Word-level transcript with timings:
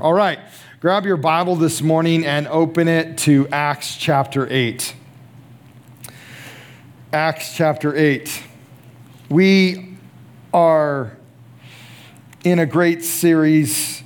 All 0.00 0.14
right, 0.14 0.38
grab 0.78 1.06
your 1.06 1.16
Bible 1.16 1.56
this 1.56 1.82
morning 1.82 2.24
and 2.24 2.46
open 2.46 2.86
it 2.86 3.18
to 3.18 3.48
Acts 3.48 3.96
chapter 3.96 4.46
8. 4.48 4.94
Acts 7.12 7.56
chapter 7.56 7.96
8. 7.96 8.44
We 9.28 9.96
are 10.54 11.16
in 12.44 12.60
a 12.60 12.66
great 12.66 13.02
series 13.02 14.04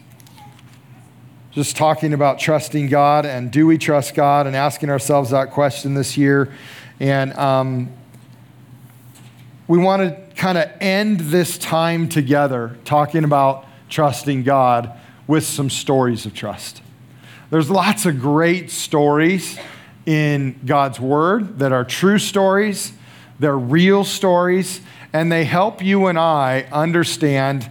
just 1.50 1.76
talking 1.76 2.14
about 2.14 2.38
trusting 2.38 2.88
God 2.88 3.26
and 3.26 3.50
do 3.50 3.66
we 3.66 3.76
trust 3.76 4.14
God 4.14 4.46
and 4.46 4.56
asking 4.56 4.88
ourselves 4.88 5.28
that 5.28 5.50
question 5.50 5.92
this 5.92 6.16
year. 6.16 6.54
And 7.00 7.34
um, 7.34 7.92
we 9.68 9.76
want 9.76 10.00
to 10.00 10.36
kind 10.36 10.56
of 10.56 10.70
end 10.80 11.20
this 11.20 11.58
time 11.58 12.08
together 12.08 12.78
talking 12.86 13.24
about 13.24 13.66
trusting 13.90 14.44
God 14.44 14.98
with 15.26 15.44
some 15.44 15.70
stories 15.70 16.26
of 16.26 16.34
trust. 16.34 16.82
There's 17.50 17.70
lots 17.70 18.06
of 18.06 18.20
great 18.20 18.70
stories 18.70 19.58
in 20.06 20.58
God's 20.64 20.98
Word 20.98 21.58
that 21.58 21.72
are 21.72 21.84
true 21.84 22.18
stories, 22.18 22.92
they're 23.38 23.58
real 23.58 24.04
stories, 24.04 24.80
and 25.12 25.30
they 25.30 25.44
help 25.44 25.82
you 25.82 26.06
and 26.06 26.18
I 26.18 26.66
understand 26.72 27.68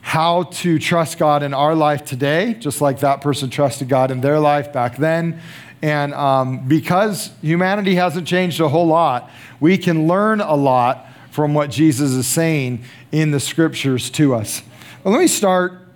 how 0.00 0.44
to 0.44 0.78
trust 0.78 1.18
God 1.18 1.42
in 1.42 1.52
our 1.52 1.74
life 1.74 2.04
today, 2.04 2.54
just 2.54 2.80
like 2.80 3.00
that 3.00 3.20
person 3.20 3.50
trusted 3.50 3.88
God 3.88 4.10
in 4.10 4.22
their 4.22 4.40
life 4.40 4.72
back 4.72 4.96
then. 4.96 5.40
And 5.82 6.14
um, 6.14 6.66
because 6.66 7.30
humanity 7.42 7.94
hasn't 7.94 8.26
changed 8.26 8.60
a 8.60 8.68
whole 8.68 8.86
lot, 8.86 9.30
we 9.60 9.76
can 9.76 10.08
learn 10.08 10.40
a 10.40 10.54
lot 10.54 11.06
from 11.30 11.54
what 11.54 11.70
Jesus 11.70 12.12
is 12.12 12.26
saying 12.26 12.82
in 13.12 13.30
the 13.30 13.40
scriptures 13.40 14.10
to 14.10 14.34
us. 14.34 14.62
Well, 15.04 15.12
let 15.12 15.20
me 15.20 15.28
start 15.28 15.87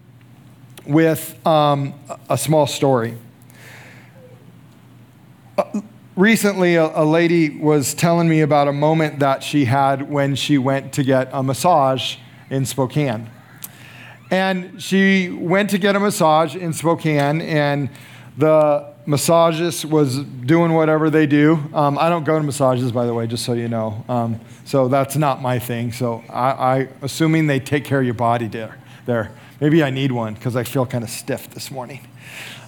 with 0.86 1.44
um, 1.46 1.94
a 2.28 2.36
small 2.36 2.66
story. 2.66 3.16
Recently, 6.16 6.76
a, 6.76 6.86
a, 7.02 7.04
lady 7.04 7.50
was 7.50 7.94
telling 7.94 8.28
me 8.28 8.40
about 8.40 8.68
a 8.68 8.72
moment 8.72 9.20
that 9.20 9.42
she 9.42 9.64
had 9.64 10.10
when 10.10 10.34
she 10.34 10.58
went 10.58 10.92
to 10.94 11.02
get 11.02 11.30
a 11.32 11.42
massage 11.42 12.16
in 12.50 12.66
Spokane. 12.66 13.30
And 14.30 14.82
she 14.82 15.30
went 15.30 15.70
to 15.70 15.78
get 15.78 15.96
a 15.96 16.00
massage 16.00 16.54
in 16.56 16.72
Spokane, 16.72 17.40
and 17.40 17.90
the 18.36 18.92
massagist 19.06 19.84
was 19.84 20.18
doing 20.20 20.72
whatever 20.72 21.10
they 21.10 21.26
do. 21.26 21.58
Um, 21.74 21.98
I 21.98 22.08
don't 22.08 22.24
go 22.24 22.38
to 22.38 22.44
massages, 22.44 22.92
by 22.92 23.06
the 23.06 23.14
way, 23.14 23.26
just 23.26 23.44
so 23.44 23.52
you 23.52 23.68
know. 23.68 24.04
Um, 24.08 24.40
so 24.64 24.88
that's 24.88 25.16
not 25.16 25.42
my 25.42 25.58
thing. 25.58 25.92
So 25.92 26.22
I, 26.28 26.50
I 26.50 26.88
assuming 27.02 27.46
they 27.46 27.60
take 27.60 27.84
care 27.84 27.98
of 27.98 28.04
your 28.04 28.14
body 28.14 28.48
there. 28.48 28.78
There. 29.06 29.32
Maybe 29.62 29.84
I 29.84 29.90
need 29.90 30.10
one 30.10 30.34
because 30.34 30.56
I 30.56 30.64
feel 30.64 30.84
kind 30.84 31.04
of 31.04 31.10
stiff 31.10 31.48
this 31.50 31.70
morning. 31.70 32.00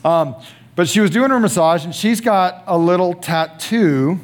Um, 0.04 0.36
but 0.76 0.88
she 0.88 1.00
was 1.00 1.10
doing 1.10 1.30
her 1.30 1.40
massage, 1.40 1.84
and 1.84 1.92
she's 1.92 2.20
got 2.20 2.62
a 2.68 2.78
little 2.78 3.14
tattoo 3.14 4.20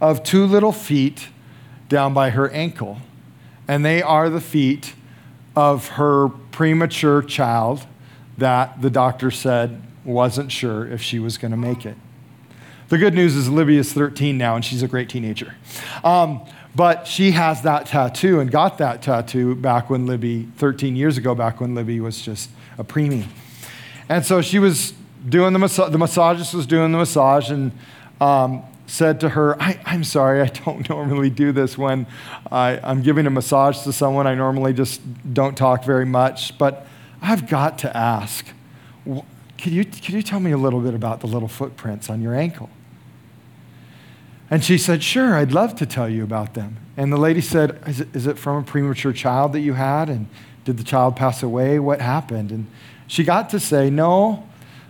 of 0.00 0.22
two 0.22 0.46
little 0.46 0.72
feet 0.72 1.28
down 1.90 2.14
by 2.14 2.30
her 2.30 2.48
ankle. 2.52 3.00
And 3.68 3.84
they 3.84 4.00
are 4.00 4.30
the 4.30 4.40
feet 4.40 4.94
of 5.54 5.88
her 5.88 6.30
premature 6.52 7.20
child 7.20 7.86
that 8.38 8.80
the 8.80 8.88
doctor 8.88 9.30
said 9.30 9.82
wasn't 10.06 10.50
sure 10.50 10.90
if 10.90 11.02
she 11.02 11.18
was 11.18 11.36
going 11.36 11.50
to 11.50 11.58
make 11.58 11.84
it. 11.84 11.98
The 12.88 12.96
good 12.96 13.12
news 13.12 13.36
is 13.36 13.50
Libby 13.50 13.76
is 13.76 13.92
13 13.92 14.38
now, 14.38 14.56
and 14.56 14.64
she's 14.64 14.82
a 14.82 14.88
great 14.88 15.10
teenager. 15.10 15.54
Um, 16.02 16.46
but 16.74 17.06
she 17.06 17.32
has 17.32 17.62
that 17.62 17.86
tattoo 17.86 18.40
and 18.40 18.50
got 18.50 18.78
that 18.78 19.02
tattoo 19.02 19.54
back 19.54 19.90
when 19.90 20.06
Libby, 20.06 20.48
13 20.56 20.94
years 20.96 21.18
ago, 21.18 21.34
back 21.34 21.60
when 21.60 21.74
Libby 21.74 22.00
was 22.00 22.22
just 22.22 22.50
a 22.78 22.84
preemie. 22.84 23.26
And 24.08 24.24
so 24.24 24.40
she 24.40 24.58
was 24.58 24.92
doing 25.28 25.52
the 25.52 25.58
massage, 25.58 25.90
the 25.90 25.98
massagist 25.98 26.54
was 26.54 26.66
doing 26.66 26.92
the 26.92 26.98
massage 26.98 27.50
and 27.50 27.72
um, 28.20 28.62
said 28.86 29.20
to 29.20 29.30
her, 29.30 29.60
I, 29.60 29.80
am 29.86 30.04
sorry, 30.04 30.42
I 30.42 30.46
don't 30.46 30.88
normally 30.88 31.30
do 31.30 31.52
this 31.52 31.76
when 31.76 32.06
I, 32.50 32.78
I'm 32.82 33.02
giving 33.02 33.26
a 33.26 33.30
massage 33.30 33.82
to 33.82 33.92
someone. 33.92 34.26
I 34.26 34.34
normally 34.34 34.72
just 34.72 35.00
don't 35.32 35.56
talk 35.56 35.84
very 35.84 36.06
much, 36.06 36.56
but 36.58 36.86
I've 37.22 37.48
got 37.48 37.78
to 37.80 37.96
ask, 37.96 38.46
could 39.04 39.72
you, 39.72 39.84
could 39.84 40.10
you 40.10 40.22
tell 40.22 40.40
me 40.40 40.52
a 40.52 40.58
little 40.58 40.80
bit 40.80 40.94
about 40.94 41.20
the 41.20 41.26
little 41.26 41.48
footprints 41.48 42.08
on 42.08 42.22
your 42.22 42.34
ankle? 42.34 42.70
And 44.50 44.64
she 44.64 44.76
said, 44.76 45.02
Sure, 45.02 45.36
I'd 45.36 45.52
love 45.52 45.76
to 45.76 45.86
tell 45.86 46.08
you 46.08 46.24
about 46.24 46.54
them. 46.54 46.76
And 46.96 47.12
the 47.12 47.16
lady 47.16 47.40
said, 47.40 47.80
Is 47.86 48.00
it, 48.00 48.08
is 48.14 48.26
it 48.26 48.38
from 48.38 48.56
a 48.56 48.62
premature 48.62 49.12
child 49.12 49.52
that 49.52 49.60
you 49.60 49.74
had? 49.74 50.10
And 50.10 50.26
did 50.64 50.76
the 50.76 50.84
child 50.84 51.16
pass 51.16 51.42
away? 51.42 51.78
What 51.78 52.00
happened? 52.00 52.50
And 52.50 52.66
she 53.06 53.22
got 53.22 53.50
to 53.50 53.60
say, 53.60 53.88
No, 53.90 54.48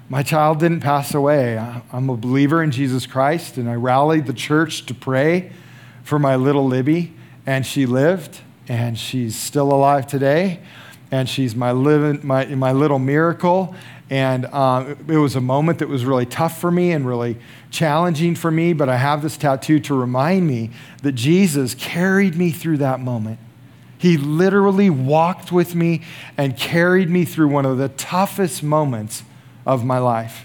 my 0.09 0.22
child 0.22 0.59
didn't 0.59 0.81
pass 0.81 1.15
away. 1.15 1.59
I'm 1.93 2.09
a 2.09 2.16
believer 2.16 2.62
in 2.62 2.71
Jesus 2.71 3.06
Christ, 3.06 3.59
and 3.59 3.69
I 3.69 3.75
rallied 3.75 4.26
the 4.26 4.32
church 4.32 4.87
to 4.87 4.94
pray 4.94 5.53
for 6.03 6.19
my 6.19 6.34
little 6.37 6.66
Libby, 6.66 7.15
and 7.47 7.65
she 7.65 7.87
lived, 7.87 8.41
and 8.66 8.98
she's 8.98 9.37
still 9.37 9.72
alive 9.72 10.06
today, 10.06 10.60
and 11.10 11.28
she's 11.28 11.56
my, 11.56 11.72
living, 11.72 12.21
my, 12.26 12.44
my 12.47 12.72
little 12.72 12.98
miracle. 12.98 13.75
And 14.09 14.47
um, 14.47 14.97
it 15.09 15.16
was 15.16 15.37
a 15.37 15.41
moment 15.41 15.78
that 15.78 15.88
was 15.88 16.04
really 16.04 16.26
tough 16.26 16.60
for 16.60 16.71
me 16.71 16.91
and 16.93 17.06
really 17.06 17.38
challenging 17.71 18.34
for 18.34 18.50
me, 18.50 18.72
but 18.72 18.88
I 18.88 18.97
have 18.97 19.22
this 19.22 19.37
tattoo 19.37 19.78
to 19.81 19.94
remind 19.94 20.47
me 20.47 20.71
that 21.03 21.12
Jesus 21.12 21.75
carried 21.75 22.34
me 22.37 22.50
through 22.50 22.78
that 22.78 23.00
moment. 23.00 23.38
He 23.98 24.16
literally 24.16 24.91
walked 24.91 25.53
with 25.53 25.75
me 25.75 26.03
and 26.37 26.56
carried 26.56 27.10
me 27.10 27.25
through 27.25 27.48
one 27.48 27.66
of 27.66 27.78
the 27.78 27.91
toughest 27.91 28.62
moments 28.62 29.22
of 29.66 29.84
my 29.84 29.98
life. 29.98 30.44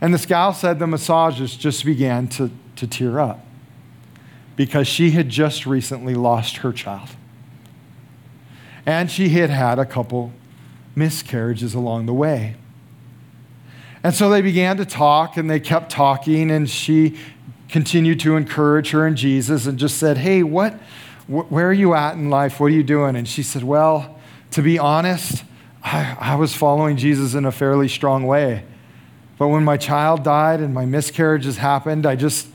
And 0.00 0.14
this 0.14 0.26
gal 0.26 0.52
said 0.52 0.78
the 0.78 0.86
massagist 0.86 1.58
just 1.58 1.84
began 1.84 2.28
to, 2.28 2.50
to 2.76 2.86
tear 2.86 3.18
up 3.18 3.44
because 4.54 4.86
she 4.86 5.12
had 5.12 5.28
just 5.28 5.66
recently 5.66 6.14
lost 6.14 6.58
her 6.58 6.72
child. 6.72 7.08
And 8.88 9.10
she 9.10 9.28
had 9.28 9.50
had 9.50 9.78
a 9.78 9.84
couple 9.84 10.32
miscarriages 10.96 11.74
along 11.74 12.06
the 12.06 12.14
way. 12.14 12.56
And 14.02 14.14
so 14.14 14.30
they 14.30 14.40
began 14.40 14.78
to 14.78 14.86
talk 14.86 15.36
and 15.36 15.50
they 15.50 15.60
kept 15.60 15.92
talking, 15.92 16.50
and 16.50 16.70
she 16.70 17.18
continued 17.68 18.18
to 18.20 18.34
encourage 18.34 18.92
her 18.92 19.06
in 19.06 19.14
Jesus 19.14 19.66
and 19.66 19.78
just 19.78 19.98
said, 19.98 20.16
Hey, 20.16 20.42
what, 20.42 20.72
wh- 21.26 21.52
where 21.52 21.68
are 21.68 21.72
you 21.74 21.92
at 21.92 22.14
in 22.14 22.30
life? 22.30 22.60
What 22.60 22.68
are 22.68 22.74
you 22.74 22.82
doing? 22.82 23.14
And 23.14 23.28
she 23.28 23.42
said, 23.42 23.62
Well, 23.62 24.18
to 24.52 24.62
be 24.62 24.78
honest, 24.78 25.44
I, 25.84 26.16
I 26.18 26.34
was 26.36 26.56
following 26.56 26.96
Jesus 26.96 27.34
in 27.34 27.44
a 27.44 27.52
fairly 27.52 27.88
strong 27.88 28.26
way. 28.26 28.64
But 29.36 29.48
when 29.48 29.64
my 29.64 29.76
child 29.76 30.22
died 30.22 30.60
and 30.60 30.72
my 30.72 30.86
miscarriages 30.86 31.58
happened, 31.58 32.06
I 32.06 32.16
just, 32.16 32.48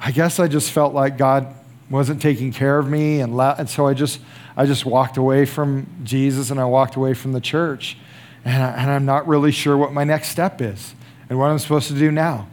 I 0.00 0.10
guess 0.10 0.40
I 0.40 0.48
just 0.48 0.72
felt 0.72 0.94
like 0.94 1.16
God 1.16 1.54
wasn't 1.90 2.20
taking 2.20 2.52
care 2.52 2.78
of 2.78 2.88
me. 2.88 3.20
And, 3.20 3.36
la- 3.36 3.54
and 3.58 3.68
so 3.68 3.86
I 3.86 3.94
just, 3.94 4.20
I 4.56 4.66
just 4.66 4.84
walked 4.84 5.16
away 5.16 5.44
from 5.44 5.86
Jesus 6.02 6.50
and 6.50 6.60
I 6.60 6.64
walked 6.64 6.96
away 6.96 7.14
from 7.14 7.32
the 7.32 7.40
church. 7.40 7.96
And, 8.44 8.62
I, 8.62 8.70
and 8.72 8.90
I'm 8.90 9.04
not 9.04 9.26
really 9.26 9.52
sure 9.52 9.76
what 9.76 9.92
my 9.92 10.04
next 10.04 10.28
step 10.28 10.60
is 10.60 10.94
and 11.28 11.38
what 11.38 11.50
I'm 11.50 11.58
supposed 11.58 11.88
to 11.88 11.94
do 11.98 12.10
now. 12.10 12.48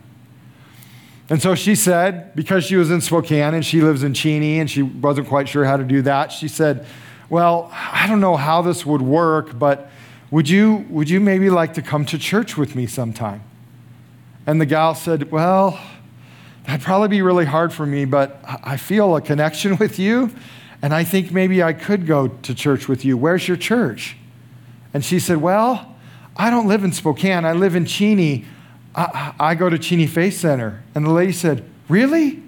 And 1.30 1.42
so 1.42 1.56
she 1.56 1.76
said, 1.76 2.36
because 2.36 2.66
she 2.66 2.76
was 2.76 2.92
in 2.92 3.02
Spokane 3.02 3.54
and 3.54 3.66
she 3.66 3.82
lives 3.82 4.04
in 4.04 4.14
Cheney 4.14 4.60
and 4.60 4.70
she 4.70 4.82
wasn't 4.82 5.28
quite 5.28 5.48
sure 5.48 5.66
how 5.66 5.78
to 5.78 5.84
do 5.84 6.02
that, 6.04 6.32
she 6.32 6.48
said, 6.48 6.86
Well, 7.30 7.72
I 7.74 8.08
don't 8.08 8.20
know 8.20 8.36
how 8.36 8.62
this 8.62 8.86
would 8.86 9.02
work, 9.02 9.58
but 9.58 9.90
would 10.32 10.50
you, 10.50 10.86
would 10.90 11.10
you 11.10 11.20
maybe 11.20 11.50
like 11.50 11.76
to 11.76 11.82
come 11.82 12.06
to 12.06 12.18
church 12.18 12.58
with 12.58 12.76
me 12.76 12.88
sometime? 12.88 13.42
And 14.46 14.60
the 14.60 14.66
gal 14.66 14.96
said, 14.96 15.32
Well, 15.32 15.80
that'd 16.66 16.82
probably 16.82 17.10
be 17.10 17.22
really 17.22 17.46
hard 17.46 17.74
for 17.74 17.86
me, 17.86 18.06
but 18.06 18.40
I 18.46 18.78
feel 18.78 19.16
a 19.16 19.22
connection 19.22 19.78
with 19.80 20.00
you 20.00 20.32
and 20.84 20.94
I 20.94 21.06
think 21.06 21.32
maybe 21.32 21.64
I 21.64 21.72
could 21.72 22.06
go 22.06 22.28
to 22.28 22.54
church 22.54 22.90
with 22.90 23.06
you. 23.06 23.16
Where's 23.18 23.48
your 23.48 23.56
church? 23.56 24.18
And 24.94 25.04
she 25.04 25.18
said, 25.18 25.38
Well, 25.38 25.96
I 26.36 26.50
don't 26.50 26.68
live 26.68 26.84
in 26.84 26.92
Spokane. 26.92 27.46
I 27.46 27.54
live 27.54 27.74
in 27.74 27.86
Cheney. 27.86 28.44
I, 28.94 29.34
I 29.40 29.56
go 29.56 29.70
to 29.70 29.80
Cheney 29.80 30.08
Faith 30.08 30.38
Center. 30.38 30.84
And 30.94 31.06
the 31.06 31.12
lady 31.12 31.32
said, 31.32 31.64
Really? 31.88 32.44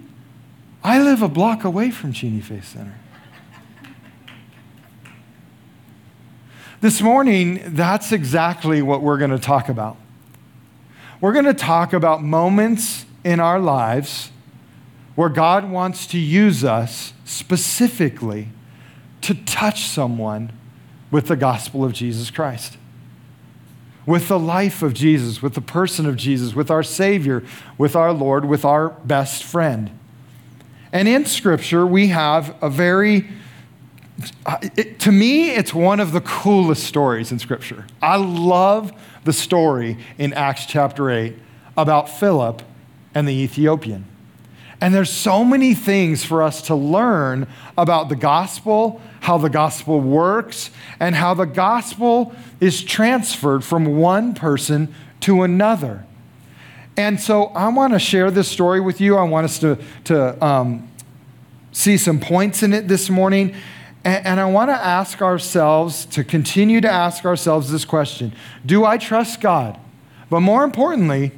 I 0.84 1.02
live 1.02 1.22
a 1.22 1.28
block 1.28 1.64
away 1.64 1.90
from 1.90 2.12
Cheney 2.12 2.42
Faith 2.42 2.68
Center. 2.68 2.98
This 6.82 7.00
morning, 7.00 7.62
that's 7.74 8.12
exactly 8.12 8.82
what 8.82 9.00
we're 9.00 9.16
going 9.16 9.30
to 9.30 9.38
talk 9.38 9.70
about. 9.70 9.96
We're 11.22 11.32
going 11.32 11.46
to 11.46 11.54
talk 11.54 11.94
about 11.94 12.22
moments 12.22 13.05
in 13.26 13.40
our 13.40 13.58
lives 13.58 14.30
where 15.16 15.28
God 15.28 15.68
wants 15.68 16.06
to 16.06 16.18
use 16.18 16.62
us 16.62 17.12
specifically 17.24 18.50
to 19.20 19.34
touch 19.34 19.86
someone 19.86 20.52
with 21.10 21.26
the 21.26 21.34
gospel 21.34 21.84
of 21.84 21.92
Jesus 21.92 22.30
Christ. 22.30 22.78
With 24.06 24.28
the 24.28 24.38
life 24.38 24.80
of 24.80 24.94
Jesus, 24.94 25.42
with 25.42 25.54
the 25.54 25.60
person 25.60 26.06
of 26.06 26.14
Jesus, 26.14 26.54
with 26.54 26.70
our 26.70 26.84
Savior, 26.84 27.42
with 27.76 27.96
our 27.96 28.12
Lord, 28.12 28.44
with 28.44 28.64
our 28.64 28.90
best 28.90 29.42
friend. 29.42 29.90
And 30.92 31.08
in 31.08 31.26
Scripture, 31.26 31.84
we 31.84 32.08
have 32.08 32.54
a 32.62 32.70
very 32.70 33.28
it, 34.76 35.00
to 35.00 35.12
me, 35.12 35.50
it's 35.50 35.74
one 35.74 35.98
of 35.98 36.12
the 36.12 36.22
coolest 36.22 36.84
stories 36.84 37.32
in 37.32 37.38
Scripture. 37.40 37.86
I 38.00 38.16
love 38.16 38.92
the 39.24 39.32
story 39.32 39.98
in 40.16 40.32
Acts 40.32 40.64
chapter 40.64 41.10
8 41.10 41.34
about 41.76 42.08
Philip 42.08 42.62
and 43.16 43.26
the 43.26 43.32
Ethiopian. 43.32 44.04
And 44.78 44.94
there's 44.94 45.10
so 45.10 45.42
many 45.42 45.72
things 45.72 46.22
for 46.22 46.42
us 46.42 46.60
to 46.62 46.74
learn 46.74 47.46
about 47.78 48.10
the 48.10 48.14
gospel, 48.14 49.00
how 49.20 49.38
the 49.38 49.48
gospel 49.48 50.02
works, 50.02 50.68
and 51.00 51.14
how 51.14 51.32
the 51.32 51.46
gospel 51.46 52.36
is 52.60 52.84
transferred 52.84 53.64
from 53.64 53.96
one 53.96 54.34
person 54.34 54.94
to 55.20 55.44
another. 55.44 56.04
And 56.98 57.18
so 57.18 57.46
I 57.46 57.68
want 57.68 57.94
to 57.94 57.98
share 57.98 58.30
this 58.30 58.48
story 58.50 58.80
with 58.80 59.00
you. 59.00 59.16
I 59.16 59.22
want 59.22 59.46
us 59.46 59.58
to, 59.60 59.78
to 60.04 60.44
um, 60.44 60.86
see 61.72 61.96
some 61.96 62.20
points 62.20 62.62
in 62.62 62.74
it 62.74 62.86
this 62.86 63.08
morning. 63.08 63.54
And, 64.04 64.26
and 64.26 64.40
I 64.40 64.44
want 64.44 64.68
to 64.68 64.74
ask 64.74 65.22
ourselves, 65.22 66.04
to 66.06 66.22
continue 66.22 66.82
to 66.82 66.90
ask 66.90 67.24
ourselves 67.24 67.72
this 67.72 67.86
question 67.86 68.34
Do 68.66 68.84
I 68.84 68.98
trust 68.98 69.40
God? 69.40 69.80
But 70.28 70.40
more 70.40 70.64
importantly, 70.64 71.32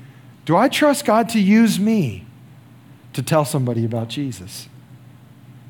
do 0.48 0.56
I 0.56 0.70
trust 0.70 1.04
God 1.04 1.28
to 1.28 1.38
use 1.38 1.78
me 1.78 2.24
to 3.12 3.22
tell 3.22 3.44
somebody 3.44 3.84
about 3.84 4.08
Jesus? 4.08 4.66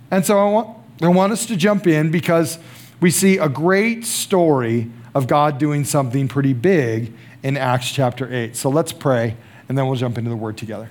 And 0.09 0.25
so 0.25 0.39
I 0.39 0.49
want, 0.49 0.79
I 1.03 1.09
want 1.09 1.33
us 1.33 1.47
to 1.47 1.57
jump 1.57 1.89
in 1.89 2.13
because 2.13 2.61
we 3.01 3.11
see 3.11 3.39
a 3.39 3.49
great 3.49 4.07
story 4.07 4.89
of 5.17 5.27
God 5.27 5.59
doing 5.59 5.85
something 5.85 6.29
pretty 6.29 6.53
big 6.53 7.13
in 7.43 7.57
Acts 7.57 7.91
chapter 7.91 8.33
8. 8.33 8.55
So 8.55 8.69
let's 8.69 8.93
pray 8.93 9.37
and 9.69 9.77
then 9.77 9.89
we'll 9.89 9.97
jump 9.97 10.17
into 10.17 10.31
the 10.31 10.37
word 10.37 10.57
together. 10.57 10.91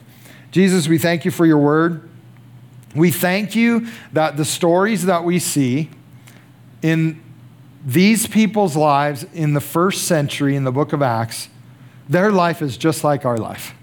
Jesus, 0.51 0.89
we 0.89 0.97
thank 0.97 1.23
you 1.23 1.31
for 1.31 1.45
your 1.45 1.59
word. 1.59 2.09
We 2.93 3.09
thank 3.09 3.55
you 3.55 3.87
that 4.11 4.35
the 4.35 4.43
stories 4.43 5.05
that 5.05 5.23
we 5.23 5.39
see 5.39 5.89
in 6.81 7.23
these 7.85 8.27
people's 8.27 8.75
lives 8.75 9.25
in 9.33 9.53
the 9.53 9.61
first 9.61 10.09
century 10.09 10.57
in 10.57 10.65
the 10.65 10.73
book 10.73 10.91
of 10.91 11.01
Acts, 11.01 11.47
their 12.09 12.33
life 12.33 12.61
is 12.61 12.75
just 12.75 13.05
like 13.05 13.23
our 13.23 13.37
life. 13.37 13.75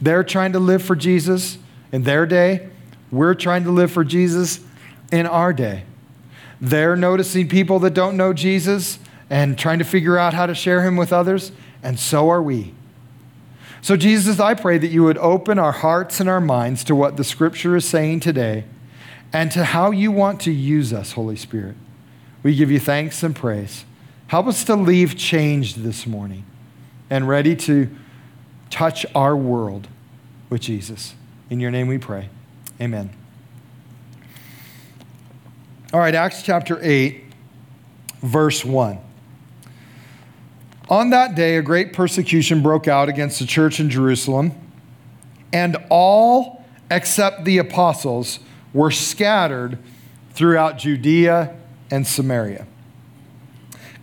They're 0.00 0.24
trying 0.24 0.52
to 0.52 0.58
live 0.58 0.82
for 0.82 0.96
Jesus 0.96 1.58
in 1.92 2.02
their 2.02 2.26
day. 2.26 2.68
We're 3.10 3.34
trying 3.34 3.64
to 3.64 3.70
live 3.70 3.90
for 3.90 4.04
Jesus 4.04 4.60
in 5.10 5.26
our 5.26 5.52
day. 5.52 5.84
They're 6.60 6.96
noticing 6.96 7.48
people 7.48 7.78
that 7.80 7.94
don't 7.94 8.16
know 8.16 8.32
Jesus 8.32 8.98
and 9.30 9.58
trying 9.58 9.78
to 9.78 9.84
figure 9.84 10.18
out 10.18 10.34
how 10.34 10.46
to 10.46 10.54
share 10.54 10.82
him 10.82 10.96
with 10.96 11.12
others, 11.12 11.52
and 11.82 11.98
so 11.98 12.28
are 12.30 12.42
we. 12.42 12.74
So, 13.80 13.96
Jesus, 13.96 14.40
I 14.40 14.54
pray 14.54 14.78
that 14.78 14.88
you 14.88 15.04
would 15.04 15.18
open 15.18 15.58
our 15.58 15.72
hearts 15.72 16.18
and 16.18 16.28
our 16.28 16.40
minds 16.40 16.82
to 16.84 16.94
what 16.94 17.16
the 17.16 17.24
scripture 17.24 17.76
is 17.76 17.84
saying 17.84 18.20
today 18.20 18.64
and 19.32 19.52
to 19.52 19.64
how 19.64 19.90
you 19.90 20.10
want 20.10 20.40
to 20.42 20.50
use 20.50 20.92
us, 20.92 21.12
Holy 21.12 21.36
Spirit. 21.36 21.76
We 22.42 22.56
give 22.56 22.70
you 22.70 22.80
thanks 22.80 23.22
and 23.22 23.36
praise. 23.36 23.84
Help 24.28 24.46
us 24.46 24.64
to 24.64 24.74
leave 24.74 25.16
changed 25.16 25.82
this 25.82 26.06
morning 26.06 26.44
and 27.08 27.28
ready 27.28 27.54
to 27.56 27.88
touch 28.70 29.06
our 29.14 29.36
world 29.36 29.88
with 30.50 30.60
Jesus. 30.60 31.14
In 31.50 31.60
your 31.60 31.70
name 31.70 31.88
we 31.88 31.98
pray. 31.98 32.28
Amen. 32.80 33.10
All 35.92 36.00
right, 36.00 36.14
Acts 36.14 36.42
chapter 36.42 36.78
8, 36.82 37.24
verse 38.20 38.64
1. 38.64 38.98
On 40.90 41.10
that 41.10 41.34
day, 41.34 41.56
a 41.56 41.62
great 41.62 41.92
persecution 41.92 42.62
broke 42.62 42.88
out 42.88 43.08
against 43.08 43.38
the 43.38 43.46
church 43.46 43.80
in 43.80 43.90
Jerusalem, 43.90 44.52
and 45.52 45.76
all 45.90 46.64
except 46.90 47.44
the 47.44 47.58
apostles 47.58 48.38
were 48.72 48.90
scattered 48.90 49.78
throughout 50.32 50.78
Judea 50.78 51.54
and 51.90 52.06
Samaria. 52.06 52.66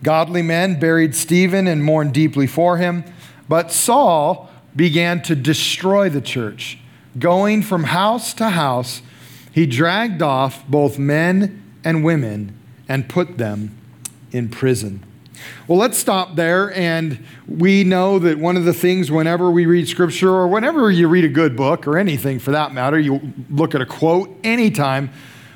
Godly 0.04 0.42
men 0.42 0.80
buried 0.80 1.16
Stephen 1.16 1.68
and 1.68 1.84
mourned 1.84 2.14
deeply 2.14 2.46
for 2.46 2.78
him, 2.78 3.04
but 3.48 3.72
Saul 3.72 4.50
began 4.76 5.22
to 5.24 5.36
destroy 5.36 6.10
the 6.10 6.22
church. 6.22 6.78
Going 7.18 7.62
from 7.62 7.86
house 7.86 8.34
to 8.36 8.50
house, 8.50 9.02
he 9.52 9.66
dragged 9.66 10.22
off 10.22 10.68
both 10.68 11.00
men 11.00 11.64
and 11.84 12.04
women 12.04 12.58
and 12.90 13.08
put 13.08 13.38
them 13.38 13.78
in 14.32 14.50
prison. 14.50 15.04
Well, 15.68 15.78
let's 15.78 15.98
stop 15.98 16.36
there. 16.36 16.74
And 16.74 17.24
we 17.48 17.84
know 17.84 18.20
that 18.20 18.38
one 18.38 18.58
of 18.58 18.66
the 18.66 18.74
things, 18.74 19.12
whenever 19.12 19.50
we 19.50 19.66
read 19.66 19.88
scripture 19.88 20.30
or 20.30 20.48
whenever 20.48 20.92
you 20.92 21.08
read 21.08 21.26
a 21.26 21.30
good 21.30 21.56
book 21.56 21.88
or 21.88 21.98
anything 21.98 22.40
for 22.40 22.52
that 22.52 22.74
matter, 22.74 23.00
you 23.00 23.34
look 23.50 23.76
at 23.76 23.82
a 23.82 23.86
quote 23.86 24.36
anytime, 24.44 25.10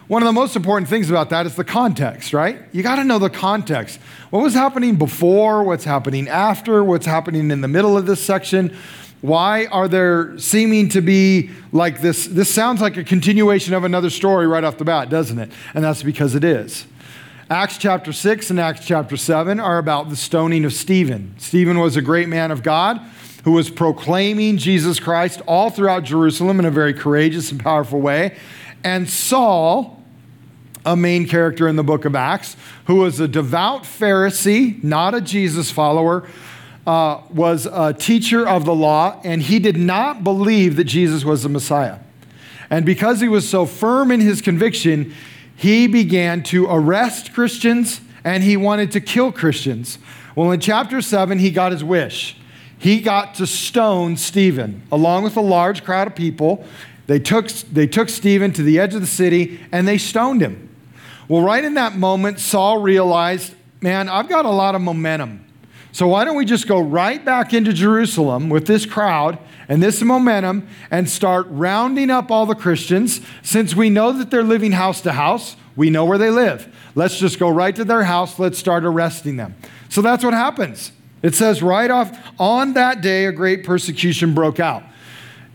one 0.08 0.24
of 0.24 0.26
the 0.26 0.34
most 0.34 0.56
important 0.56 0.90
things 0.90 1.10
about 1.10 1.30
that 1.30 1.46
is 1.46 1.56
the 1.56 1.64
context, 1.64 2.34
right? 2.34 2.60
You 2.72 2.82
got 2.82 2.96
to 2.96 3.04
know 3.04 3.20
the 3.20 3.30
context. 3.30 4.00
What 4.32 4.42
was 4.42 4.56
happening 4.56 4.96
before? 4.96 5.64
What's 5.64 5.84
happening 5.84 6.28
after? 6.28 6.84
What's 6.84 7.06
happening 7.06 7.52
in 7.52 7.62
the 7.62 7.68
middle 7.68 7.96
of 7.96 8.06
this 8.08 8.24
section? 8.24 8.76
Why 9.22 9.66
are 9.66 9.88
there 9.88 10.38
seeming 10.38 10.90
to 10.90 11.02
be 11.02 11.50
like 11.72 12.02
this? 12.02 12.26
This 12.26 12.54
sounds 12.54 12.80
like 12.80 12.96
a 12.96 13.04
continuation 13.04 13.74
of 13.74 13.84
another 13.84 14.10
story 14.10 14.48
right 14.48 14.64
off 14.64 14.78
the 14.78 14.86
bat, 14.86 15.10
doesn't 15.10 15.38
it? 15.38 15.52
And 15.74 15.84
that's 15.84 16.04
because 16.04 16.36
it 16.36 16.44
is. 16.44 16.86
Acts 17.50 17.78
chapter 17.78 18.14
6 18.14 18.52
and 18.52 18.60
Acts 18.60 18.86
chapter 18.86 19.18
7 19.18 19.60
are 19.60 19.78
about 19.78 20.10
the 20.10 20.16
stoning 20.16 20.64
of 20.66 20.72
Stephen. 20.72 21.34
Stephen 21.38 21.80
was 21.80 21.98
a 21.98 22.02
great 22.02 22.30
man 22.30 22.52
of 22.52 22.64
God 22.64 23.02
who 23.44 23.52
was 23.52 23.70
proclaiming 23.70 24.58
Jesus 24.58 25.00
Christ 25.00 25.42
all 25.48 25.70
throughout 25.70 26.04
Jerusalem 26.04 26.60
in 26.60 26.66
a 26.66 26.72
very 26.72 26.94
courageous 26.94 27.52
and 27.52 27.60
powerful 27.60 28.00
way. 28.00 28.38
And 28.84 29.10
Saul, 29.10 30.02
a 30.86 30.96
main 30.96 31.28
character 31.28 31.68
in 31.68 31.76
the 31.76 31.84
book 31.84 32.06
of 32.06 32.16
Acts, 32.16 32.56
who 32.86 32.96
was 32.96 33.20
a 33.20 33.28
devout 33.28 33.84
Pharisee, 33.84 34.82
not 34.84 35.14
a 35.16 35.20
Jesus 35.20 35.72
follower, 35.72 36.28
uh, 36.90 37.22
was 37.30 37.68
a 37.72 37.94
teacher 37.94 38.48
of 38.48 38.66
the 38.66 38.74
law, 38.74 39.22
and 39.24 39.44
he 39.44 39.60
did 39.60 39.78
not 39.78 40.24
believe 40.24 40.76
that 40.76 40.86
Jesus 40.86 41.24
was 41.24 41.44
the 41.44 41.50
Messiah. 41.50 42.00
And 42.72 42.84
because 42.84 43.22
he 43.22 43.28
was 43.28 43.48
so 43.48 43.68
firm 43.68 44.10
in 44.10 44.22
his 44.22 44.42
conviction, 44.42 45.14
he 45.56 45.86
began 45.86 46.42
to 46.46 46.66
arrest 46.66 47.32
Christians 47.32 48.02
and 48.24 48.42
he 48.42 48.58
wanted 48.58 48.92
to 48.94 49.02
kill 49.02 49.32
Christians. 49.32 50.00
Well, 50.36 50.50
in 50.52 50.60
chapter 50.60 51.00
7, 51.00 51.38
he 51.38 51.52
got 51.52 51.74
his 51.74 51.84
wish. 51.84 52.36
He 52.80 53.02
got 53.02 53.36
to 53.36 53.46
stone 53.46 54.18
Stephen 54.18 54.82
along 54.92 55.24
with 55.24 55.38
a 55.38 55.42
large 55.42 55.84
crowd 55.84 56.08
of 56.08 56.16
people. 56.16 56.66
They 57.06 57.20
took, 57.20 57.50
they 57.50 57.86
took 57.86 58.10
Stephen 58.10 58.52
to 58.54 58.64
the 58.64 58.80
edge 58.80 58.96
of 58.96 59.02
the 59.02 59.08
city 59.08 59.60
and 59.72 59.88
they 59.88 60.00
stoned 60.00 60.42
him. 60.42 60.76
Well, 61.28 61.44
right 61.44 61.64
in 61.64 61.76
that 61.76 61.96
moment, 61.96 62.40
Saul 62.40 62.82
realized, 62.82 63.54
man, 63.80 64.10
I've 64.10 64.28
got 64.28 64.46
a 64.46 64.50
lot 64.50 64.74
of 64.74 64.82
momentum. 64.82 65.46
So 65.92 66.08
why 66.08 66.24
don't 66.24 66.36
we 66.36 66.46
just 66.46 66.68
go 66.68 66.80
right 66.80 67.24
back 67.24 67.54
into 67.54 67.74
Jerusalem 67.74 68.50
with 68.50 68.68
this 68.68 68.86
crowd 68.86 69.40
and 69.68 69.82
this 69.82 70.02
momentum 70.02 70.68
and 70.92 71.10
start 71.10 71.48
rounding 71.50 72.10
up 72.12 72.30
all 72.30 72.46
the 72.46 72.56
Christians? 72.56 73.22
Since 73.42 73.76
we 73.76 73.90
know 73.90 74.12
that 74.12 74.30
they're 74.30 74.44
living 74.44 74.74
house 74.74 75.02
to 75.02 75.14
house, 75.14 75.56
we 75.76 75.90
know 75.90 76.06
where 76.06 76.18
they 76.18 76.30
live. 76.30 76.74
Let's 76.94 77.18
just 77.18 77.40
go 77.40 77.50
right 77.50 77.76
to 77.76 77.86
their 77.86 78.04
house. 78.04 78.38
Let's 78.38 78.60
start 78.60 78.86
arresting 78.86 79.38
them. 79.38 79.56
So 79.90 80.02
that's 80.02 80.24
what 80.24 80.34
happens. 80.34 80.92
It 81.24 81.36
says 81.36 81.62
right 81.62 81.90
off, 81.90 82.18
on 82.40 82.74
that 82.74 83.02
day, 83.02 83.26
a 83.26 83.32
great 83.32 83.64
persecution 83.64 84.34
broke 84.34 84.60
out. 84.60 84.84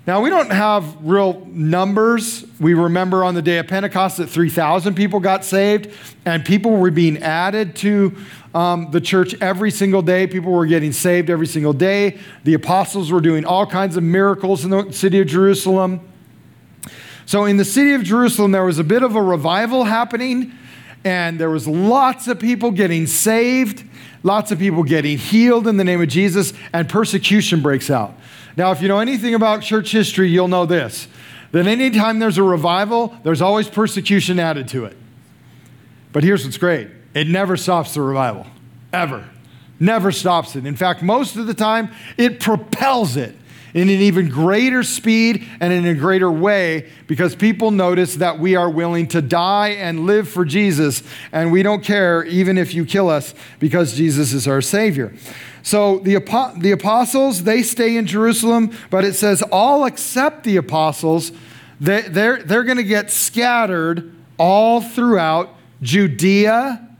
Now, 0.06 0.20
we 0.20 0.28
don't 0.28 0.52
have 0.52 0.96
real 1.00 1.46
numbers. 1.46 2.44
We 2.60 2.74
remember 2.74 3.24
on 3.24 3.34
the 3.34 3.40
day 3.40 3.56
of 3.56 3.68
Pentecost 3.68 4.18
that 4.18 4.26
3,000 4.26 4.94
people 4.94 5.18
got 5.18 5.46
saved, 5.46 5.90
and 6.26 6.44
people 6.44 6.76
were 6.76 6.90
being 6.90 7.22
added 7.22 7.74
to 7.76 8.14
um, 8.54 8.90
the 8.92 9.00
church 9.00 9.34
every 9.40 9.70
single 9.70 10.00
day. 10.00 10.26
People 10.26 10.52
were 10.52 10.66
getting 10.66 10.92
saved 10.92 11.28
every 11.28 11.46
single 11.46 11.73
day. 11.73 12.18
The 12.44 12.54
apostles 12.54 13.11
were 13.11 13.20
doing 13.20 13.44
all 13.44 13.66
kinds 13.66 13.96
of 13.96 14.02
miracles 14.02 14.64
in 14.64 14.70
the 14.70 14.92
city 14.92 15.20
of 15.20 15.26
Jerusalem. 15.26 16.00
So, 17.26 17.44
in 17.44 17.56
the 17.56 17.64
city 17.64 17.94
of 17.94 18.02
Jerusalem, 18.02 18.52
there 18.52 18.64
was 18.64 18.78
a 18.78 18.84
bit 18.84 19.02
of 19.02 19.16
a 19.16 19.23
revival 19.23 19.84
happening, 19.84 20.52
and 21.04 21.38
there 21.38 21.50
was 21.50 21.66
lots 21.66 22.28
of 22.28 22.38
people 22.38 22.70
getting 22.70 23.06
saved, 23.06 23.82
lots 24.23 24.52
of 24.52 24.58
people 24.58 24.82
getting 24.82 25.18
healed 25.18 25.66
in 25.66 25.76
the 25.76 25.84
name 25.84 26.02
of 26.02 26.08
Jesus, 26.08 26.52
and 26.73 26.88
persecution 26.88 27.62
breaks 27.62 27.90
out. 27.90 28.14
Now, 28.56 28.70
if 28.70 28.82
you 28.82 28.88
know 28.88 29.00
anything 29.00 29.34
about 29.34 29.62
church 29.62 29.90
history, 29.90 30.28
you'll 30.28 30.49
know 30.49 30.66
this 30.66 31.08
that 31.52 31.66
anytime 31.68 32.18
there's 32.18 32.37
a 32.37 32.42
revival, 32.42 33.14
there's 33.23 33.40
always 33.40 33.68
persecution 33.68 34.40
added 34.40 34.66
to 34.66 34.84
it. 34.87 34.96
But 36.12 36.25
here's 36.25 36.44
what's 36.44 36.58
great 36.58 36.88
it 37.14 37.28
never 37.28 37.56
stops 37.56 37.94
the 37.94 38.02
revival, 38.02 38.47
ever. 38.92 39.28
Never 39.80 40.12
stops 40.12 40.56
it. 40.56 40.66
In 40.66 40.76
fact, 40.76 41.02
most 41.02 41.37
of 41.37 41.47
the 41.47 41.54
time, 41.54 41.90
it 42.16 42.40
propels 42.40 43.16
it 43.16 43.35
in 43.75 43.88
an 43.88 44.00
even 44.00 44.28
greater 44.28 44.85
speed 44.85 45.47
and 45.61 45.73
in 45.73 45.85
a 45.85 45.94
greater 45.94 46.30
way 46.30 46.88
because 47.09 47.35
people 47.35 47.73
notice 47.73 48.16
that 48.16 48.38
we 48.38 48.54
are 48.54 48.71
willing 48.71 49.09
to 49.09 49.21
die 49.21 49.71
and 49.71 50.06
live 50.06 50.28
for 50.28 50.44
Jesus, 50.44 51.02
and 51.33 51.50
we 51.50 51.62
don't 51.62 51.83
care 51.83 52.25
even 52.25 52.56
if 52.56 52.73
you 52.73 52.87
kill 52.87 53.09
us 53.09 53.35
because 53.59 53.97
Jesus 53.97 54.33
is 54.33 54.47
our 54.47 54.62
Savior. 54.62 55.12
So 55.64 55.99
the, 55.99 56.18
the 56.59 56.71
apostles, 56.71 57.42
they 57.42 57.62
stay 57.62 57.97
in 57.97 58.06
Jerusalem, 58.06 58.76
but 58.90 59.04
it 59.04 59.14
says 59.14 59.42
all 59.50 59.87
except 59.87 60.44
the 60.44 60.56
apostles, 60.56 61.33
they, 61.80 62.02
they're, 62.02 62.42
they're 62.42 62.64
going 62.64 62.76
to 62.76 62.85
get 62.85 63.11
scattered 63.11 64.14
all 64.38 64.80
throughout 64.80 65.54
Judea, 65.83 66.93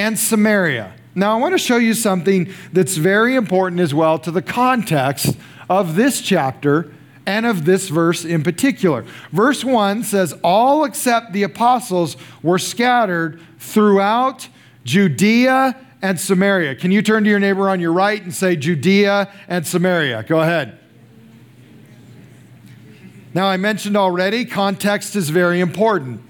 and 0.00 0.18
Samaria. 0.18 0.94
Now, 1.14 1.36
I 1.36 1.40
want 1.40 1.52
to 1.52 1.58
show 1.58 1.76
you 1.76 1.92
something 1.92 2.50
that's 2.72 2.96
very 2.96 3.34
important 3.34 3.82
as 3.82 3.92
well 3.92 4.18
to 4.20 4.30
the 4.30 4.40
context 4.40 5.36
of 5.68 5.94
this 5.94 6.22
chapter 6.22 6.90
and 7.26 7.44
of 7.44 7.66
this 7.66 7.90
verse 7.90 8.24
in 8.24 8.42
particular. 8.42 9.04
Verse 9.30 9.62
1 9.62 10.04
says, 10.04 10.32
All 10.42 10.84
except 10.84 11.34
the 11.34 11.42
apostles 11.42 12.16
were 12.42 12.58
scattered 12.58 13.42
throughout 13.58 14.48
Judea 14.84 15.76
and 16.00 16.18
Samaria. 16.18 16.76
Can 16.76 16.92
you 16.92 17.02
turn 17.02 17.24
to 17.24 17.30
your 17.30 17.38
neighbor 17.38 17.68
on 17.68 17.78
your 17.78 17.92
right 17.92 18.22
and 18.22 18.34
say 18.34 18.56
Judea 18.56 19.30
and 19.48 19.66
Samaria? 19.66 20.22
Go 20.22 20.40
ahead. 20.40 20.78
Now, 23.34 23.48
I 23.48 23.58
mentioned 23.58 23.98
already, 23.98 24.46
context 24.46 25.14
is 25.14 25.28
very 25.28 25.60
important. 25.60 26.22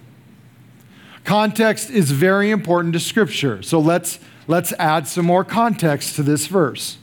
Context 1.24 1.90
is 1.90 2.10
very 2.10 2.50
important 2.50 2.92
to 2.94 3.00
Scripture. 3.00 3.62
So 3.62 3.78
let's, 3.78 4.18
let's 4.46 4.72
add 4.78 5.06
some 5.06 5.26
more 5.26 5.44
context 5.44 6.16
to 6.16 6.22
this 6.22 6.46
verse. 6.46 6.98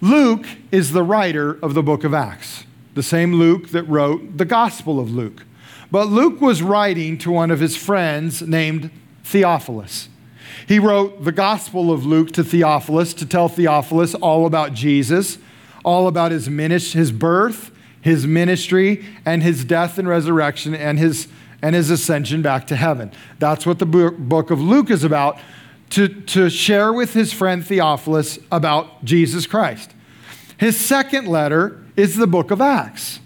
Luke 0.00 0.46
is 0.70 0.92
the 0.92 1.02
writer 1.02 1.58
of 1.62 1.74
the 1.74 1.82
book 1.82 2.04
of 2.04 2.14
Acts, 2.14 2.64
the 2.94 3.02
same 3.02 3.34
Luke 3.34 3.70
that 3.70 3.82
wrote 3.84 4.36
the 4.36 4.44
Gospel 4.44 5.00
of 5.00 5.10
Luke. 5.10 5.44
But 5.90 6.08
Luke 6.08 6.40
was 6.40 6.62
writing 6.62 7.18
to 7.18 7.30
one 7.30 7.50
of 7.50 7.60
his 7.60 7.76
friends 7.76 8.42
named 8.42 8.90
Theophilus. 9.24 10.08
He 10.66 10.78
wrote 10.78 11.24
the 11.24 11.32
Gospel 11.32 11.90
of 11.90 12.04
Luke 12.04 12.30
to 12.32 12.44
Theophilus 12.44 13.14
to 13.14 13.26
tell 13.26 13.48
Theophilus 13.48 14.14
all 14.14 14.46
about 14.46 14.74
Jesus, 14.74 15.38
all 15.84 16.06
about 16.06 16.30
his 16.30 16.48
ministry, 16.48 16.98
his 16.98 17.10
birth, 17.10 17.70
his 18.00 18.26
ministry, 18.26 19.04
and 19.24 19.42
his 19.42 19.64
death 19.64 19.98
and 19.98 20.06
resurrection, 20.06 20.74
and 20.74 20.98
his, 20.98 21.28
and 21.62 21.74
his 21.74 21.90
ascension 21.90 22.42
back 22.42 22.66
to 22.68 22.76
heaven. 22.76 23.12
That's 23.38 23.66
what 23.66 23.78
the 23.78 23.86
book 23.86 24.50
of 24.50 24.60
Luke 24.60 24.90
is 24.90 25.04
about 25.04 25.38
to, 25.90 26.08
to 26.08 26.50
share 26.50 26.92
with 26.92 27.14
his 27.14 27.32
friend 27.32 27.66
Theophilus 27.66 28.38
about 28.52 29.04
Jesus 29.04 29.46
Christ. 29.46 29.92
His 30.56 30.78
second 30.78 31.26
letter 31.26 31.82
is 31.96 32.16
the 32.16 32.26
book 32.26 32.50
of 32.50 32.60
Acts. 32.60 33.20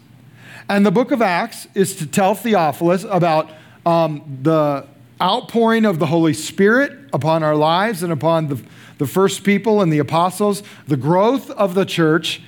And 0.69 0.87
the 0.87 0.91
book 0.91 1.11
of 1.11 1.21
Acts 1.21 1.67
is 1.75 1.97
to 1.97 2.07
tell 2.07 2.35
Theophilus 2.35 3.05
about 3.05 3.51
um, 3.85 4.39
the 4.43 4.87
outpouring 5.21 5.85
of 5.85 5.99
the 5.99 6.07
Holy 6.07 6.35
Spirit 6.35 6.93
upon 7.12 7.43
our 7.43 7.57
lives 7.57 8.03
and 8.03 8.12
upon 8.12 8.49
the, 8.49 8.62
the 8.99 9.07
first 9.07 9.45
people 9.45 9.81
and 9.81 9.93
the 9.93 9.99
apostles, 9.99 10.62
the 10.87 10.97
growth 10.97 11.51
of 11.51 11.75
the 11.75 11.85
church, 11.85 12.43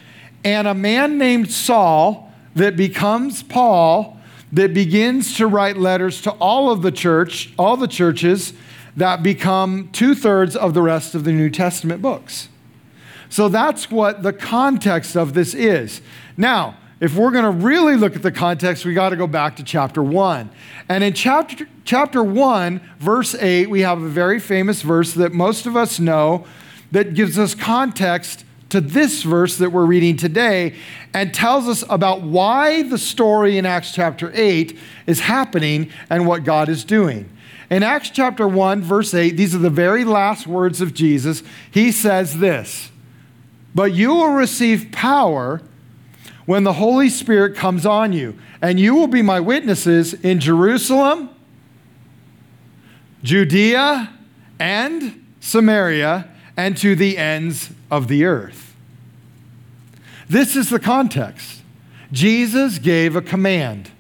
and 0.45 0.69
a 0.69 0.75
man 0.75 1.19
named 1.19 1.51
Saul 1.51 2.33
that 2.55 2.77
becomes 2.77 3.43
Paul 3.43 4.14
that 4.55 4.73
begins 4.73 5.37
to 5.37 5.47
write 5.47 5.77
letters 5.77 6.23
to 6.23 6.31
all 6.33 6.71
of 6.71 6.83
the 6.83 6.93
church, 6.93 7.53
all 7.59 7.77
the 7.77 7.89
churches 7.89 8.55
that 8.97 9.23
become 9.23 9.89
two 9.93 10.15
thirds 10.15 10.55
of 10.55 10.75
the 10.75 10.83
rest 10.83 11.15
of 11.15 11.25
the 11.25 11.33
New 11.33 11.51
Testament 11.51 12.01
books. 12.01 12.49
So 13.29 13.49
that's 13.49 13.91
what 13.91 14.23
the 14.23 14.33
context 14.33 15.17
of 15.17 15.35
this 15.35 15.55
is. 15.55 16.01
Now, 16.37 16.77
if 17.01 17.17
we're 17.17 17.33
going 17.33 17.45
to 17.45 17.51
really 17.51 17.97
look 17.97 18.15
at 18.15 18.23
the 18.23 18.31
context, 18.31 18.85
we 18.85 18.95
got 18.95 19.09
to 19.09 19.17
go 19.17 19.27
back 19.27 19.57
to 19.57 19.65
chapter 19.65 20.03
1. 20.03 20.49
And 20.89 21.03
in 21.03 21.13
chapter, 21.13 21.67
chapter 21.85 22.23
1, 22.23 22.81
verse 23.01 23.35
8, 23.35 23.69
we 23.69 23.81
have 23.81 24.01
a 24.01 24.09
very 24.09 24.39
famous 24.39 24.83
verse 24.83 25.15
that 25.15 25.33
most 25.33 25.67
of 25.67 25.77
us 25.77 25.99
know 25.99 26.47
that 26.93 27.15
gives 27.15 27.37
us 27.37 27.57
context 27.57 28.45
to 28.75 28.81
this 28.81 29.23
verse 29.23 29.59
that 29.59 29.71
we're 29.71 29.87
reading 29.87 30.17
today 30.17 30.75
and 31.13 31.33
tells 31.33 31.69
us 31.69 31.85
about 31.89 32.23
why 32.23 32.83
the 32.83 32.99
story 32.99 33.57
in 33.57 33.65
Acts 33.65 33.93
chapter 33.93 34.33
8 34.35 34.77
is 35.07 35.21
happening 35.21 35.93
and 36.11 36.27
what 36.27 36.43
God 36.43 36.69
is 36.69 36.83
doing. 36.83 37.31
In 37.71 37.85
Acts 37.85 38.11
chapter 38.11 38.49
1, 38.49 38.83
verse 38.83 39.15
8, 39.15 39.37
these 39.37 39.55
are 39.55 39.59
the 39.59 39.71
very 39.71 40.05
last 40.05 40.49
words 40.49 40.81
of 40.81 40.93
Jesus. 40.93 41.45
He 41.71 41.93
says 41.93 42.41
this 42.41 42.91
But 43.77 43.93
you 43.93 44.13
will 44.13 44.31
receive 44.31 44.91
power 44.91 45.63
when 46.45 46.65
the 46.65 46.73
Holy 46.73 47.09
Spirit 47.09 47.55
comes 47.55 47.87
on 47.87 48.13
you, 48.13 48.37
and 48.61 48.81
you 48.81 48.97
will 48.97 49.07
be 49.07 49.23
my 49.23 49.39
witnesses 49.39 50.15
in 50.15 50.41
Jerusalem, 50.41 51.31
Judea, 53.23 54.13
and 54.59 55.25
Samaria, 55.39 56.29
and 56.57 56.77
to 56.79 56.97
the 56.97 57.17
ends 57.17 57.71
of 57.89 58.09
the 58.09 58.25
earth. 58.25 58.64
This 60.29 60.57
is 60.57 60.71
the 60.71 60.81
context. 60.81 61.63
Jesus 62.13 62.79
gave 62.79 63.17
a 63.17 63.23
command. 63.23 63.91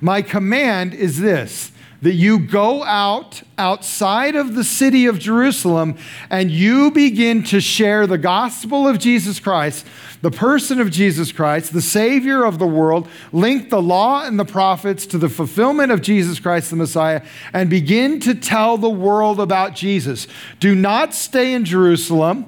My 0.00 0.22
command 0.22 0.94
is 0.94 1.20
this 1.20 1.72
that 2.02 2.12
you 2.12 2.38
go 2.38 2.84
out 2.84 3.42
outside 3.56 4.36
of 4.36 4.54
the 4.54 4.62
city 4.62 5.06
of 5.06 5.18
Jerusalem 5.18 5.96
and 6.28 6.50
you 6.50 6.90
begin 6.90 7.42
to 7.44 7.60
share 7.60 8.06
the 8.06 8.18
gospel 8.18 8.86
of 8.86 8.98
Jesus 8.98 9.40
Christ, 9.40 9.86
the 10.20 10.30
person 10.30 10.78
of 10.78 10.90
Jesus 10.90 11.32
Christ, 11.32 11.72
the 11.72 11.80
Savior 11.80 12.44
of 12.44 12.58
the 12.58 12.66
world, 12.66 13.08
link 13.32 13.70
the 13.70 13.80
law 13.80 14.24
and 14.24 14.38
the 14.38 14.44
prophets 14.44 15.06
to 15.06 15.18
the 15.18 15.30
fulfillment 15.30 15.90
of 15.90 16.02
Jesus 16.02 16.38
Christ 16.38 16.70
the 16.70 16.76
Messiah, 16.76 17.22
and 17.52 17.70
begin 17.70 18.20
to 18.20 18.34
tell 18.34 18.76
the 18.76 18.90
world 18.90 19.40
about 19.40 19.74
Jesus. 19.74 20.28
Do 20.60 20.74
not 20.74 21.14
stay 21.14 21.54
in 21.54 21.64
Jerusalem. 21.64 22.46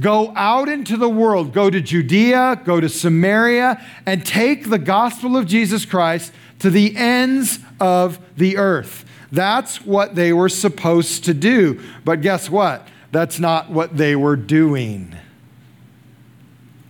Go 0.00 0.32
out 0.36 0.68
into 0.68 0.96
the 0.96 1.08
world. 1.08 1.52
Go 1.52 1.70
to 1.70 1.80
Judea, 1.80 2.62
go 2.64 2.80
to 2.80 2.88
Samaria, 2.88 3.84
and 4.06 4.24
take 4.24 4.70
the 4.70 4.78
gospel 4.78 5.36
of 5.36 5.46
Jesus 5.46 5.84
Christ 5.84 6.32
to 6.60 6.70
the 6.70 6.96
ends 6.96 7.58
of 7.80 8.18
the 8.36 8.56
earth. 8.56 9.04
That's 9.32 9.84
what 9.84 10.14
they 10.14 10.32
were 10.32 10.48
supposed 10.48 11.24
to 11.24 11.34
do. 11.34 11.80
But 12.04 12.20
guess 12.20 12.48
what? 12.48 12.86
That's 13.10 13.38
not 13.38 13.70
what 13.70 13.96
they 13.96 14.14
were 14.16 14.36
doing. 14.36 15.16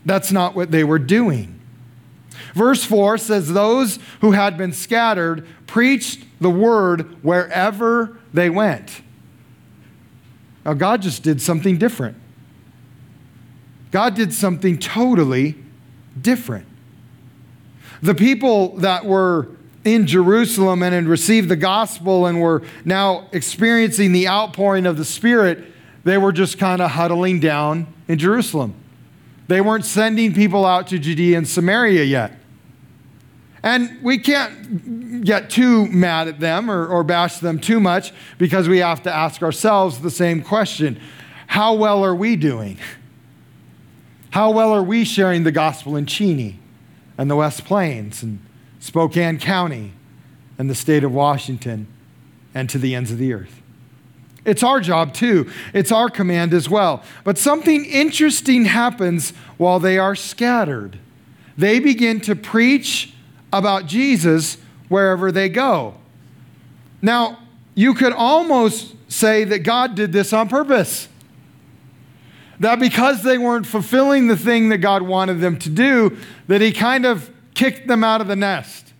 That's 0.04 0.32
not 0.32 0.54
what 0.54 0.70
they 0.70 0.84
were 0.84 0.98
doing. 0.98 1.60
Verse 2.54 2.84
4 2.84 3.18
says, 3.18 3.52
Those 3.52 3.98
who 4.20 4.32
had 4.32 4.56
been 4.56 4.72
scattered 4.72 5.46
preached 5.66 6.24
the 6.40 6.50
word 6.50 7.22
wherever 7.22 8.18
they 8.32 8.50
went. 8.50 9.02
Now, 10.64 10.74
God 10.74 11.02
just 11.02 11.22
did 11.22 11.40
something 11.40 11.78
different. 11.78 12.16
God 13.90 14.14
did 14.14 14.32
something 14.32 14.78
totally 14.78 15.56
different. 16.20 16.66
The 18.02 18.14
people 18.14 18.76
that 18.78 19.04
were 19.04 19.48
in 19.84 20.06
Jerusalem 20.06 20.82
and 20.82 20.94
had 20.94 21.06
received 21.06 21.48
the 21.48 21.56
gospel 21.56 22.26
and 22.26 22.40
were 22.40 22.62
now 22.84 23.28
experiencing 23.32 24.12
the 24.12 24.28
outpouring 24.28 24.86
of 24.86 24.96
the 24.96 25.04
Spirit, 25.04 25.64
they 26.04 26.18
were 26.18 26.32
just 26.32 26.58
kind 26.58 26.82
of 26.82 26.92
huddling 26.92 27.40
down 27.40 27.86
in 28.06 28.18
Jerusalem. 28.18 28.74
They 29.48 29.60
weren't 29.60 29.84
sending 29.84 30.34
people 30.34 30.66
out 30.66 30.88
to 30.88 30.98
Judea 30.98 31.38
and 31.38 31.48
Samaria 31.48 32.04
yet. 32.04 32.32
And 33.62 33.98
we 34.02 34.18
can't 34.18 35.24
get 35.24 35.50
too 35.50 35.86
mad 35.88 36.28
at 36.28 36.38
them 36.38 36.70
or, 36.70 36.86
or 36.86 37.02
bash 37.02 37.38
them 37.38 37.58
too 37.58 37.80
much 37.80 38.12
because 38.36 38.68
we 38.68 38.78
have 38.78 39.02
to 39.02 39.14
ask 39.14 39.42
ourselves 39.42 40.00
the 40.00 40.10
same 40.10 40.42
question 40.42 41.00
How 41.48 41.74
well 41.74 42.04
are 42.04 42.14
we 42.14 42.36
doing? 42.36 42.78
How 44.30 44.50
well 44.50 44.72
are 44.72 44.82
we 44.82 45.04
sharing 45.04 45.44
the 45.44 45.52
gospel 45.52 45.96
in 45.96 46.06
Cheney 46.06 46.58
and 47.16 47.30
the 47.30 47.36
West 47.36 47.64
Plains 47.64 48.22
and 48.22 48.40
Spokane 48.80 49.38
County, 49.38 49.92
and 50.56 50.70
the 50.70 50.74
state 50.74 51.04
of 51.04 51.12
Washington, 51.12 51.86
and 52.54 52.70
to 52.70 52.78
the 52.78 52.94
ends 52.94 53.10
of 53.10 53.18
the 53.18 53.32
earth. 53.32 53.60
It's 54.44 54.62
our 54.62 54.80
job 54.80 55.12
too. 55.12 55.50
It's 55.74 55.92
our 55.92 56.08
command 56.08 56.54
as 56.54 56.70
well. 56.70 57.02
But 57.24 57.38
something 57.38 57.84
interesting 57.84 58.64
happens 58.64 59.30
while 59.56 59.78
they 59.78 59.98
are 59.98 60.14
scattered. 60.14 60.98
They 61.56 61.80
begin 61.80 62.20
to 62.22 62.36
preach 62.36 63.12
about 63.52 63.86
Jesus 63.86 64.58
wherever 64.88 65.30
they 65.32 65.48
go. 65.48 65.94
Now, 67.02 67.40
you 67.74 67.94
could 67.94 68.12
almost 68.12 68.94
say 69.08 69.44
that 69.44 69.60
God 69.60 69.94
did 69.94 70.12
this 70.12 70.32
on 70.32 70.48
purpose. 70.48 71.08
That 72.60 72.80
because 72.80 73.22
they 73.22 73.38
weren't 73.38 73.66
fulfilling 73.66 74.26
the 74.26 74.36
thing 74.36 74.68
that 74.70 74.78
God 74.78 75.02
wanted 75.02 75.40
them 75.40 75.58
to 75.60 75.70
do, 75.70 76.16
that 76.48 76.60
He 76.60 76.72
kind 76.72 77.06
of 77.06 77.30
kicked 77.54 77.86
them 77.86 78.02
out 78.02 78.20
of 78.20 78.26
the 78.26 78.36
nest. 78.36 78.92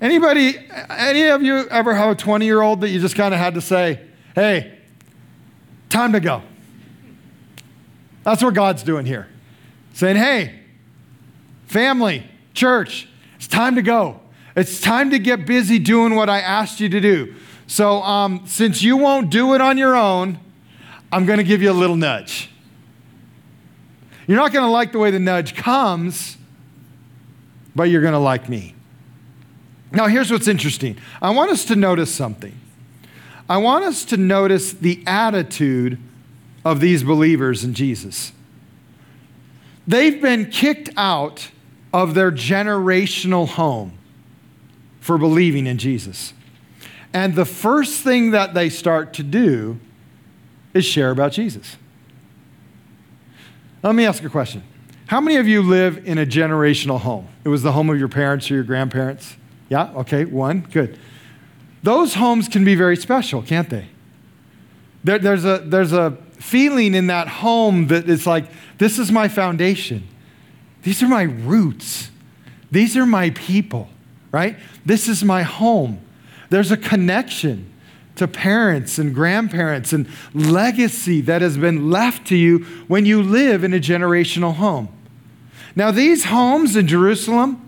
Anybody, 0.00 0.56
any 0.90 1.24
of 1.28 1.42
you 1.42 1.66
ever 1.68 1.94
have 1.94 2.10
a 2.10 2.14
20 2.14 2.44
year 2.44 2.60
old 2.60 2.80
that 2.82 2.90
you 2.90 3.00
just 3.00 3.16
kind 3.16 3.32
of 3.32 3.40
had 3.40 3.54
to 3.54 3.60
say, 3.60 4.00
hey, 4.34 4.78
time 5.88 6.12
to 6.12 6.20
go? 6.20 6.42
That's 8.24 8.42
what 8.42 8.54
God's 8.54 8.82
doing 8.82 9.06
here. 9.06 9.28
Saying, 9.94 10.16
hey, 10.16 10.60
family, 11.66 12.28
church, 12.52 13.08
it's 13.36 13.48
time 13.48 13.76
to 13.76 13.82
go. 13.82 14.20
It's 14.54 14.80
time 14.80 15.10
to 15.10 15.18
get 15.18 15.46
busy 15.46 15.78
doing 15.78 16.14
what 16.14 16.28
I 16.28 16.40
asked 16.40 16.80
you 16.80 16.88
to 16.88 17.00
do. 17.00 17.34
So, 17.66 18.02
um, 18.02 18.42
since 18.46 18.82
you 18.82 18.96
won't 18.96 19.30
do 19.30 19.54
it 19.54 19.60
on 19.60 19.76
your 19.78 19.96
own, 19.96 20.38
I'm 21.10 21.26
going 21.26 21.38
to 21.38 21.44
give 21.44 21.62
you 21.62 21.70
a 21.70 21.74
little 21.74 21.96
nudge. 21.96 22.50
You're 24.26 24.38
not 24.38 24.52
going 24.52 24.64
to 24.64 24.70
like 24.70 24.92
the 24.92 24.98
way 24.98 25.10
the 25.10 25.20
nudge 25.20 25.54
comes, 25.54 26.36
but 27.74 27.84
you're 27.84 28.00
going 28.00 28.12
to 28.12 28.18
like 28.18 28.48
me. 28.48 28.74
Now, 29.92 30.08
here's 30.08 30.30
what's 30.30 30.48
interesting 30.48 30.96
I 31.22 31.30
want 31.30 31.50
us 31.50 31.64
to 31.66 31.76
notice 31.76 32.14
something. 32.14 32.58
I 33.48 33.58
want 33.58 33.84
us 33.84 34.04
to 34.06 34.16
notice 34.16 34.72
the 34.72 35.02
attitude 35.06 35.98
of 36.64 36.80
these 36.80 37.04
believers 37.04 37.62
in 37.62 37.74
Jesus. 37.74 38.32
They've 39.86 40.20
been 40.20 40.50
kicked 40.50 40.90
out 40.96 41.50
of 41.92 42.14
their 42.14 42.32
generational 42.32 43.46
home 43.46 43.96
for 45.00 45.16
believing 45.16 45.68
in 45.68 45.78
Jesus. 45.78 46.32
And 47.12 47.36
the 47.36 47.44
first 47.44 48.02
thing 48.02 48.32
that 48.32 48.52
they 48.52 48.68
start 48.68 49.14
to 49.14 49.22
do 49.22 49.78
is 50.74 50.84
share 50.84 51.10
about 51.12 51.32
Jesus. 51.32 51.76
Let 53.86 53.94
me 53.94 54.04
ask 54.04 54.24
a 54.24 54.28
question. 54.28 54.64
How 55.06 55.20
many 55.20 55.36
of 55.36 55.46
you 55.46 55.62
live 55.62 56.08
in 56.08 56.18
a 56.18 56.26
generational 56.26 56.98
home? 56.98 57.28
It 57.44 57.48
was 57.48 57.62
the 57.62 57.70
home 57.70 57.88
of 57.88 57.96
your 57.96 58.08
parents 58.08 58.50
or 58.50 58.54
your 58.54 58.64
grandparents? 58.64 59.36
Yeah? 59.68 59.92
Okay, 59.94 60.24
one. 60.24 60.66
Good. 60.72 60.98
Those 61.84 62.14
homes 62.14 62.48
can 62.48 62.64
be 62.64 62.74
very 62.74 62.96
special, 62.96 63.42
can't 63.42 63.70
they? 63.70 63.86
There, 65.04 65.20
there's, 65.20 65.44
a, 65.44 65.58
there's 65.64 65.92
a 65.92 66.18
feeling 66.32 66.96
in 66.96 67.06
that 67.06 67.28
home 67.28 67.86
that 67.86 68.10
it's 68.10 68.26
like, 68.26 68.46
this 68.78 68.98
is 68.98 69.12
my 69.12 69.28
foundation. 69.28 70.08
These 70.82 71.00
are 71.04 71.08
my 71.08 71.22
roots. 71.22 72.10
These 72.72 72.96
are 72.96 73.06
my 73.06 73.30
people, 73.30 73.88
right? 74.32 74.56
This 74.84 75.06
is 75.06 75.22
my 75.22 75.44
home. 75.44 76.00
There's 76.50 76.72
a 76.72 76.76
connection 76.76 77.72
to 78.16 78.26
parents 78.26 78.98
and 78.98 79.14
grandparents 79.14 79.92
and 79.92 80.08
legacy 80.34 81.20
that 81.22 81.42
has 81.42 81.56
been 81.56 81.90
left 81.90 82.26
to 82.28 82.36
you 82.36 82.60
when 82.88 83.06
you 83.06 83.22
live 83.22 83.62
in 83.62 83.72
a 83.72 83.78
generational 83.78 84.54
home. 84.54 84.88
Now, 85.74 85.90
these 85.90 86.24
homes 86.24 86.76
in 86.76 86.88
Jerusalem, 86.88 87.62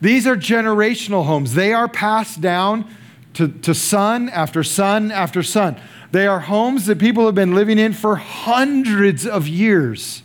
these 0.00 0.26
are 0.26 0.36
generational 0.36 1.26
homes. 1.26 1.54
They 1.54 1.72
are 1.72 1.88
passed 1.88 2.40
down 2.40 2.88
to, 3.34 3.48
to 3.48 3.74
son 3.74 4.28
after 4.28 4.62
son 4.62 5.10
after 5.10 5.42
son. 5.42 5.76
They 6.12 6.26
are 6.26 6.40
homes 6.40 6.86
that 6.86 6.98
people 6.98 7.26
have 7.26 7.34
been 7.34 7.54
living 7.54 7.78
in 7.78 7.92
for 7.92 8.16
hundreds 8.16 9.26
of 9.26 9.48
years. 9.48 10.22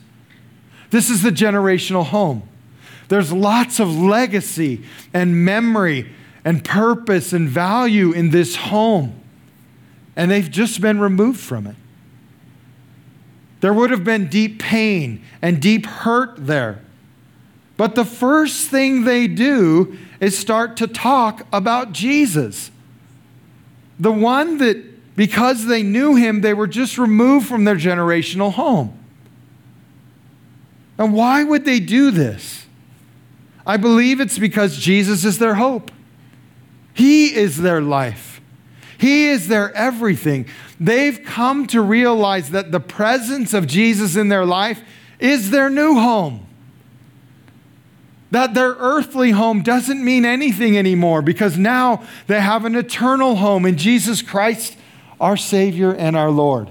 This 0.91 1.09
is 1.09 1.23
the 1.23 1.31
generational 1.31 2.05
home. 2.05 2.43
There's 3.07 3.33
lots 3.33 3.79
of 3.79 3.93
legacy 3.93 4.83
and 5.13 5.43
memory 5.43 6.13
and 6.45 6.63
purpose 6.63 7.33
and 7.33 7.49
value 7.49 8.11
in 8.11 8.29
this 8.29 8.55
home. 8.55 9.20
And 10.15 10.29
they've 10.29 10.49
just 10.49 10.81
been 10.81 10.99
removed 10.99 11.39
from 11.39 11.67
it. 11.67 11.75
There 13.61 13.73
would 13.73 13.91
have 13.91 14.03
been 14.03 14.27
deep 14.27 14.59
pain 14.59 15.23
and 15.41 15.61
deep 15.61 15.85
hurt 15.85 16.47
there. 16.47 16.81
But 17.77 17.95
the 17.95 18.05
first 18.05 18.69
thing 18.69 19.05
they 19.05 19.27
do 19.27 19.97
is 20.19 20.37
start 20.37 20.77
to 20.77 20.87
talk 20.87 21.45
about 21.51 21.93
Jesus. 21.93 22.69
The 23.99 24.11
one 24.11 24.57
that, 24.59 25.15
because 25.15 25.65
they 25.65 25.81
knew 25.81 26.15
him, 26.15 26.41
they 26.41 26.53
were 26.53 26.67
just 26.67 26.97
removed 26.97 27.47
from 27.47 27.63
their 27.63 27.75
generational 27.75 28.53
home. 28.53 28.97
And 30.97 31.13
why 31.13 31.43
would 31.43 31.65
they 31.65 31.79
do 31.79 32.11
this? 32.11 32.67
I 33.65 33.77
believe 33.77 34.19
it's 34.19 34.37
because 34.37 34.77
Jesus 34.77 35.25
is 35.25 35.39
their 35.39 35.55
hope. 35.55 35.91
He 36.93 37.33
is 37.33 37.57
their 37.57 37.81
life. 37.81 38.30
He 39.01 39.29
is 39.29 39.47
their 39.47 39.73
everything. 39.73 40.45
They've 40.79 41.23
come 41.23 41.65
to 41.67 41.81
realize 41.81 42.51
that 42.51 42.71
the 42.71 42.79
presence 42.79 43.51
of 43.51 43.65
Jesus 43.65 44.15
in 44.15 44.29
their 44.29 44.45
life 44.45 44.79
is 45.19 45.49
their 45.49 45.71
new 45.71 45.95
home. 45.95 46.45
That 48.29 48.53
their 48.53 48.75
earthly 48.77 49.31
home 49.31 49.63
doesn't 49.63 50.05
mean 50.05 50.23
anything 50.23 50.77
anymore 50.77 51.23
because 51.23 51.57
now 51.57 52.03
they 52.27 52.39
have 52.39 52.63
an 52.63 52.75
eternal 52.75 53.37
home 53.37 53.65
in 53.65 53.75
Jesus 53.75 54.21
Christ, 54.21 54.77
our 55.19 55.35
Savior 55.35 55.91
and 55.95 56.15
our 56.15 56.29
Lord. 56.29 56.69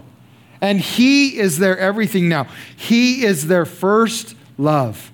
And 0.61 0.79
He 0.79 1.37
is 1.37 1.59
their 1.59 1.77
everything 1.79 2.29
now. 2.29 2.47
He 2.77 3.25
is 3.25 3.49
their 3.49 3.65
first 3.65 4.37
love. 4.57 5.11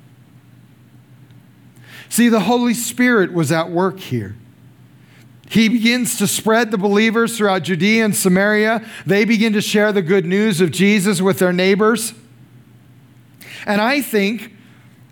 See, 2.11 2.29
the 2.29 2.40
Holy 2.40 2.74
Spirit 2.74 3.33
was 3.33 3.50
at 3.50 3.70
work 3.70 4.00
here. 4.00 4.37
He 5.48 5.68
begins 5.68 6.18
to 6.18 6.26
spread 6.26 6.70
the 6.70 6.78
believers 6.78 7.37
throughout 7.37 7.62
Judea 7.62 8.04
and 8.04 8.16
Samaria. 8.16 8.85
They 9.06 9.24
begin 9.24 9.52
to 9.52 9.61
share 9.61 9.92
the 9.92 10.02
good 10.02 10.26
news 10.26 10.61
of 10.61 10.70
Jesus 10.70 11.22
with 11.22 11.38
their 11.38 11.52
neighbors. 11.52 12.14
And 13.64 13.80
I 13.80 14.00
think 14.00 14.52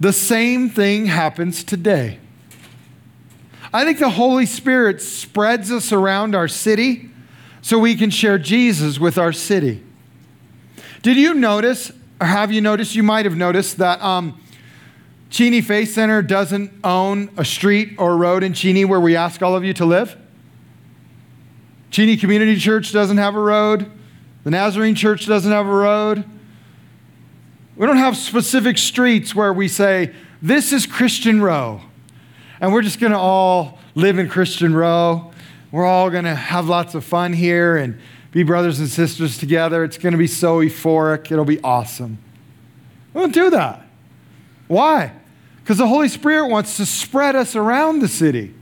the 0.01 0.13
same 0.13 0.69
thing 0.69 1.07
happens 1.07 1.63
today. 1.63 2.19
I 3.73 3.85
think 3.85 3.99
the 3.99 4.11
Holy 4.11 4.47
Spirit 4.47 5.01
spreads 5.01 5.73
us 5.73 5.93
around 5.93 6.35
our 6.35 6.49
city 6.49 7.11
so 7.63 7.79
we 7.79 7.95
can 7.95 8.11
share 8.11 8.39
Jesus 8.39 8.99
with 8.99 9.19
our 9.19 9.33
city. 9.33 9.83
Did 11.03 11.17
you 11.17 11.35
notice, 11.35 11.93
or 12.21 12.27
have 12.27 12.53
you 12.53 12.61
noticed? 12.61 12.95
You 12.95 13.03
might 13.03 13.25
have 13.25 13.37
noticed 13.37 13.79
that 13.79 14.01
um, 14.03 14.41
Cheney 15.31 15.61
Faith 15.61 15.93
Center 15.93 16.23
doesn't 16.23 16.73
own 16.85 17.31
a 17.37 17.45
street 17.45 17.95
or 17.99 18.17
road 18.17 18.43
in 18.43 18.53
Cheney 18.53 18.85
where 18.85 19.01
we 19.01 19.17
ask 19.17 19.43
all 19.43 19.57
of 19.57 19.65
you 19.65 19.73
to 19.75 19.85
live. 19.85 20.17
Cheney 21.95 22.17
Community 22.17 22.57
Church 22.57 22.91
doesn't 22.91 23.19
have 23.19 23.37
a 23.37 23.41
road. 23.41 23.89
The 24.43 24.51
Nazarene 24.51 24.97
Church 24.97 25.27
doesn't 25.27 25.53
have 25.53 25.69
a 25.69 25.73
road. 25.73 26.25
We 27.77 27.87
don't 27.87 27.99
have 27.99 28.17
specific 28.17 28.79
streets 28.79 29.33
where 29.33 29.53
we 29.53 29.69
say, 29.69 30.13
this 30.43 30.73
is 30.73 30.87
Christian 30.87 31.41
Row. 31.41 31.83
And 32.61 32.73
we're 32.73 32.83
just 32.83 32.99
going 32.99 33.13
to 33.13 33.19
all 33.19 33.79
live 33.95 34.19
in 34.19 34.29
Christian 34.29 34.75
Row. 34.75 35.31
We're 35.71 35.87
all 35.87 36.11
going 36.11 36.25
to 36.25 36.35
have 36.35 36.67
lots 36.67 36.97
of 36.97 37.05
fun 37.05 37.33
here 37.33 37.77
and 37.77 38.01
be 38.33 38.43
brothers 38.43 38.81
and 38.81 38.89
sisters 38.89 39.39
together. 39.39 39.85
It's 39.85 39.97
going 39.97 40.15
to 40.15 40.19
be 40.19 40.27
so 40.27 40.59
euphoric. 40.59 41.31
It'll 41.31 41.45
be 41.45 41.63
awesome. 41.63 42.19
We 43.13 43.21
don't 43.21 43.33
do 43.33 43.51
that. 43.51 43.87
Why? 44.67 45.13
Because 45.63 45.79
the 45.79 45.87
Holy 45.87 46.09
Spirit 46.09 46.49
wants 46.49 46.77
to 46.79 46.87
spread 46.87 47.37
us 47.37 47.55
around 47.55 48.01
the 48.01 48.09
city. 48.09 48.53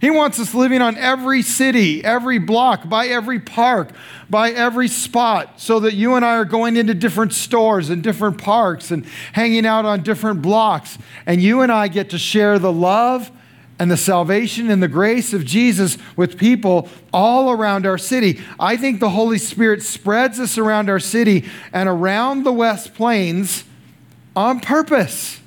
He 0.00 0.08
wants 0.08 0.40
us 0.40 0.54
living 0.54 0.80
on 0.80 0.96
every 0.96 1.42
city, 1.42 2.02
every 2.02 2.38
block, 2.38 2.88
by 2.88 3.08
every 3.08 3.38
park, 3.38 3.90
by 4.30 4.50
every 4.50 4.88
spot, 4.88 5.60
so 5.60 5.80
that 5.80 5.92
you 5.92 6.14
and 6.14 6.24
I 6.24 6.36
are 6.36 6.46
going 6.46 6.78
into 6.78 6.94
different 6.94 7.34
stores 7.34 7.90
and 7.90 8.02
different 8.02 8.38
parks 8.38 8.90
and 8.90 9.04
hanging 9.34 9.66
out 9.66 9.84
on 9.84 10.02
different 10.02 10.40
blocks. 10.40 10.96
And 11.26 11.42
you 11.42 11.60
and 11.60 11.70
I 11.70 11.88
get 11.88 12.08
to 12.10 12.18
share 12.18 12.58
the 12.58 12.72
love 12.72 13.30
and 13.78 13.90
the 13.90 13.96
salvation 13.96 14.70
and 14.70 14.82
the 14.82 14.88
grace 14.88 15.34
of 15.34 15.44
Jesus 15.44 15.98
with 16.16 16.38
people 16.38 16.88
all 17.12 17.50
around 17.50 17.86
our 17.86 17.98
city. 17.98 18.40
I 18.58 18.78
think 18.78 19.00
the 19.00 19.10
Holy 19.10 19.38
Spirit 19.38 19.82
spreads 19.82 20.40
us 20.40 20.56
around 20.56 20.88
our 20.88 21.00
city 21.00 21.44
and 21.74 21.90
around 21.90 22.44
the 22.44 22.52
West 22.52 22.94
Plains 22.94 23.64
on 24.34 24.60
purpose. 24.60 25.40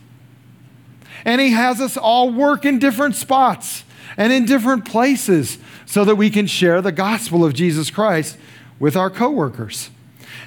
And 1.25 1.41
He 1.41 1.51
has 1.51 1.81
us 1.81 1.97
all 1.97 2.31
work 2.31 2.65
in 2.65 2.77
different 2.77 3.15
spots 3.15 3.83
and 4.17 4.32
in 4.32 4.45
different 4.45 4.86
places 4.86 5.58
so 5.86 6.06
that 6.06 6.15
we 6.15 6.30
can 6.30 6.47
share 6.47 6.82
the 6.82 6.91
gospel 6.91 7.43
of 7.43 7.54
Jesus 7.54 7.89
Christ 7.89 8.38
with 8.80 8.95
our 8.95 9.10
coworkers. 9.10 9.89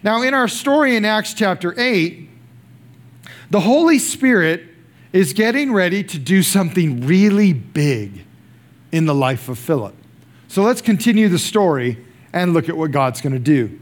Now, 0.02 0.22
in 0.22 0.34
our 0.34 0.48
story 0.48 0.96
in 0.96 1.04
Acts 1.04 1.34
chapter 1.34 1.78
8, 1.78 2.28
the 3.50 3.60
Holy 3.60 3.98
Spirit 3.98 4.64
is 5.12 5.32
getting 5.32 5.72
ready 5.72 6.02
to 6.04 6.18
do 6.18 6.42
something 6.42 7.06
really 7.06 7.52
big 7.52 8.24
in 8.92 9.06
the 9.06 9.14
life 9.14 9.48
of 9.48 9.58
Philip. 9.58 9.94
So 10.48 10.62
let's 10.62 10.82
continue 10.82 11.28
the 11.28 11.38
story 11.38 12.04
and 12.32 12.52
look 12.52 12.68
at 12.68 12.76
what 12.76 12.90
God's 12.90 13.20
going 13.20 13.32
to 13.32 13.38
do. 13.38 13.78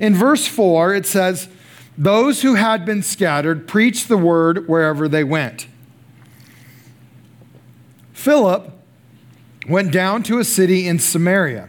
In 0.00 0.14
verse 0.14 0.46
4, 0.46 0.94
it 0.94 1.06
says, 1.06 1.48
Those 1.96 2.42
who 2.42 2.54
had 2.54 2.84
been 2.84 3.02
scattered 3.02 3.68
preached 3.68 4.08
the 4.08 4.16
word 4.16 4.68
wherever 4.68 5.08
they 5.08 5.24
went. 5.24 5.66
Philip 8.24 8.70
went 9.68 9.92
down 9.92 10.22
to 10.22 10.38
a 10.38 10.44
city 10.44 10.88
in 10.88 10.98
Samaria 10.98 11.68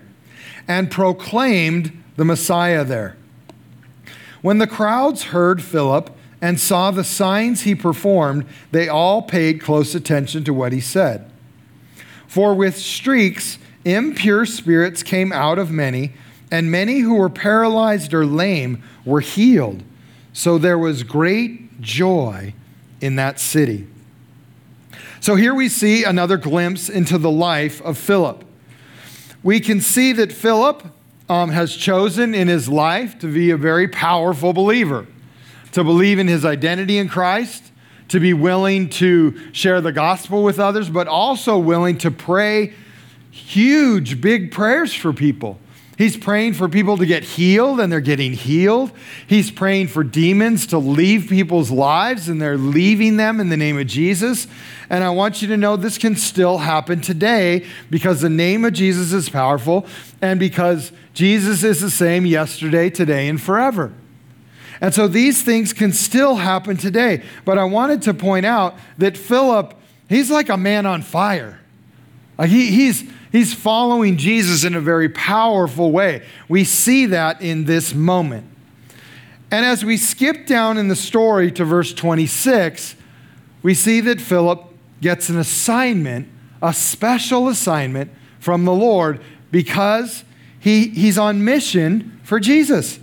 and 0.69 0.89
proclaimed 0.89 2.01
the 2.15 2.23
Messiah 2.23 2.85
there. 2.85 3.17
When 4.41 4.59
the 4.59 4.65
crowds 4.65 5.23
heard 5.23 5.61
Philip 5.61 6.15
and 6.41 6.57
saw 6.57 6.91
the 6.91 7.03
signs 7.03 7.63
he 7.63 7.75
performed, 7.75 8.45
they 8.71 8.87
all 8.87 9.21
paid 9.21 9.59
close 9.59 9.93
attention 9.95 10.45
to 10.45 10.53
what 10.53 10.71
he 10.71 10.79
said. 10.79 11.29
For 12.25 12.55
with 12.55 12.77
streaks, 12.77 13.57
impure 13.83 14.45
spirits 14.45 15.03
came 15.03 15.33
out 15.33 15.59
of 15.59 15.71
many, 15.71 16.13
and 16.49 16.71
many 16.71 16.99
who 16.99 17.15
were 17.15 17.29
paralyzed 17.29 18.13
or 18.13 18.25
lame 18.25 18.81
were 19.03 19.19
healed. 19.19 19.83
So 20.31 20.57
there 20.57 20.79
was 20.79 21.03
great 21.03 21.81
joy 21.81 22.53
in 23.01 23.17
that 23.17 23.41
city. 23.41 23.89
So 25.25 25.33
here 25.33 25.55
we 25.55 25.69
see 25.69 26.03
another 26.03 26.37
glimpse 26.37 26.87
into 26.87 27.17
the 27.17 27.31
life 27.31 27.81
of 27.81 27.97
Philip. 27.97 28.45
We 29.41 29.59
can 29.59 29.81
see 29.81 30.13
that 30.13 30.31
Philip 30.31 30.83
um, 31.27 31.49
has 31.49 31.75
chosen 31.75 32.35
in 32.35 32.47
his 32.47 32.69
life 32.69 33.17
to 33.21 33.33
be 33.33 33.49
a 33.49 33.57
very 33.57 33.87
powerful 33.87 34.53
believer, 34.53 35.07
to 35.71 35.83
believe 35.83 36.19
in 36.19 36.27
his 36.27 36.45
identity 36.45 36.99
in 36.99 37.09
Christ, 37.09 37.71
to 38.09 38.19
be 38.19 38.33
willing 38.33 38.87
to 38.89 39.51
share 39.51 39.81
the 39.81 39.91
gospel 39.91 40.43
with 40.43 40.59
others, 40.59 40.91
but 40.91 41.07
also 41.07 41.57
willing 41.57 41.97
to 41.97 42.11
pray 42.11 42.75
huge, 43.31 44.21
big 44.21 44.51
prayers 44.51 44.93
for 44.93 45.11
people 45.11 45.57
He's 45.97 46.17
praying 46.17 46.53
for 46.55 46.67
people 46.67 46.97
to 46.97 47.05
get 47.05 47.23
healed 47.23 47.79
and 47.79 47.89
they're 47.89 48.01
getting 48.01 48.33
healed. 48.33 48.91
He's 49.25 49.49
praying 49.49 49.87
for 49.87 50.03
demons 50.03 50.67
to 50.67 50.77
leave 50.77 51.29
people's 51.29 51.71
lives 51.71 52.27
and 52.27 52.41
they're 52.41 52.57
leaving 52.57 53.15
them 53.15 53.39
in 53.39 53.47
the 53.47 53.55
name 53.55 53.79
of 53.79 53.87
Jesus. 53.87 54.47
And 54.89 55.03
I 55.03 55.09
want 55.11 55.41
you 55.41 55.47
to 55.47 55.57
know 55.57 55.77
this 55.77 55.97
can 55.97 56.17
still 56.17 56.57
happen 56.57 56.99
today 56.99 57.65
because 57.89 58.19
the 58.19 58.29
name 58.29 58.65
of 58.65 58.73
Jesus 58.73 59.13
is 59.13 59.29
powerful 59.29 59.85
and 60.21 60.37
because 60.37 60.91
Jesus 61.13 61.63
is 61.63 61.79
the 61.79 61.89
same 61.89 62.25
yesterday, 62.25 62.89
today, 62.89 63.29
and 63.29 63.41
forever. 63.41 63.93
And 64.81 64.93
so 64.93 65.07
these 65.07 65.41
things 65.43 65.71
can 65.71 65.93
still 65.93 66.35
happen 66.35 66.75
today. 66.75 67.23
But 67.45 67.57
I 67.57 67.63
wanted 67.63 68.01
to 68.03 68.13
point 68.13 68.45
out 68.45 68.75
that 68.97 69.17
Philip, 69.17 69.73
he's 70.09 70.29
like 70.29 70.49
a 70.49 70.57
man 70.57 70.85
on 70.85 71.01
fire. 71.01 71.59
Like 72.37 72.49
he, 72.49 72.67
he's, 72.71 73.09
he's 73.35 73.53
following 73.53 74.17
Jesus 74.17 74.63
in 74.63 74.75
a 74.75 74.79
very 74.79 75.09
powerful 75.09 75.91
way. 75.91 76.23
We 76.47 76.63
see 76.63 77.07
that 77.07 77.41
in 77.41 77.65
this 77.65 77.93
moment. 77.93 78.47
And 79.51 79.65
as 79.65 79.83
we 79.83 79.97
skip 79.97 80.47
down 80.47 80.77
in 80.77 80.87
the 80.87 80.95
story 80.95 81.51
to 81.51 81.65
verse 81.65 81.93
26, 81.93 82.95
we 83.61 83.73
see 83.73 83.99
that 84.01 84.21
Philip 84.21 84.63
gets 85.01 85.29
an 85.29 85.37
assignment, 85.37 86.29
a 86.61 86.73
special 86.73 87.47
assignment 87.47 88.11
from 88.39 88.65
the 88.65 88.73
Lord 88.73 89.21
because 89.51 90.23
he, 90.59 90.87
he's 90.89 91.17
on 91.17 91.43
mission 91.43 92.19
for 92.23 92.39
Jesus. 92.39 92.99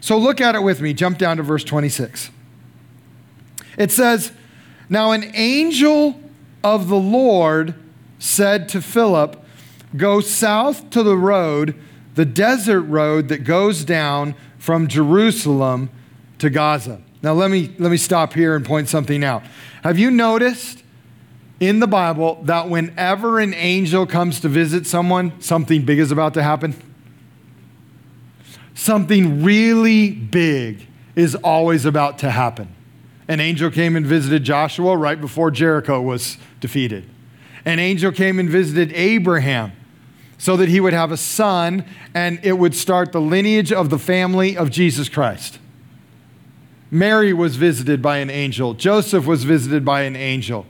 So 0.00 0.18
look 0.18 0.40
at 0.40 0.54
it 0.54 0.62
with 0.62 0.80
me. 0.80 0.92
Jump 0.92 1.18
down 1.18 1.36
to 1.36 1.42
verse 1.42 1.64
26. 1.64 2.30
It 3.78 3.90
says, 3.90 4.32
Now 4.88 5.12
an 5.12 5.30
angel 5.34 6.20
of 6.64 6.88
the 6.88 6.96
Lord 6.96 7.74
said 8.18 8.68
to 8.70 8.82
Philip, 8.82 9.41
Go 9.96 10.20
south 10.20 10.90
to 10.90 11.02
the 11.02 11.16
road, 11.16 11.74
the 12.14 12.24
desert 12.24 12.82
road 12.82 13.28
that 13.28 13.44
goes 13.44 13.84
down 13.84 14.34
from 14.58 14.88
Jerusalem 14.88 15.90
to 16.38 16.50
Gaza. 16.50 17.00
Now 17.22 17.34
let 17.34 17.50
me 17.50 17.74
let 17.78 17.90
me 17.90 17.96
stop 17.96 18.32
here 18.32 18.56
and 18.56 18.64
point 18.64 18.88
something 18.88 19.22
out. 19.22 19.42
Have 19.82 19.98
you 19.98 20.10
noticed 20.10 20.82
in 21.60 21.78
the 21.78 21.86
Bible 21.86 22.40
that 22.44 22.68
whenever 22.68 23.38
an 23.38 23.54
angel 23.54 24.06
comes 24.06 24.40
to 24.40 24.48
visit 24.48 24.86
someone, 24.86 25.40
something 25.40 25.84
big 25.84 25.98
is 25.98 26.10
about 26.10 26.34
to 26.34 26.42
happen? 26.42 26.74
Something 28.74 29.44
really 29.44 30.10
big 30.10 30.88
is 31.14 31.34
always 31.36 31.84
about 31.84 32.18
to 32.18 32.30
happen. 32.30 32.74
An 33.28 33.38
angel 33.38 33.70
came 33.70 33.94
and 33.94 34.04
visited 34.04 34.42
Joshua 34.42 34.96
right 34.96 35.20
before 35.20 35.50
Jericho 35.50 36.00
was 36.00 36.38
defeated. 36.60 37.08
An 37.64 37.78
angel 37.78 38.10
came 38.10 38.40
and 38.40 38.48
visited 38.48 38.92
Abraham 38.94 39.72
so 40.42 40.56
that 40.56 40.68
he 40.68 40.80
would 40.80 40.92
have 40.92 41.12
a 41.12 41.16
son 41.16 41.84
and 42.14 42.40
it 42.42 42.54
would 42.54 42.74
start 42.74 43.12
the 43.12 43.20
lineage 43.20 43.70
of 43.72 43.90
the 43.90 43.98
family 43.98 44.56
of 44.56 44.72
Jesus 44.72 45.08
Christ. 45.08 45.60
Mary 46.90 47.32
was 47.32 47.54
visited 47.54 48.02
by 48.02 48.16
an 48.16 48.28
angel, 48.28 48.74
Joseph 48.74 49.24
was 49.24 49.44
visited 49.44 49.84
by 49.84 50.02
an 50.02 50.16
angel 50.16 50.66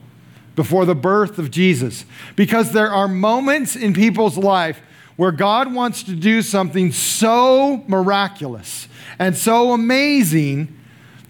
before 0.55 0.85
the 0.85 0.95
birth 0.95 1.39
of 1.39 1.51
Jesus. 1.51 2.05
Because 2.37 2.73
there 2.73 2.91
are 2.91 3.09
moments 3.09 3.75
in 3.75 3.95
people's 3.95 4.37
life 4.37 4.79
where 5.17 5.33
God 5.33 5.73
wants 5.73 6.03
to 6.03 6.15
do 6.15 6.43
something 6.43 6.93
so 6.93 7.83
miraculous 7.89 8.89
and 9.19 9.35
so 9.35 9.73
amazing 9.73 10.79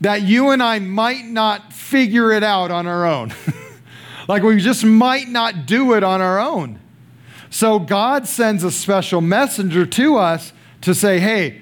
that 0.00 0.22
you 0.22 0.50
and 0.50 0.60
I 0.60 0.80
might 0.80 1.26
not 1.26 1.72
figure 1.72 2.32
it 2.32 2.42
out 2.42 2.72
on 2.72 2.88
our 2.88 3.06
own. 3.06 3.32
like 4.26 4.42
we 4.42 4.60
just 4.60 4.82
might 4.84 5.28
not 5.28 5.64
do 5.64 5.94
it 5.94 6.02
on 6.02 6.20
our 6.20 6.40
own. 6.40 6.80
So 7.52 7.78
God 7.78 8.26
sends 8.26 8.64
a 8.64 8.70
special 8.70 9.20
messenger 9.20 9.84
to 9.84 10.16
us 10.16 10.54
to 10.80 10.94
say, 10.94 11.20
hey, 11.20 11.60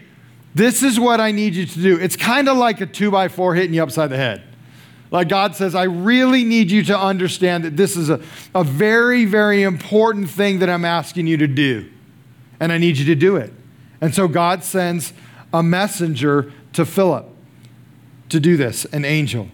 this 0.55 0.85
is 0.85 1.01
what 1.01 1.21
I 1.21 1.33
need 1.33 1.57
you 1.57 1.67
to 1.67 1.83
do. 1.83 1.99
It's 1.99 2.15
kind 2.15 2.49
of 2.49 2.57
like 2.57 2.81
a 2.81 2.87
two 2.87 3.11
by 3.11 3.27
four 3.27 3.57
hitting 3.57 3.75
you 3.75 3.83
upside 3.83 4.09
the 4.09 4.17
head. 4.17 4.41
Like 5.11 5.29
God 5.29 5.57
says, 5.57 5.75
I 5.75 5.83
really 5.85 6.45
need 6.45 6.71
you 6.71 6.85
to 6.85 6.97
understand 6.97 7.65
that 7.65 7.77
this 7.77 7.97
is 7.97 8.09
a, 8.09 8.21
a 8.55 8.63
very, 8.63 9.25
very 9.25 9.65
important 9.65 10.31
thing 10.31 10.61
that 10.61 10.71
I'm 10.71 10.85
asking 10.85 11.27
you 11.27 11.37
to 11.39 11.49
do. 11.49 11.91
And 12.61 12.71
I 12.71 12.79
need 12.79 12.97
you 12.97 13.07
to 13.07 13.17
do 13.17 13.35
it. 13.35 13.53
And 14.01 14.15
so 14.15 14.29
God 14.29 14.63
sends 14.63 15.13
a 15.53 15.61
messenger 15.61 16.53
to 16.73 16.87
Philip 16.87 17.27
to 18.29 18.39
do 18.39 18.57
this, 18.57 18.85
an 18.87 19.05
angel. 19.05 19.49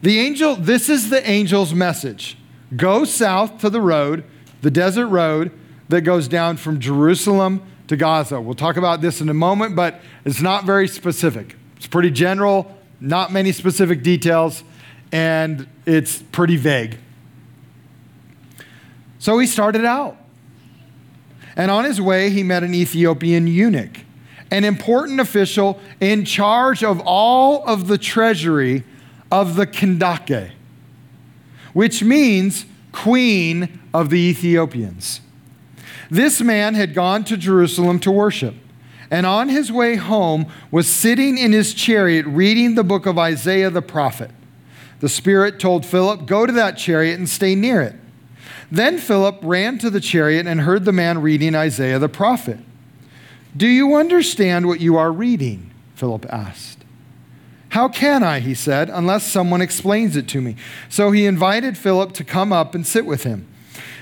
The 0.00 0.20
angel, 0.20 0.56
this 0.56 0.88
is 0.88 1.10
the 1.10 1.24
angel's 1.26 1.74
message 1.74 2.38
go 2.74 3.04
south 3.04 3.58
to 3.58 3.68
the 3.68 3.80
road 3.80 4.24
the 4.60 4.70
desert 4.70 5.08
road 5.08 5.52
that 5.88 6.02
goes 6.02 6.28
down 6.28 6.56
from 6.56 6.80
Jerusalem 6.80 7.62
to 7.88 7.96
Gaza. 7.96 8.40
We'll 8.40 8.54
talk 8.54 8.76
about 8.76 9.00
this 9.00 9.20
in 9.20 9.28
a 9.28 9.34
moment, 9.34 9.74
but 9.74 10.00
it's 10.24 10.40
not 10.40 10.64
very 10.64 10.88
specific. 10.88 11.56
It's 11.76 11.86
pretty 11.86 12.10
general, 12.10 12.76
not 13.00 13.32
many 13.32 13.52
specific 13.52 14.02
details, 14.02 14.62
and 15.12 15.66
it's 15.86 16.22
pretty 16.22 16.56
vague. 16.56 16.98
So 19.18 19.38
he 19.38 19.46
started 19.46 19.84
out. 19.84 20.16
And 21.56 21.70
on 21.70 21.84
his 21.84 22.00
way, 22.00 22.30
he 22.30 22.42
met 22.42 22.62
an 22.62 22.72
Ethiopian 22.72 23.46
eunuch, 23.48 24.00
an 24.50 24.64
important 24.64 25.18
official 25.18 25.80
in 26.00 26.24
charge 26.24 26.84
of 26.84 27.00
all 27.04 27.64
of 27.64 27.88
the 27.88 27.98
treasury 27.98 28.84
of 29.32 29.56
the 29.56 29.66
Kandake, 29.66 30.52
which 31.72 32.02
means 32.02 32.64
queen 32.92 33.77
of 33.92 34.10
the 34.10 34.18
Ethiopians. 34.18 35.20
This 36.10 36.40
man 36.40 36.74
had 36.74 36.94
gone 36.94 37.24
to 37.24 37.36
Jerusalem 37.36 38.00
to 38.00 38.10
worship, 38.10 38.54
and 39.10 39.26
on 39.26 39.48
his 39.48 39.70
way 39.70 39.96
home 39.96 40.46
was 40.70 40.88
sitting 40.88 41.38
in 41.38 41.52
his 41.52 41.74
chariot 41.74 42.26
reading 42.26 42.74
the 42.74 42.84
book 42.84 43.06
of 43.06 43.18
Isaiah 43.18 43.70
the 43.70 43.82
prophet. 43.82 44.30
The 45.00 45.08
Spirit 45.08 45.60
told 45.60 45.86
Philip, 45.86 46.26
Go 46.26 46.46
to 46.46 46.52
that 46.52 46.76
chariot 46.76 47.18
and 47.18 47.28
stay 47.28 47.54
near 47.54 47.80
it. 47.82 47.94
Then 48.70 48.98
Philip 48.98 49.38
ran 49.42 49.78
to 49.78 49.90
the 49.90 50.00
chariot 50.00 50.46
and 50.46 50.60
heard 50.60 50.84
the 50.84 50.92
man 50.92 51.22
reading 51.22 51.54
Isaiah 51.54 51.98
the 51.98 52.08
prophet. 52.08 52.58
Do 53.56 53.66
you 53.66 53.94
understand 53.94 54.66
what 54.66 54.80
you 54.80 54.96
are 54.96 55.10
reading? 55.10 55.70
Philip 55.94 56.26
asked. 56.32 56.84
How 57.70 57.88
can 57.88 58.22
I, 58.22 58.40
he 58.40 58.54
said, 58.54 58.88
unless 58.88 59.24
someone 59.24 59.60
explains 59.60 60.16
it 60.16 60.28
to 60.28 60.40
me? 60.40 60.56
So 60.88 61.10
he 61.10 61.26
invited 61.26 61.76
Philip 61.76 62.12
to 62.14 62.24
come 62.24 62.52
up 62.52 62.74
and 62.74 62.86
sit 62.86 63.04
with 63.04 63.24
him. 63.24 63.46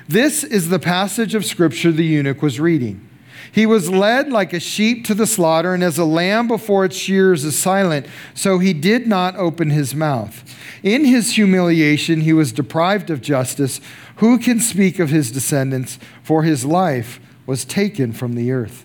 This 0.08 0.44
is 0.44 0.68
the 0.68 0.78
passage 0.78 1.34
of 1.34 1.44
scripture 1.44 1.90
the 1.90 2.04
eunuch 2.04 2.42
was 2.42 2.60
reading. 2.60 3.06
He 3.50 3.66
was 3.66 3.90
led 3.90 4.30
like 4.30 4.52
a 4.52 4.60
sheep 4.60 5.04
to 5.06 5.14
the 5.14 5.26
slaughter, 5.26 5.72
and 5.72 5.82
as 5.82 5.98
a 5.98 6.04
lamb 6.04 6.46
before 6.46 6.84
its 6.84 6.96
shears 6.96 7.44
is 7.44 7.58
silent, 7.58 8.06
so 8.34 8.58
he 8.58 8.72
did 8.72 9.06
not 9.06 9.36
open 9.36 9.70
his 9.70 9.94
mouth. 9.94 10.44
In 10.82 11.04
his 11.04 11.36
humiliation, 11.36 12.20
he 12.20 12.32
was 12.32 12.52
deprived 12.52 13.10
of 13.10 13.22
justice. 13.22 13.80
Who 14.16 14.38
can 14.38 14.60
speak 14.60 14.98
of 14.98 15.10
his 15.10 15.30
descendants? 15.30 15.98
For 16.22 16.42
his 16.42 16.64
life 16.64 17.18
was 17.46 17.64
taken 17.64 18.12
from 18.12 18.34
the 18.34 18.52
earth. 18.52 18.84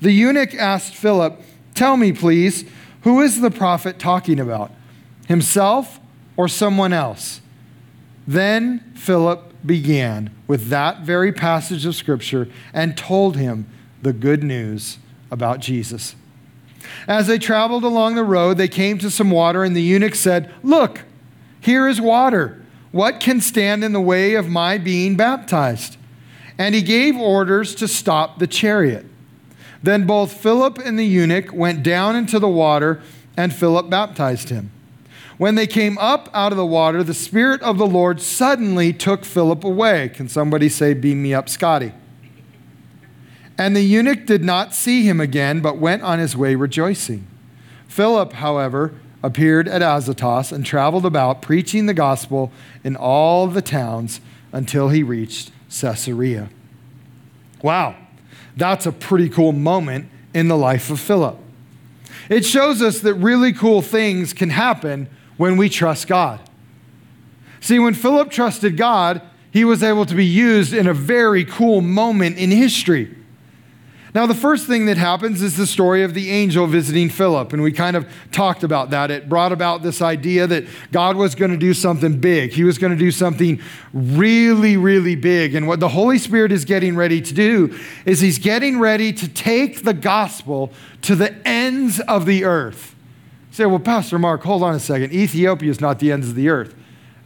The 0.00 0.12
eunuch 0.12 0.54
asked 0.54 0.94
Philip, 0.94 1.40
Tell 1.74 1.96
me, 1.96 2.12
please, 2.12 2.64
who 3.02 3.20
is 3.20 3.40
the 3.40 3.50
prophet 3.50 3.98
talking 3.98 4.38
about? 4.38 4.70
Himself 5.26 5.98
or 6.36 6.48
someone 6.48 6.92
else? 6.92 7.40
Then 8.26 8.92
Philip 8.94 9.51
began 9.66 10.30
with 10.46 10.68
that 10.68 11.00
very 11.00 11.32
passage 11.32 11.86
of 11.86 11.94
Scripture 11.94 12.48
and 12.72 12.96
told 12.96 13.36
him 13.36 13.66
the 14.02 14.12
good 14.12 14.42
news 14.42 14.98
about 15.30 15.60
Jesus. 15.60 16.14
As 17.06 17.26
they 17.26 17.38
traveled 17.38 17.84
along 17.84 18.14
the 18.14 18.24
road, 18.24 18.58
they 18.58 18.68
came 18.68 18.98
to 18.98 19.10
some 19.10 19.30
water, 19.30 19.62
and 19.64 19.74
the 19.74 19.82
eunuch 19.82 20.14
said, 20.14 20.52
Look, 20.62 21.02
here 21.60 21.86
is 21.86 22.00
water. 22.00 22.60
What 22.90 23.20
can 23.20 23.40
stand 23.40 23.82
in 23.84 23.92
the 23.92 24.00
way 24.00 24.34
of 24.34 24.48
my 24.48 24.78
being 24.78 25.16
baptized? 25.16 25.96
And 26.58 26.74
he 26.74 26.82
gave 26.82 27.16
orders 27.16 27.74
to 27.76 27.88
stop 27.88 28.38
the 28.38 28.46
chariot. 28.46 29.06
Then 29.82 30.06
both 30.06 30.32
Philip 30.32 30.78
and 30.78 30.98
the 30.98 31.06
eunuch 31.06 31.52
went 31.52 31.82
down 31.82 32.14
into 32.14 32.38
the 32.38 32.48
water, 32.48 33.00
and 33.36 33.54
Philip 33.54 33.88
baptized 33.88 34.50
him. 34.50 34.70
When 35.42 35.56
they 35.56 35.66
came 35.66 35.98
up 35.98 36.28
out 36.32 36.52
of 36.52 36.56
the 36.56 36.64
water, 36.64 37.02
the 37.02 37.12
Spirit 37.12 37.60
of 37.62 37.76
the 37.76 37.84
Lord 37.84 38.20
suddenly 38.20 38.92
took 38.92 39.24
Philip 39.24 39.64
away. 39.64 40.08
Can 40.10 40.28
somebody 40.28 40.68
say, 40.68 40.94
Beam 40.94 41.20
me 41.20 41.34
up, 41.34 41.48
Scotty? 41.48 41.92
And 43.58 43.74
the 43.74 43.82
eunuch 43.82 44.24
did 44.24 44.44
not 44.44 44.72
see 44.72 45.02
him 45.02 45.20
again, 45.20 45.58
but 45.58 45.78
went 45.78 46.04
on 46.04 46.20
his 46.20 46.36
way 46.36 46.54
rejoicing. 46.54 47.26
Philip, 47.88 48.34
however, 48.34 48.94
appeared 49.20 49.66
at 49.66 49.82
Azotus 49.82 50.52
and 50.52 50.64
traveled 50.64 51.04
about, 51.04 51.42
preaching 51.42 51.86
the 51.86 51.92
gospel 51.92 52.52
in 52.84 52.94
all 52.94 53.48
the 53.48 53.62
towns 53.62 54.20
until 54.52 54.90
he 54.90 55.02
reached 55.02 55.50
Caesarea. 55.70 56.50
Wow. 57.62 57.96
That's 58.56 58.86
a 58.86 58.92
pretty 58.92 59.28
cool 59.28 59.50
moment 59.50 60.08
in 60.32 60.46
the 60.46 60.56
life 60.56 60.88
of 60.88 61.00
Philip. 61.00 61.36
It 62.28 62.44
shows 62.44 62.80
us 62.80 63.00
that 63.00 63.14
really 63.14 63.52
cool 63.52 63.82
things 63.82 64.32
can 64.32 64.50
happen 64.50 65.08
when 65.36 65.56
we 65.56 65.68
trust 65.68 66.06
God. 66.06 66.40
See, 67.60 67.78
when 67.78 67.94
Philip 67.94 68.30
trusted 68.30 68.76
God, 68.76 69.22
he 69.52 69.64
was 69.64 69.82
able 69.82 70.06
to 70.06 70.14
be 70.14 70.26
used 70.26 70.72
in 70.72 70.86
a 70.86 70.94
very 70.94 71.44
cool 71.44 71.80
moment 71.80 72.38
in 72.38 72.50
history. 72.50 73.16
Now, 74.14 74.26
the 74.26 74.34
first 74.34 74.66
thing 74.66 74.84
that 74.86 74.98
happens 74.98 75.40
is 75.40 75.56
the 75.56 75.66
story 75.66 76.02
of 76.02 76.12
the 76.12 76.30
angel 76.30 76.66
visiting 76.66 77.08
Philip. 77.08 77.54
And 77.54 77.62
we 77.62 77.72
kind 77.72 77.96
of 77.96 78.06
talked 78.30 78.62
about 78.62 78.90
that. 78.90 79.10
It 79.10 79.26
brought 79.26 79.52
about 79.52 79.82
this 79.82 80.02
idea 80.02 80.46
that 80.46 80.66
God 80.90 81.16
was 81.16 81.34
going 81.34 81.50
to 81.50 81.56
do 81.56 81.72
something 81.72 82.18
big. 82.18 82.52
He 82.52 82.62
was 82.62 82.76
going 82.76 82.92
to 82.92 82.98
do 82.98 83.10
something 83.10 83.58
really, 83.94 84.76
really 84.76 85.14
big. 85.14 85.54
And 85.54 85.66
what 85.66 85.80
the 85.80 85.88
Holy 85.88 86.18
Spirit 86.18 86.52
is 86.52 86.66
getting 86.66 86.94
ready 86.94 87.22
to 87.22 87.32
do 87.32 87.78
is 88.04 88.20
He's 88.20 88.38
getting 88.38 88.78
ready 88.78 89.14
to 89.14 89.28
take 89.28 89.82
the 89.82 89.94
gospel 89.94 90.72
to 91.02 91.16
the 91.16 91.34
ends 91.48 91.98
of 92.00 92.26
the 92.26 92.44
earth. 92.44 92.94
You 93.52 93.56
say, 93.56 93.66
well, 93.66 93.80
Pastor 93.80 94.18
Mark, 94.18 94.42
hold 94.44 94.62
on 94.62 94.74
a 94.74 94.80
second. 94.80 95.12
Ethiopia 95.12 95.70
is 95.70 95.78
not 95.78 95.98
the 95.98 96.10
ends 96.10 96.26
of 96.26 96.34
the 96.34 96.48
earth. 96.48 96.74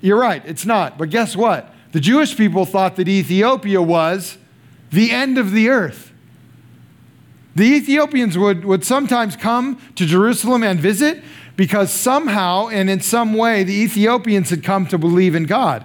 You're 0.01 0.19
right, 0.19 0.43
it's 0.45 0.67
not. 0.67 0.99
But 0.99 1.11
guess 1.11 1.37
what? 1.37 1.73
The 1.93 2.01
Jewish 2.01 2.37
people 2.37 2.65
thought 2.65 2.97
that 2.97 3.07
Ethiopia 3.07 3.81
was 3.81 4.37
the 4.91 5.13
end 5.13 5.39
of 5.39 5.53
the 5.53 5.69
earth. 5.69 6.11
The 7.55 7.63
Ethiopians 7.63 8.37
would, 8.37 8.65
would 8.65 8.85
sometimes 8.85 9.37
come 9.37 9.81
to 9.95 10.05
Jerusalem 10.05 10.65
and 10.65 10.81
visit 10.81 11.23
because 11.55 11.93
somehow 11.93 12.71
and 12.71 12.91
in 12.91 12.99
some 12.99 13.35
way 13.35 13.63
the 13.63 13.81
Ethiopians 13.85 14.51
had 14.51 14.65
come 14.65 14.85
to 14.89 14.99
believe 14.99 15.37
in 15.37 15.45
God. 15.45 15.85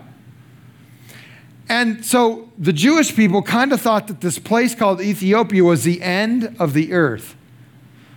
And 1.69 2.03
so 2.03 2.49
the 2.57 2.73
Jewish 2.73 3.15
people 3.15 3.43
kind 3.43 3.71
of 3.71 3.79
thought 3.79 4.07
that 4.07 4.21
this 4.21 4.39
place 4.39 4.73
called 4.73 5.01
Ethiopia 5.01 5.63
was 5.63 5.83
the 5.83 6.01
end 6.01 6.55
of 6.57 6.73
the 6.73 6.93
earth. 6.93 7.35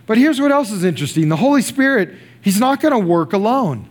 But 0.07 0.19
here's 0.19 0.41
what 0.41 0.53
else 0.53 0.71
is 0.71 0.85
interesting 0.85 1.29
the 1.29 1.37
Holy 1.37 1.63
Spirit, 1.63 2.15
He's 2.41 2.61
not 2.61 2.81
going 2.81 2.93
to 2.93 2.99
work 2.99 3.33
alone. 3.33 3.89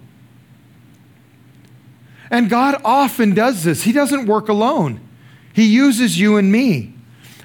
And 2.29 2.49
God 2.49 2.81
often 2.83 3.33
does 3.33 3.63
this, 3.63 3.83
He 3.83 3.91
doesn't 3.91 4.25
work 4.25 4.49
alone, 4.49 4.99
He 5.53 5.65
uses 5.65 6.19
you 6.19 6.37
and 6.37 6.51
me. 6.51 6.93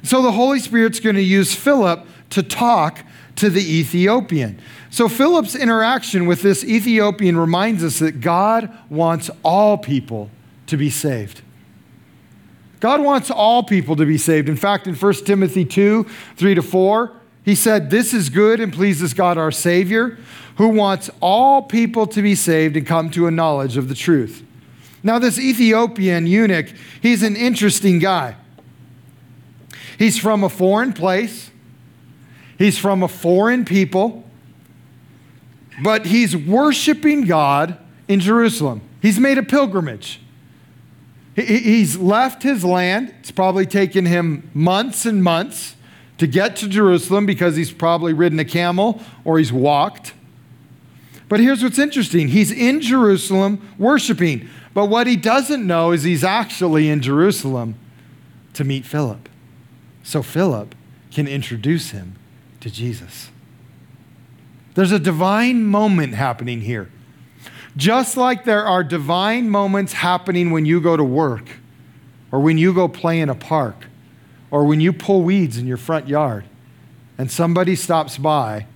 So 0.02 0.22
the 0.22 0.32
Holy 0.32 0.60
Spirit's 0.60 1.00
going 1.00 1.16
to 1.16 1.22
use 1.22 1.54
Philip 1.54 2.06
to 2.30 2.42
talk 2.42 3.04
to 3.36 3.50
the 3.50 3.60
Ethiopian. 3.60 4.60
So 4.90 5.08
Philip's 5.08 5.54
interaction 5.54 6.26
with 6.26 6.42
this 6.42 6.64
Ethiopian 6.64 7.36
reminds 7.36 7.84
us 7.84 7.98
that 7.98 8.20
God 8.20 8.72
wants 8.88 9.30
all 9.42 9.78
people 9.78 10.30
to 10.66 10.76
be 10.76 10.90
saved. 10.90 11.42
God 12.80 13.00
wants 13.00 13.30
all 13.30 13.62
people 13.62 13.96
to 13.96 14.06
be 14.06 14.18
saved. 14.18 14.48
In 14.48 14.56
fact, 14.56 14.86
in 14.86 14.94
1 14.94 15.12
Timothy 15.24 15.64
2 15.64 16.04
3 16.36 16.54
to 16.54 16.62
4, 16.62 17.17
he 17.48 17.54
said, 17.54 17.88
This 17.88 18.12
is 18.12 18.28
good 18.28 18.60
and 18.60 18.72
pleases 18.72 19.14
God 19.14 19.38
our 19.38 19.50
Savior, 19.50 20.18
who 20.56 20.68
wants 20.68 21.08
all 21.20 21.62
people 21.62 22.06
to 22.08 22.20
be 22.20 22.34
saved 22.34 22.76
and 22.76 22.86
come 22.86 23.10
to 23.10 23.26
a 23.26 23.30
knowledge 23.30 23.76
of 23.76 23.88
the 23.88 23.94
truth. 23.94 24.44
Now, 25.02 25.18
this 25.18 25.38
Ethiopian 25.38 26.26
eunuch, 26.26 26.66
he's 27.00 27.22
an 27.22 27.36
interesting 27.36 28.00
guy. 28.00 28.36
He's 29.96 30.18
from 30.18 30.44
a 30.44 30.48
foreign 30.48 30.92
place, 30.92 31.50
he's 32.58 32.76
from 32.76 33.02
a 33.02 33.08
foreign 33.08 33.64
people, 33.64 34.28
but 35.82 36.06
he's 36.06 36.36
worshiping 36.36 37.22
God 37.22 37.78
in 38.08 38.20
Jerusalem. 38.20 38.82
He's 39.00 39.18
made 39.18 39.38
a 39.38 39.42
pilgrimage. 39.42 40.20
He's 41.34 41.96
left 41.96 42.42
his 42.42 42.64
land. 42.64 43.14
It's 43.20 43.30
probably 43.30 43.64
taken 43.64 44.06
him 44.06 44.50
months 44.52 45.06
and 45.06 45.22
months 45.22 45.76
to 46.18 46.26
get 46.26 46.56
to 46.56 46.68
Jerusalem 46.68 47.26
because 47.26 47.56
he's 47.56 47.72
probably 47.72 48.12
ridden 48.12 48.38
a 48.38 48.44
camel 48.44 49.00
or 49.24 49.38
he's 49.38 49.52
walked. 49.52 50.14
But 51.28 51.40
here's 51.40 51.62
what's 51.62 51.78
interesting 51.78 52.28
he's 52.28 52.50
in 52.50 52.80
Jerusalem 52.80 53.66
worshiping. 53.78 54.48
But 54.74 54.86
what 54.86 55.06
he 55.06 55.16
doesn't 55.16 55.66
know 55.66 55.92
is 55.92 56.04
he's 56.04 56.22
actually 56.22 56.88
in 56.88 57.00
Jerusalem 57.00 57.74
to 58.54 58.64
meet 58.64 58.84
Philip 58.84 59.28
so 60.02 60.22
Philip 60.22 60.74
can 61.10 61.26
introduce 61.26 61.90
him 61.90 62.16
to 62.60 62.70
Jesus. 62.70 63.30
There's 64.74 64.92
a 64.92 64.98
divine 64.98 65.64
moment 65.64 66.14
happening 66.14 66.60
here. 66.60 66.90
Just 67.76 68.16
like 68.16 68.44
there 68.44 68.64
are 68.64 68.82
divine 68.82 69.50
moments 69.50 69.92
happening 69.92 70.50
when 70.50 70.64
you 70.64 70.80
go 70.80 70.96
to 70.96 71.04
work, 71.04 71.48
or 72.32 72.40
when 72.40 72.58
you 72.58 72.72
go 72.72 72.88
play 72.88 73.20
in 73.20 73.28
a 73.28 73.34
park, 73.34 73.86
or 74.50 74.64
when 74.64 74.80
you 74.80 74.92
pull 74.92 75.22
weeds 75.22 75.58
in 75.58 75.66
your 75.66 75.76
front 75.76 76.08
yard, 76.08 76.44
and 77.18 77.30
somebody 77.30 77.74
stops 77.74 78.16
by 78.16 78.66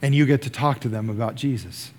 and 0.00 0.14
you 0.14 0.26
get 0.26 0.42
to 0.42 0.50
talk 0.50 0.80
to 0.80 0.88
them 0.88 1.08
about 1.08 1.34
Jesus. 1.34 1.92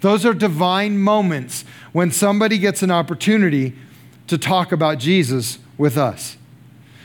Those 0.00 0.24
are 0.24 0.32
divine 0.32 0.98
moments 0.98 1.64
when 1.92 2.12
somebody 2.12 2.56
gets 2.56 2.82
an 2.82 2.90
opportunity 2.90 3.74
to 4.28 4.38
talk 4.38 4.70
about 4.70 4.98
Jesus 4.98 5.58
with 5.76 5.98
us. 5.98 6.36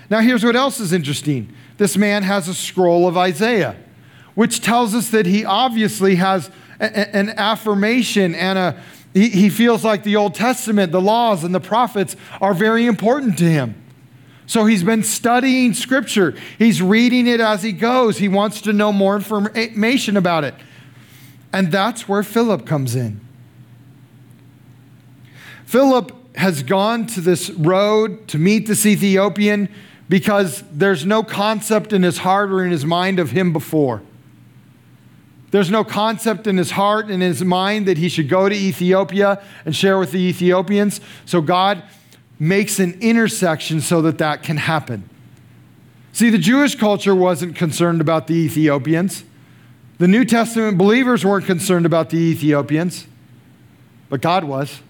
Now, 0.09 0.19
here's 0.19 0.43
what 0.43 0.55
else 0.55 0.79
is 0.79 0.93
interesting 0.93 1.53
this 1.77 1.97
man 1.97 2.23
has 2.23 2.47
a 2.47 2.53
scroll 2.53 3.07
of 3.07 3.17
Isaiah, 3.17 3.75
which 4.35 4.61
tells 4.61 4.93
us 4.93 5.09
that 5.09 5.25
he 5.25 5.43
obviously 5.43 6.15
has 6.15 6.51
a, 6.79 7.15
an 7.15 7.31
affirmation 7.31 8.35
and 8.35 8.59
a, 8.59 8.83
he, 9.13 9.29
he 9.29 9.49
feels 9.49 9.83
like 9.83 10.03
the 10.03 10.15
Old 10.15 10.35
Testament, 10.35 10.91
the 10.91 11.01
laws, 11.01 11.43
and 11.43 11.53
the 11.53 11.59
prophets 11.59 12.15
are 12.39 12.53
very 12.53 12.85
important 12.85 13.37
to 13.39 13.45
him. 13.45 13.82
So 14.45 14.65
he's 14.65 14.83
been 14.83 15.03
studying 15.03 15.73
scripture. 15.73 16.35
He's 16.57 16.81
reading 16.81 17.27
it 17.27 17.39
as 17.39 17.63
he 17.63 17.71
goes. 17.71 18.17
He 18.17 18.27
wants 18.27 18.61
to 18.61 18.73
know 18.73 18.91
more 18.91 19.15
information 19.15 20.17
about 20.17 20.43
it. 20.43 20.53
And 21.53 21.71
that's 21.71 22.09
where 22.09 22.23
Philip 22.23 22.65
comes 22.65 22.95
in. 22.95 23.21
Philip 25.65 26.11
has 26.35 26.63
gone 26.63 27.05
to 27.07 27.21
this 27.21 27.49
road 27.51 28.27
to 28.27 28.37
meet 28.37 28.67
this 28.67 28.85
Ethiopian 28.85 29.69
because 30.09 30.63
there's 30.71 31.05
no 31.05 31.23
concept 31.23 31.93
in 31.93 32.03
his 32.03 32.19
heart 32.19 32.51
or 32.51 32.63
in 32.63 32.71
his 32.71 32.85
mind 32.85 33.19
of 33.19 33.31
him 33.31 33.53
before. 33.53 34.01
There's 35.51 35.69
no 35.69 35.83
concept 35.83 36.47
in 36.47 36.57
his 36.57 36.71
heart 36.71 37.05
and 37.05 37.13
in 37.13 37.21
his 37.21 37.43
mind 37.43 37.85
that 37.85 37.99
he 37.99 38.09
should 38.09 38.27
go 38.27 38.49
to 38.49 38.55
Ethiopia 38.55 39.41
and 39.65 39.75
share 39.75 39.99
with 39.99 40.11
the 40.11 40.19
Ethiopians. 40.19 40.99
So 41.25 41.41
God 41.41 41.83
makes 42.39 42.79
an 42.79 42.97
intersection 43.01 43.81
so 43.81 44.01
that 44.01 44.17
that 44.17 44.43
can 44.43 44.57
happen. 44.57 45.09
See, 46.11 46.29
the 46.29 46.37
Jewish 46.37 46.75
culture 46.75 47.15
wasn't 47.15 47.55
concerned 47.55 48.01
about 48.01 48.27
the 48.27 48.35
Ethiopians. 48.35 49.23
The 49.97 50.07
New 50.07 50.25
Testament 50.25 50.77
believers 50.77 51.25
weren't 51.25 51.45
concerned 51.45 51.85
about 51.85 52.09
the 52.09 52.17
Ethiopians, 52.17 53.07
but 54.09 54.21
God 54.21 54.43
was. 54.43 54.81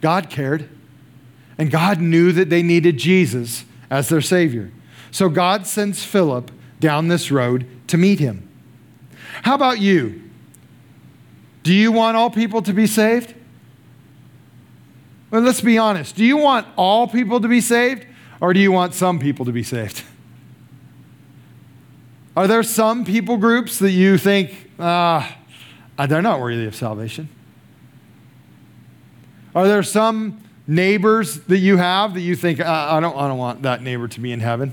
God 0.00 0.30
cared. 0.30 0.68
And 1.58 1.70
God 1.70 2.00
knew 2.00 2.32
that 2.32 2.48
they 2.48 2.62
needed 2.62 2.96
Jesus 2.96 3.64
as 3.90 4.08
their 4.08 4.22
Savior. 4.22 4.72
So 5.10 5.28
God 5.28 5.66
sends 5.66 6.02
Philip 6.02 6.50
down 6.78 7.08
this 7.08 7.30
road 7.30 7.66
to 7.88 7.98
meet 7.98 8.18
him. 8.18 8.48
How 9.42 9.54
about 9.54 9.78
you? 9.78 10.22
Do 11.62 11.74
you 11.74 11.92
want 11.92 12.16
all 12.16 12.30
people 12.30 12.62
to 12.62 12.72
be 12.72 12.86
saved? 12.86 13.34
Well, 15.30 15.42
let's 15.42 15.60
be 15.60 15.78
honest. 15.78 16.16
Do 16.16 16.24
you 16.24 16.36
want 16.36 16.66
all 16.76 17.06
people 17.06 17.40
to 17.40 17.48
be 17.48 17.60
saved, 17.60 18.06
or 18.40 18.52
do 18.52 18.60
you 18.60 18.72
want 18.72 18.94
some 18.94 19.18
people 19.18 19.44
to 19.44 19.52
be 19.52 19.62
saved? 19.62 20.02
Are 22.36 22.46
there 22.46 22.62
some 22.62 23.04
people 23.04 23.36
groups 23.36 23.78
that 23.80 23.90
you 23.90 24.16
think, 24.16 24.70
ah, 24.78 25.36
they're 26.08 26.22
not 26.22 26.40
worthy 26.40 26.66
of 26.66 26.74
salvation? 26.74 27.28
Are 29.54 29.66
there 29.66 29.82
some 29.82 30.40
neighbors 30.66 31.40
that 31.40 31.58
you 31.58 31.76
have 31.76 32.14
that 32.14 32.20
you 32.20 32.36
think, 32.36 32.60
I, 32.60 32.96
I, 32.96 33.00
don't, 33.00 33.16
I 33.16 33.28
don't 33.28 33.38
want 33.38 33.62
that 33.62 33.82
neighbor 33.82 34.08
to 34.08 34.20
be 34.20 34.32
in 34.32 34.40
heaven? 34.40 34.72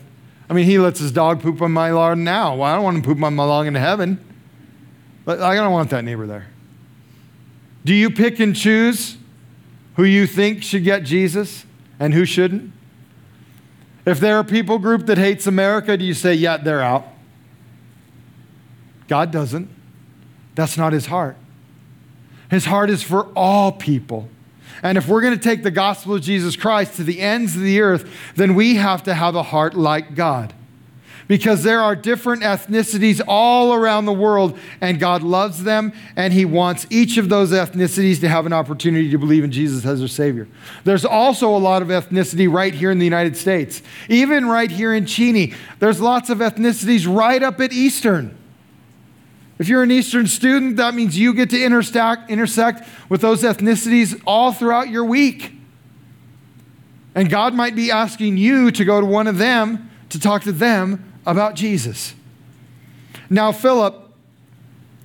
I 0.49 0.53
mean, 0.53 0.65
he 0.65 0.79
lets 0.79 0.99
his 0.99 1.11
dog 1.11 1.41
poop 1.41 1.61
on 1.61 1.71
my 1.71 1.91
lawn 1.91 2.23
now. 2.23 2.55
Well, 2.55 2.71
I 2.71 2.75
don't 2.75 2.83
want 2.83 2.97
him 2.97 3.03
to 3.03 3.07
poop 3.07 3.23
on 3.23 3.35
my 3.35 3.43
lawn 3.43 3.67
in 3.67 3.75
heaven. 3.75 4.23
But 5.25 5.41
I 5.41 5.55
don't 5.55 5.73
want 5.73 5.89
that 5.89 6.05
neighbor 6.05 6.25
there. 6.25 6.47
Do 7.83 7.93
you 7.93 8.09
pick 8.09 8.39
and 8.39 8.55
choose 8.55 9.17
who 9.97 10.03
you 10.03 10.25
think 10.25 10.63
should 10.63 10.83
get 10.83 11.03
Jesus 11.03 11.65
and 11.99 12.13
who 12.13 12.23
shouldn't? 12.23 12.71
If 14.05 14.19
there 14.19 14.37
are 14.37 14.43
people 14.43 14.79
group 14.79 15.07
that 15.07 15.17
hates 15.17 15.47
America, 15.47 15.97
do 15.97 16.05
you 16.05 16.13
say, 16.13 16.33
yeah, 16.33 16.57
they're 16.57 16.81
out? 16.81 17.05
God 19.07 19.31
doesn't. 19.31 19.69
That's 20.55 20.77
not 20.77 20.93
his 20.93 21.07
heart. 21.07 21.35
His 22.49 22.65
heart 22.65 22.89
is 22.89 23.03
for 23.03 23.23
all 23.35 23.71
people. 23.71 24.29
And 24.83 24.97
if 24.97 25.07
we're 25.07 25.21
going 25.21 25.33
to 25.33 25.43
take 25.43 25.63
the 25.63 25.71
gospel 25.71 26.15
of 26.15 26.21
Jesus 26.21 26.55
Christ 26.55 26.95
to 26.97 27.03
the 27.03 27.19
ends 27.19 27.55
of 27.55 27.63
the 27.63 27.81
earth, 27.81 28.09
then 28.35 28.53
we 28.53 28.75
have 28.75 29.03
to 29.03 29.13
have 29.13 29.35
a 29.35 29.43
heart 29.43 29.73
like 29.73 30.15
God. 30.15 30.53
Because 31.27 31.63
there 31.63 31.81
are 31.81 31.95
different 31.95 32.43
ethnicities 32.43 33.21
all 33.27 33.73
around 33.73 34.05
the 34.05 34.13
world, 34.13 34.57
and 34.79 34.97
God 34.97 35.23
loves 35.23 35.63
them, 35.63 35.91
and 36.15 36.31
He 36.31 36.45
wants 36.45 36.87
each 36.89 37.17
of 37.17 37.27
those 37.27 37.51
ethnicities 37.51 38.21
to 38.21 38.29
have 38.29 38.45
an 38.45 38.53
opportunity 38.53 39.11
to 39.11 39.17
believe 39.17 39.43
in 39.43 39.51
Jesus 39.51 39.85
as 39.85 39.99
their 39.99 40.07
Savior. 40.07 40.47
There's 40.85 41.03
also 41.03 41.53
a 41.53 41.57
lot 41.57 41.81
of 41.81 41.89
ethnicity 41.89 42.51
right 42.51 42.73
here 42.73 42.91
in 42.91 42.99
the 42.99 43.05
United 43.05 43.35
States. 43.35 43.81
Even 44.07 44.47
right 44.47 44.71
here 44.71 44.93
in 44.93 45.05
Cheney, 45.05 45.53
there's 45.79 45.99
lots 45.99 46.29
of 46.29 46.37
ethnicities 46.37 47.13
right 47.13 47.43
up 47.43 47.59
at 47.59 47.73
Eastern. 47.73 48.37
If 49.59 49.67
you're 49.67 49.83
an 49.83 49.91
Eastern 49.91 50.27
student, 50.27 50.77
that 50.77 50.93
means 50.93 51.17
you 51.17 51.33
get 51.33 51.49
to 51.49 51.61
intersect, 51.61 52.29
intersect 52.29 52.87
with 53.09 53.21
those 53.21 53.43
ethnicities 53.43 54.21
all 54.25 54.53
throughout 54.53 54.89
your 54.89 55.03
week. 55.03 55.53
And 57.15 57.29
God 57.29 57.55
might 57.55 57.75
be 57.75 57.89
asking 57.89 58.37
you 58.37 58.69
to 58.71 58.85
go 58.85 59.01
to 59.01 59.05
one 59.05 59.25
of 59.25 59.39
them 59.39 59.89
to 60.09 60.19
talk 60.19 60.43
to 60.43 60.51
them 60.51 61.06
about 61.27 61.53
Jesus. 61.55 62.15
Now, 63.29 63.51
Philip, 63.51 64.01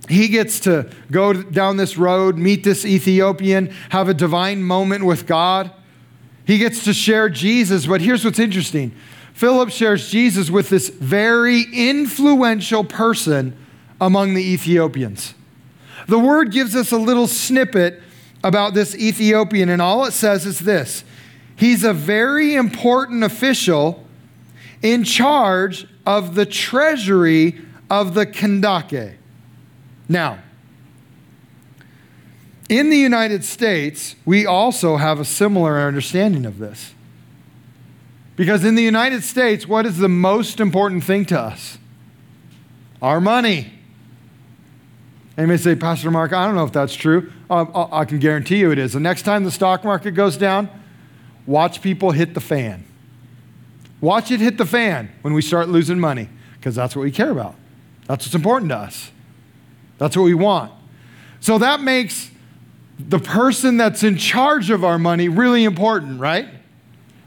he 0.08 0.28
gets 0.28 0.60
to 0.60 0.88
go 1.10 1.32
down 1.32 1.76
this 1.76 1.98
road, 1.98 2.38
meet 2.38 2.64
this 2.64 2.86
Ethiopian, 2.86 3.74
have 3.90 4.08
a 4.08 4.14
divine 4.14 4.62
moment 4.62 5.04
with 5.04 5.26
God. 5.26 5.70
He 6.46 6.58
gets 6.58 6.84
to 6.84 6.94
share 6.94 7.28
Jesus, 7.28 7.86
but 7.86 8.00
here's 8.00 8.24
what's 8.24 8.38
interesting 8.38 8.94
Philip 9.34 9.70
shares 9.70 10.08
Jesus 10.08 10.50
with 10.50 10.68
this 10.68 10.88
very 10.88 11.62
influential 11.72 12.84
person 12.84 13.56
among 14.00 14.34
the 14.34 14.42
Ethiopians. 14.42 15.34
The 16.06 16.18
word 16.18 16.52
gives 16.52 16.76
us 16.76 16.92
a 16.92 16.98
little 16.98 17.26
snippet 17.26 18.00
about 18.44 18.74
this 18.74 18.94
Ethiopian, 18.94 19.68
and 19.68 19.82
all 19.82 20.04
it 20.04 20.12
says 20.12 20.46
is 20.46 20.60
this 20.60 21.04
He's 21.56 21.82
a 21.82 21.92
very 21.92 22.54
important 22.54 23.24
official 23.24 24.04
in 24.82 25.04
charge 25.04 25.86
of 26.06 26.34
the 26.34 26.46
treasury 26.46 27.60
of 27.90 28.14
the 28.14 28.26
Kandake. 28.26 29.14
Now, 30.08 30.38
in 32.68 32.90
the 32.90 32.96
United 32.96 33.44
States, 33.44 34.16
we 34.24 34.46
also 34.46 34.96
have 34.96 35.20
a 35.20 35.24
similar 35.24 35.78
understanding 35.78 36.46
of 36.46 36.58
this. 36.58 36.94
Because 38.34 38.64
in 38.64 38.74
the 38.74 38.82
United 38.82 39.22
States, 39.22 39.68
what 39.68 39.84
is 39.84 39.98
the 39.98 40.08
most 40.08 40.58
important 40.58 41.04
thing 41.04 41.26
to 41.26 41.38
us? 41.38 41.78
Our 43.02 43.20
money. 43.20 43.72
And 45.36 45.44
you 45.44 45.48
may 45.48 45.56
say, 45.56 45.74
Pastor 45.74 46.10
Mark, 46.10 46.32
I 46.32 46.46
don't 46.46 46.54
know 46.54 46.64
if 46.64 46.72
that's 46.72 46.94
true. 46.94 47.30
Um, 47.50 47.70
I, 47.74 48.00
I 48.00 48.04
can 48.04 48.18
guarantee 48.18 48.58
you 48.58 48.70
it 48.70 48.78
is. 48.78 48.94
The 48.94 49.00
next 49.00 49.22
time 49.22 49.44
the 49.44 49.50
stock 49.50 49.84
market 49.84 50.12
goes 50.12 50.36
down, 50.36 50.70
watch 51.46 51.82
people 51.82 52.12
hit 52.12 52.34
the 52.34 52.40
fan. 52.40 52.84
Watch 54.02 54.30
it 54.32 54.40
hit 54.40 54.58
the 54.58 54.66
fan 54.66 55.10
when 55.22 55.32
we 55.32 55.40
start 55.40 55.68
losing 55.68 55.98
money, 55.98 56.28
because 56.58 56.74
that's 56.74 56.94
what 56.94 57.02
we 57.02 57.12
care 57.12 57.30
about. 57.30 57.54
That's 58.08 58.26
what's 58.26 58.34
important 58.34 58.70
to 58.70 58.76
us. 58.76 59.12
That's 59.96 60.16
what 60.16 60.24
we 60.24 60.34
want. 60.34 60.72
So 61.40 61.56
that 61.58 61.80
makes 61.80 62.30
the 62.98 63.20
person 63.20 63.76
that's 63.76 64.02
in 64.02 64.16
charge 64.16 64.70
of 64.70 64.84
our 64.84 64.98
money 64.98 65.28
really 65.28 65.62
important, 65.62 66.20
right? 66.20 66.48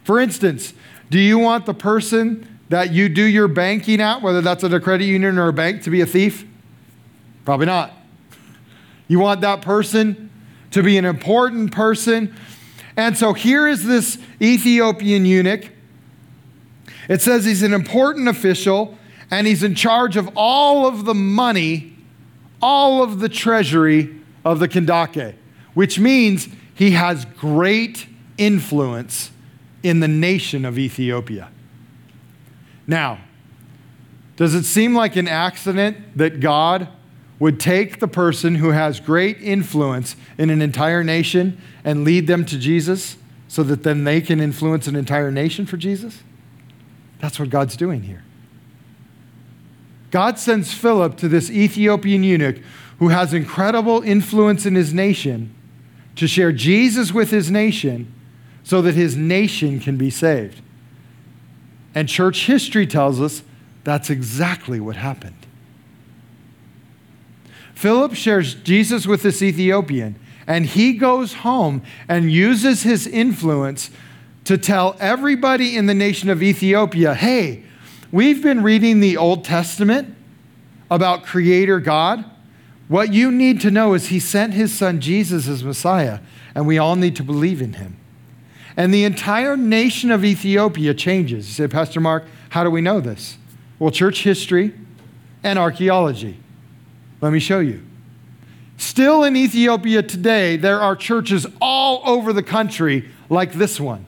For 0.03 0.19
instance, 0.19 0.73
do 1.09 1.17
you 1.17 1.39
want 1.39 1.65
the 1.65 1.73
person 1.73 2.59
that 2.67 2.91
you 2.91 3.07
do 3.07 3.23
your 3.23 3.47
banking 3.47 4.01
at, 4.01 4.21
whether 4.21 4.41
that's 4.41 4.63
at 4.63 4.73
a 4.73 4.79
credit 4.79 5.05
union 5.05 5.38
or 5.38 5.47
a 5.47 5.53
bank, 5.53 5.83
to 5.83 5.89
be 5.89 6.01
a 6.01 6.05
thief? 6.05 6.45
Probably 7.45 7.67
not. 7.67 7.93
You 9.07 9.19
want 9.19 9.41
that 9.41 9.61
person 9.61 10.29
to 10.71 10.83
be 10.83 10.97
an 10.97 11.05
important 11.05 11.71
person. 11.71 12.35
And 12.97 13.17
so 13.17 13.31
here 13.31 13.65
is 13.65 13.85
this 13.85 14.17
Ethiopian 14.41 15.25
eunuch. 15.25 15.71
It 17.07 17.21
says 17.21 17.45
he's 17.45 17.63
an 17.63 17.73
important 17.73 18.27
official 18.27 18.97
and 19.31 19.47
he's 19.47 19.63
in 19.63 19.75
charge 19.75 20.17
of 20.17 20.29
all 20.35 20.87
of 20.87 21.05
the 21.05 21.13
money, 21.13 21.95
all 22.61 23.03
of 23.03 23.19
the 23.19 23.29
treasury 23.29 24.15
of 24.43 24.59
the 24.59 24.67
Kandake, 24.67 25.35
which 25.73 25.99
means 25.99 26.47
he 26.73 26.91
has 26.91 27.25
great 27.25 28.07
influence 28.37 29.31
in 29.83 29.99
the 29.99 30.07
nation 30.07 30.65
of 30.65 30.77
Ethiopia. 30.77 31.49
Now, 32.87 33.19
does 34.35 34.53
it 34.53 34.63
seem 34.63 34.93
like 34.93 35.15
an 35.15 35.27
accident 35.27 36.17
that 36.17 36.39
God 36.39 36.87
would 37.39 37.59
take 37.59 37.99
the 37.99 38.07
person 38.07 38.55
who 38.55 38.69
has 38.69 38.99
great 38.99 39.41
influence 39.41 40.15
in 40.37 40.49
an 40.49 40.61
entire 40.61 41.03
nation 41.03 41.59
and 41.83 42.03
lead 42.03 42.27
them 42.27 42.45
to 42.45 42.57
Jesus 42.57 43.17
so 43.47 43.63
that 43.63 43.83
then 43.83 44.03
they 44.03 44.21
can 44.21 44.39
influence 44.39 44.87
an 44.87 44.95
entire 44.95 45.31
nation 45.31 45.65
for 45.65 45.77
Jesus? 45.77 46.23
That's 47.19 47.39
what 47.39 47.49
God's 47.49 47.75
doing 47.75 48.04
here. 48.04 48.23
God 50.12 50.39
sends 50.39 50.73
Philip 50.73 51.17
to 51.17 51.28
this 51.28 51.49
Ethiopian 51.49 52.23
eunuch 52.23 52.58
who 52.99 53.10
has 53.10 53.34
incredible 53.34 54.01
influence 54.01 54.65
in 54.65 54.75
his 54.75 54.93
nation 54.93 55.54
to 56.15 56.28
share 56.28 56.51
Jesus 56.51 57.12
with 57.12 57.32
his 57.32 57.51
nation 57.51 58.13
so 58.63 58.82
that 58.82 58.95
his 58.95 59.15
nation 59.15 59.80
can 59.80 59.97
be 59.97 60.10
saved. 60.10 60.62
And 61.93 62.08
church 62.08 62.45
history 62.45 62.88
tells 62.88 63.21
us 63.21 63.43
that's 63.84 64.10
exactly 64.10 64.80
what 64.80 64.95
happened. 64.95 65.45
Philip 67.73 68.15
shares 68.15 68.56
Jesus 68.56 69.06
with 69.06 69.21
this 69.21 69.41
Ethiopian, 69.41 70.15
and 70.47 70.65
he 70.65 70.93
goes 70.93 71.34
home 71.36 71.82
and 72.08 72.32
uses 72.32 72.84
his 72.84 73.06
influence 73.06 73.91
to 74.45 74.58
tell 74.58 74.95
everybody 74.99 75.75
in 75.75 75.88
the 75.88 75.93
nation 75.93 76.29
of 76.29 76.41
Ethiopia 76.41 77.13
hey, 77.13 77.63
we've 78.12 78.41
been 78.41 78.63
reading 78.63 78.99
the 78.99 79.17
Old 79.17 79.43
Testament 79.43 80.15
about 80.89 81.25
Creator 81.25 81.81
God. 81.81 82.23
What 82.88 83.12
you 83.12 83.31
need 83.31 83.62
to 83.62 83.71
know 83.71 83.95
is 83.95 84.08
he 84.08 84.19
sent 84.19 84.53
his 84.53 84.71
son 84.71 85.01
Jesus 85.01 85.47
as 85.47 85.63
Messiah, 85.63 86.19
and 86.53 86.67
we 86.67 86.77
all 86.77 86.95
need 86.95 87.15
to 87.15 87.23
believe 87.23 87.62
in 87.62 87.73
him. 87.73 87.97
And 88.77 88.93
the 88.93 89.03
entire 89.03 89.58
nation 89.58 90.12
of 90.12 90.23
Ethiopia 90.23 90.93
changes. 90.93 91.47
You 91.47 91.53
say, 91.53 91.67
Pastor 91.67 91.99
Mark, 91.99 92.25
how 92.49 92.63
do 92.63 92.69
we 92.69 92.81
know 92.81 93.01
this? 93.01 93.38
Well, 93.79 93.89
church 93.89 94.23
history 94.23 94.73
and 95.43 95.58
archaeology. 95.58 96.38
Let 97.21 97.34
me 97.34 97.39
show 97.39 97.60
you. 97.60 97.81
Still 98.77 99.23
in 99.23 99.36
Ethiopia 99.36 100.03
today, 100.03 100.58
there 100.58 100.81
are 100.81 100.95
churches 100.95 101.47
all 101.62 102.01
over 102.05 102.34
the 102.34 102.43
country 102.43 103.10
like 103.29 103.53
this 103.53 103.79
one. 103.79 104.05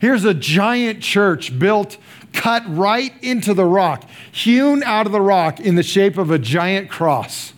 Here's 0.00 0.24
a 0.24 0.34
giant 0.34 1.02
church 1.02 1.58
built, 1.58 1.96
cut 2.32 2.62
right 2.66 3.12
into 3.22 3.54
the 3.54 3.64
rock, 3.64 4.04
hewn 4.30 4.82
out 4.82 5.06
of 5.06 5.12
the 5.12 5.20
rock 5.20 5.60
in 5.60 5.74
the 5.74 5.82
shape 5.82 6.18
of 6.18 6.30
a 6.30 6.38
giant 6.38 6.88
cross. 6.88 7.52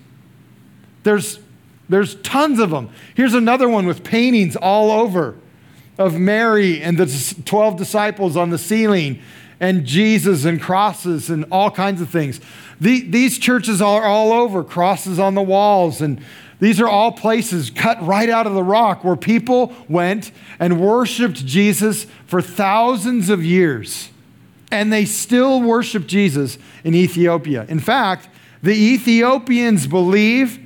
There's, 1.03 1.39
there's 1.89 2.15
tons 2.17 2.59
of 2.59 2.71
them. 2.71 2.91
Here's 3.15 3.35
another 3.35 3.69
one 3.69 3.87
with 3.87 4.05
paintings 4.05 4.57
all 4.57 4.91
over 4.91 5.37
of 5.99 6.19
Mary 6.19 6.81
and 6.83 6.97
the 6.97 7.43
12 7.45 7.77
disciples 7.77 8.37
on 8.37 8.49
the 8.49 8.59
ceiling, 8.59 9.21
and 9.61 9.85
Jesus 9.85 10.47
and 10.47 10.61
crosses 10.61 11.29
and 11.29 11.45
all 11.53 11.71
kinds 11.71 12.01
of 12.01 12.09
things. 12.09 12.41
The, 12.81 13.03
these 13.03 13.39
churches 13.39 13.83
are 13.83 14.05
all 14.05 14.33
over, 14.33 14.65
crosses 14.65 15.19
on 15.19 15.35
the 15.35 15.43
walls, 15.43 16.01
and 16.01 16.25
these 16.61 16.81
are 16.81 16.89
all 16.89 17.13
places 17.13 17.71
cut 17.71 18.01
right 18.03 18.29
out 18.29 18.47
of 18.47 18.55
the 18.55 18.63
rock 18.63 19.03
where 19.03 19.17
people 19.17 19.75
went 19.89 20.31
and 20.59 20.81
worshiped 20.81 21.45
Jesus 21.45 22.07
for 22.27 22.41
thousands 22.41 23.29
of 23.29 23.45
years. 23.45 24.11
And 24.71 24.93
they 24.93 25.05
still 25.05 25.61
worship 25.61 26.07
Jesus 26.07 26.59
in 26.85 26.95
Ethiopia. 26.95 27.67
In 27.69 27.81
fact, 27.81 28.29
the 28.63 28.73
Ethiopians 28.73 29.87
believe 29.87 30.61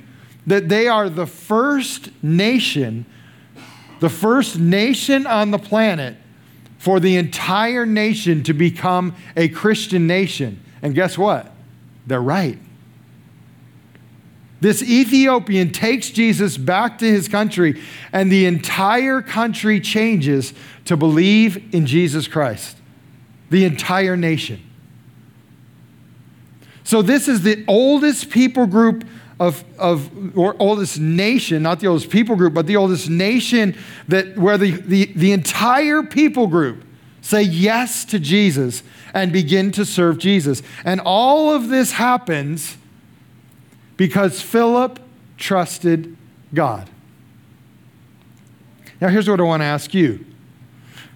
that 0.45 0.69
they 0.69 0.87
are 0.87 1.09
the 1.09 1.25
first 1.25 2.11
nation 2.21 3.05
the 3.99 4.09
first 4.09 4.59
nation 4.59 5.25
on 5.25 5.51
the 5.51 5.57
planet 5.57 6.17
for 6.77 6.99
the 6.99 7.15
entire 7.17 7.85
nation 7.85 8.43
to 8.43 8.53
become 8.53 9.15
a 9.35 9.49
Christian 9.49 10.05
nation. 10.05 10.59
And 10.81 10.93
guess 10.93 11.17
what? 11.17 11.51
They're 12.05 12.21
right. 12.21 12.59
This 14.61 14.81
Ethiopian 14.81 15.71
takes 15.71 16.09
Jesus 16.09 16.57
back 16.57 16.97
to 16.99 17.05
his 17.05 17.27
country, 17.27 17.81
and 18.13 18.31
the 18.31 18.45
entire 18.45 19.21
country 19.21 19.79
changes 19.79 20.53
to 20.85 20.95
believe 20.95 21.73
in 21.73 21.85
Jesus 21.85 22.27
Christ. 22.27 22.77
The 23.49 23.65
entire 23.65 24.17
nation. 24.17 24.61
So, 26.83 27.01
this 27.01 27.27
is 27.27 27.41
the 27.41 27.63
oldest 27.67 28.29
people 28.29 28.65
group 28.65 29.05
of, 29.39 29.63
of 29.77 30.37
or 30.37 30.55
oldest 30.59 30.99
nation, 30.99 31.63
not 31.63 31.79
the 31.79 31.87
oldest 31.87 32.09
people 32.09 32.35
group, 32.35 32.53
but 32.53 32.67
the 32.67 32.77
oldest 32.77 33.09
nation 33.09 33.77
that 34.07 34.37
where 34.37 34.57
the, 34.57 34.71
the, 34.71 35.11
the 35.15 35.31
entire 35.31 36.03
people 36.03 36.47
group 36.47 36.83
say 37.21 37.41
yes 37.41 38.05
to 38.05 38.19
Jesus 38.19 38.83
and 39.13 39.33
begin 39.33 39.71
to 39.71 39.83
serve 39.85 40.17
Jesus. 40.19 40.61
And 40.85 41.01
all 41.01 41.51
of 41.51 41.69
this 41.69 41.93
happens 41.93 42.77
because 43.97 44.41
Philip 44.41 44.99
trusted 45.37 46.15
God. 46.53 46.89
Now, 49.01 49.09
here's 49.09 49.29
what 49.29 49.39
I 49.39 49.43
want 49.43 49.61
to 49.61 49.65
ask 49.65 49.93
you 49.93 50.25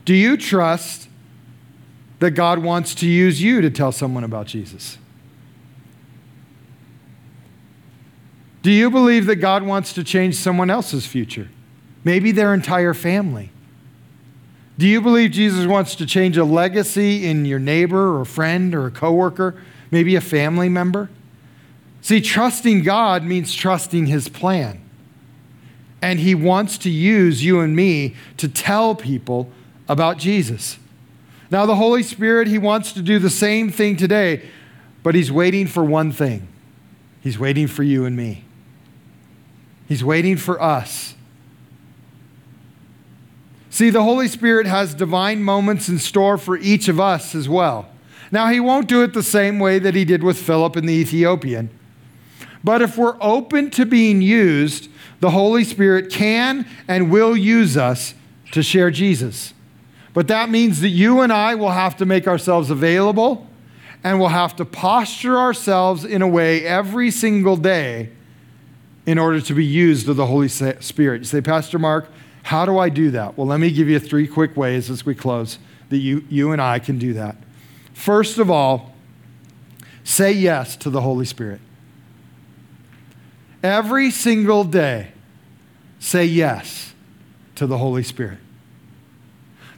Do 0.06 0.14
you 0.14 0.38
trust 0.38 1.08
that 2.20 2.32
God 2.32 2.60
wants 2.60 2.94
to 2.96 3.08
use 3.08 3.42
you 3.42 3.62
to 3.62 3.70
tell 3.70 3.92
someone 3.92 4.24
about 4.24 4.48
Jesus? 4.48 4.98
Do 8.62 8.72
you 8.72 8.90
believe 8.90 9.26
that 9.28 9.38
God 9.38 9.64
wants 9.64 9.94
to 9.94 10.04
change 10.04 10.36
someone 10.36 10.70
else's 10.70 11.06
future? 11.06 11.48
Maybe 12.04 12.32
their 12.32 12.54
entire 12.54 12.94
family. 12.94 13.52
Do 14.78 14.88
you 14.88 15.02
believe 15.02 15.32
Jesus 15.32 15.66
wants 15.66 15.96
to 15.96 16.06
change 16.06 16.38
a 16.38 16.44
legacy 16.44 17.26
in 17.26 17.46
your 17.46 17.60
neighbor 17.60 18.18
or 18.18 18.26
friend 18.26 18.74
or 18.74 18.88
a 18.88 18.92
coworker, 18.92 19.62
maybe 19.92 20.16
a 20.16 20.22
family 20.22 20.70
member? 20.70 21.10
See, 22.02 22.22
trusting 22.22 22.84
God 22.84 23.24
means 23.24 23.54
trusting 23.54 24.06
his 24.06 24.30
plan. 24.30 24.82
And 26.02 26.20
he 26.20 26.34
wants 26.34 26.78
to 26.80 26.90
use 26.90 27.44
you 27.44 27.60
and 27.60 27.76
me 27.76 28.16
to 28.38 28.48
tell 28.48 28.96
people 28.96 29.52
about 29.88 30.18
Jesus. 30.18 30.78
Now, 31.52 31.66
the 31.66 31.76
Holy 31.76 32.04
Spirit, 32.04 32.48
he 32.48 32.58
wants 32.58 32.94
to 32.94 33.02
do 33.02 33.20
the 33.20 33.30
same 33.30 33.70
thing 33.70 33.98
today 33.98 34.44
but 35.04 35.16
He's 35.16 35.32
waiting 35.32 35.68
for 35.68 35.84
one 35.84 36.12
thing 36.12 36.48
He's 37.22 37.38
waiting 37.38 37.68
for 37.68 37.84
you 37.84 38.06
and 38.06 38.16
me. 38.16 38.46
He's 39.88 40.04
waiting 40.04 40.38
for 40.38 40.62
us. 40.62 41.16
See, 43.70 43.90
the 43.90 44.04
Holy 44.04 44.28
Spirit 44.28 44.68
has 44.68 44.94
divine 44.94 45.44
moments 45.44 45.90
in 45.90 46.00
store 46.00 46.38
for 46.38 46.58
each 46.58 46.88
of 46.88 47.00
us 47.00 47.36
as 47.36 47.50
well. 47.50 47.90
Now, 48.32 48.48
He 48.48 48.60
won't 48.60 48.88
do 48.88 49.04
it 49.04 49.14
the 49.14 49.24
same 49.24 49.60
way 49.60 49.80
that 49.80 49.96
He 49.96 50.06
did 50.06 50.24
with 50.24 50.38
Philip 50.38 50.76
and 50.76 50.88
the 50.88 50.94
Ethiopian. 50.94 51.70
But 52.64 52.82
if 52.82 52.98
we're 52.98 53.18
open 53.22 53.70
to 53.72 53.86
being 53.86 54.22
used, 54.22 54.90
the 55.20 55.32
Holy 55.32 55.64
Spirit 55.64 56.12
can 56.12 56.66
and 56.88 57.12
will 57.12 57.36
use 57.36 57.78
us 57.78 58.14
to 58.52 58.64
share 58.64 58.92
Jesus. 58.92 59.54
But 60.14 60.28
that 60.28 60.50
means 60.50 60.82
that 60.82 60.90
you 60.90 61.22
and 61.22 61.32
I 61.32 61.56
will 61.56 61.72
have 61.72 61.96
to 61.98 62.06
make 62.06 62.28
ourselves 62.28 62.70
available 62.70 63.48
and 64.04 64.20
we'll 64.20 64.30
have 64.30 64.56
to 64.58 64.66
posture 64.66 65.38
ourselves 65.38 66.06
in 66.06 66.22
a 66.22 66.28
way 66.28 66.66
every 66.66 67.12
single 67.12 67.58
day 67.58 68.10
in 69.06 69.18
order 69.18 69.42
to 69.42 69.54
be 69.54 69.66
used 69.66 70.08
of 70.08 70.16
the 70.16 70.26
Holy 70.26 70.48
Spirit. 70.48 71.20
You 71.20 71.26
say, 71.26 71.42
Pastor 71.42 71.80
Mark, 71.80 72.10
how 72.44 72.66
do 72.66 72.78
I 72.78 72.90
do 72.90 73.12
that? 73.12 73.38
Well, 73.38 73.48
let 73.48 73.60
me 73.60 73.72
give 73.72 73.90
you 73.90 74.00
three 74.00 74.28
quick 74.28 74.56
ways 74.56 74.90
as 74.90 75.06
we 75.06 75.16
close 75.16 75.60
that 75.90 75.98
you, 75.98 76.24
you 76.30 76.52
and 76.52 76.62
I 76.62 76.80
can 76.80 76.98
do 76.98 77.14
that. 77.14 77.36
First 77.94 78.38
of 78.38 78.50
all, 78.50 78.94
say 80.04 80.32
yes 80.32 80.76
to 80.78 80.90
the 80.90 81.02
Holy 81.02 81.26
Spirit. 81.26 81.60
Every 83.62 84.12
single 84.12 84.64
day, 84.64 85.12
say 86.00 86.26
yes 86.26 86.94
to 87.56 87.68
the 87.68 87.78
Holy 87.78 88.04
Spirit. 88.04 88.40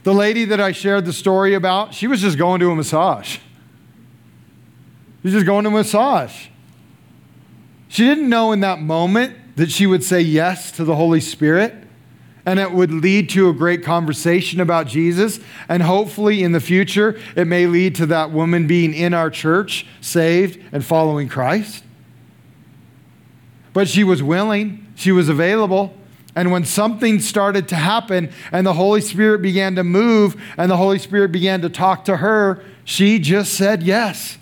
The 0.04 0.14
lady 0.14 0.44
that 0.46 0.60
I 0.60 0.72
shared 0.72 1.04
the 1.04 1.12
story 1.12 1.54
about, 1.54 1.94
she 1.94 2.06
was 2.06 2.20
just 2.20 2.38
going 2.38 2.60
to 2.60 2.70
a 2.70 2.74
massage. 2.74 3.38
She 5.22 5.28
was 5.28 5.32
just 5.32 5.46
going 5.46 5.64
to 5.64 5.70
a 5.70 5.72
massage. 5.72 6.48
She 7.88 8.04
didn't 8.04 8.28
know 8.28 8.52
in 8.52 8.60
that 8.60 8.80
moment 8.80 9.36
that 9.56 9.70
she 9.70 9.86
would 9.86 10.02
say 10.02 10.20
yes 10.20 10.72
to 10.72 10.84
the 10.84 10.96
Holy 10.96 11.20
Spirit 11.20 11.74
and 12.44 12.58
it 12.58 12.72
would 12.72 12.90
lead 12.90 13.28
to 13.30 13.48
a 13.48 13.52
great 13.52 13.84
conversation 13.84 14.60
about 14.60 14.86
Jesus. 14.86 15.38
And 15.68 15.82
hopefully, 15.82 16.42
in 16.42 16.52
the 16.52 16.60
future, 16.60 17.18
it 17.36 17.46
may 17.46 17.66
lead 17.66 17.94
to 17.96 18.06
that 18.06 18.32
woman 18.32 18.66
being 18.66 18.94
in 18.94 19.14
our 19.14 19.30
church, 19.30 19.86
saved, 20.00 20.60
and 20.72 20.84
following 20.84 21.28
Christ. 21.28 21.84
But 23.72 23.88
she 23.88 24.04
was 24.04 24.22
willing, 24.22 24.86
she 24.94 25.12
was 25.12 25.28
available. 25.28 25.94
And 26.34 26.50
when 26.50 26.64
something 26.64 27.20
started 27.20 27.68
to 27.68 27.74
happen 27.76 28.32
and 28.52 28.66
the 28.66 28.72
Holy 28.72 29.02
Spirit 29.02 29.42
began 29.42 29.74
to 29.76 29.84
move 29.84 30.40
and 30.56 30.70
the 30.70 30.76
Holy 30.76 30.98
Spirit 30.98 31.30
began 31.30 31.60
to 31.60 31.68
talk 31.68 32.06
to 32.06 32.18
her, 32.18 32.64
she 32.84 33.18
just 33.18 33.54
said 33.54 33.82
yes. 33.82 34.38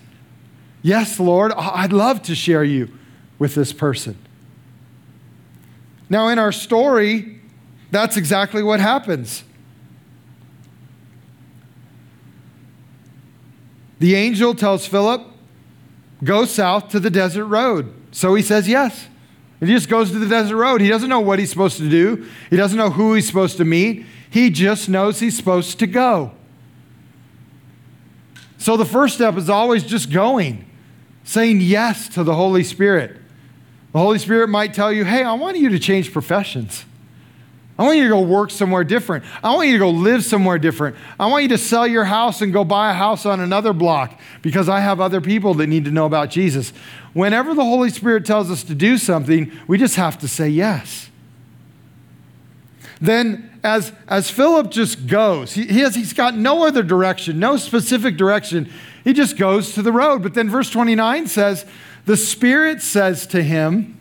Yes, 0.81 1.19
Lord, 1.19 1.51
I'd 1.51 1.93
love 1.93 2.21
to 2.23 2.35
share 2.35 2.63
you 2.63 2.89
with 3.37 3.55
this 3.55 3.73
person. 3.73 4.17
Now, 6.09 6.27
in 6.29 6.39
our 6.39 6.51
story, 6.51 7.41
that's 7.91 8.17
exactly 8.17 8.63
what 8.63 8.79
happens. 8.79 9.43
The 13.99 14.15
angel 14.15 14.55
tells 14.55 14.85
Philip, 14.87 15.27
Go 16.23 16.45
south 16.45 16.89
to 16.89 16.99
the 16.99 17.09
desert 17.09 17.45
road. 17.45 17.93
So 18.11 18.35
he 18.35 18.43
says 18.43 18.67
yes. 18.67 19.07
He 19.61 19.67
just 19.67 19.89
goes 19.89 20.11
to 20.11 20.19
the 20.19 20.27
desert 20.27 20.57
road. 20.57 20.81
He 20.81 20.89
doesn't 20.89 21.07
know 21.07 21.19
what 21.19 21.37
he's 21.37 21.51
supposed 21.51 21.77
to 21.77 21.89
do, 21.89 22.27
he 22.49 22.57
doesn't 22.57 22.77
know 22.77 22.89
who 22.89 23.13
he's 23.13 23.27
supposed 23.27 23.57
to 23.57 23.65
meet. 23.65 24.05
He 24.29 24.49
just 24.49 24.87
knows 24.87 25.19
he's 25.19 25.35
supposed 25.35 25.77
to 25.79 25.87
go. 25.87 26.31
So 28.57 28.77
the 28.77 28.85
first 28.85 29.15
step 29.15 29.35
is 29.35 29.49
always 29.49 29.83
just 29.83 30.09
going, 30.09 30.65
saying 31.25 31.59
yes 31.59 32.07
to 32.09 32.23
the 32.23 32.33
Holy 32.33 32.63
Spirit. 32.63 33.17
The 33.91 33.99
Holy 33.99 34.19
Spirit 34.19 34.47
might 34.47 34.73
tell 34.73 34.91
you, 34.91 35.03
hey, 35.03 35.23
I 35.23 35.33
want 35.33 35.57
you 35.57 35.67
to 35.69 35.79
change 35.79 36.13
professions. 36.13 36.85
I 37.81 37.83
want 37.83 37.97
you 37.97 38.03
to 38.03 38.09
go 38.09 38.21
work 38.21 38.51
somewhere 38.51 38.83
different. 38.83 39.25
I 39.43 39.55
want 39.55 39.67
you 39.67 39.73
to 39.73 39.79
go 39.79 39.89
live 39.89 40.23
somewhere 40.23 40.59
different. 40.59 40.95
I 41.19 41.25
want 41.25 41.41
you 41.41 41.49
to 41.49 41.57
sell 41.57 41.87
your 41.87 42.03
house 42.03 42.39
and 42.43 42.53
go 42.53 42.63
buy 42.63 42.91
a 42.91 42.93
house 42.93 43.25
on 43.25 43.39
another 43.39 43.73
block 43.73 44.19
because 44.43 44.69
I 44.69 44.81
have 44.81 45.01
other 45.01 45.19
people 45.19 45.55
that 45.55 45.65
need 45.65 45.85
to 45.85 45.91
know 45.91 46.05
about 46.05 46.29
Jesus. 46.29 46.73
Whenever 47.13 47.55
the 47.55 47.63
Holy 47.63 47.89
Spirit 47.89 48.23
tells 48.23 48.51
us 48.51 48.63
to 48.65 48.75
do 48.75 48.99
something, 48.99 49.51
we 49.65 49.79
just 49.79 49.95
have 49.95 50.19
to 50.19 50.27
say 50.27 50.47
yes. 50.47 51.09
Then, 53.01 53.49
as, 53.63 53.93
as 54.07 54.29
Philip 54.29 54.69
just 54.69 55.07
goes, 55.07 55.53
he, 55.53 55.65
he 55.65 55.79
has, 55.79 55.95
he's 55.95 56.13
got 56.13 56.37
no 56.37 56.67
other 56.67 56.83
direction, 56.83 57.39
no 57.39 57.57
specific 57.57 58.15
direction. 58.15 58.71
He 59.03 59.11
just 59.11 59.37
goes 59.37 59.73
to 59.73 59.81
the 59.81 59.91
road. 59.91 60.21
But 60.21 60.35
then 60.35 60.51
verse 60.51 60.69
29 60.69 61.25
says, 61.25 61.65
The 62.05 62.15
Spirit 62.15 62.83
says 62.83 63.25
to 63.25 63.41
him, 63.41 63.97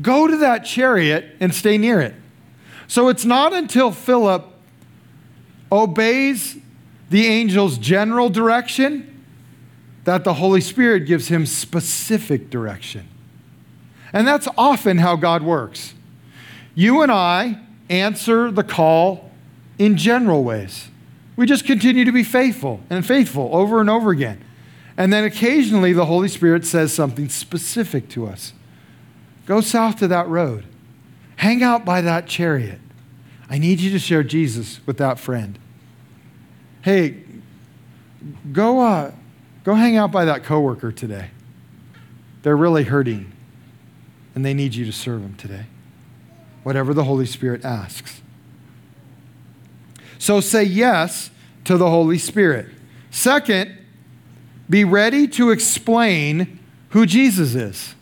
Go 0.00 0.28
to 0.28 0.36
that 0.36 0.64
chariot 0.64 1.36
and 1.40 1.52
stay 1.52 1.76
near 1.76 2.00
it. 2.00 2.14
So 2.90 3.08
it's 3.08 3.24
not 3.24 3.52
until 3.52 3.92
Philip 3.92 4.44
obeys 5.70 6.58
the 7.08 7.24
angel's 7.28 7.78
general 7.78 8.28
direction 8.28 9.24
that 10.02 10.24
the 10.24 10.34
Holy 10.34 10.60
Spirit 10.60 11.06
gives 11.06 11.28
him 11.28 11.46
specific 11.46 12.50
direction. 12.50 13.06
And 14.12 14.26
that's 14.26 14.48
often 14.58 14.98
how 14.98 15.14
God 15.14 15.44
works. 15.44 15.94
You 16.74 17.02
and 17.02 17.12
I 17.12 17.60
answer 17.88 18.50
the 18.50 18.64
call 18.64 19.30
in 19.78 19.96
general 19.96 20.42
ways. 20.42 20.88
We 21.36 21.46
just 21.46 21.64
continue 21.64 22.04
to 22.04 22.12
be 22.12 22.24
faithful 22.24 22.80
and 22.90 23.06
faithful 23.06 23.50
over 23.54 23.80
and 23.80 23.88
over 23.88 24.10
again. 24.10 24.42
And 24.96 25.12
then 25.12 25.22
occasionally 25.22 25.92
the 25.92 26.06
Holy 26.06 26.26
Spirit 26.26 26.66
says 26.66 26.92
something 26.92 27.28
specific 27.28 28.08
to 28.08 28.26
us. 28.26 28.52
Go 29.46 29.60
south 29.60 29.94
to 30.00 30.08
that 30.08 30.26
road. 30.26 30.64
Hang 31.40 31.62
out 31.62 31.86
by 31.86 32.02
that 32.02 32.26
chariot. 32.26 32.80
I 33.48 33.56
need 33.56 33.80
you 33.80 33.90
to 33.92 33.98
share 33.98 34.22
Jesus 34.22 34.78
with 34.86 34.98
that 34.98 35.18
friend. 35.18 35.58
Hey, 36.82 37.22
go, 38.52 38.80
uh, 38.80 39.12
go 39.64 39.74
hang 39.74 39.96
out 39.96 40.12
by 40.12 40.26
that 40.26 40.44
coworker 40.44 40.92
today. 40.92 41.30
They're 42.42 42.58
really 42.58 42.84
hurting, 42.84 43.32
and 44.34 44.44
they 44.44 44.52
need 44.52 44.74
you 44.74 44.84
to 44.84 44.92
serve 44.92 45.22
them 45.22 45.34
today. 45.34 45.64
Whatever 46.62 46.92
the 46.92 47.04
Holy 47.04 47.24
Spirit 47.24 47.64
asks. 47.64 48.20
So 50.18 50.40
say 50.40 50.64
yes 50.64 51.30
to 51.64 51.78
the 51.78 51.88
Holy 51.88 52.18
Spirit. 52.18 52.66
Second, 53.10 53.78
be 54.68 54.84
ready 54.84 55.26
to 55.28 55.52
explain 55.52 56.58
who 56.90 57.06
Jesus 57.06 57.54
is. 57.54 57.94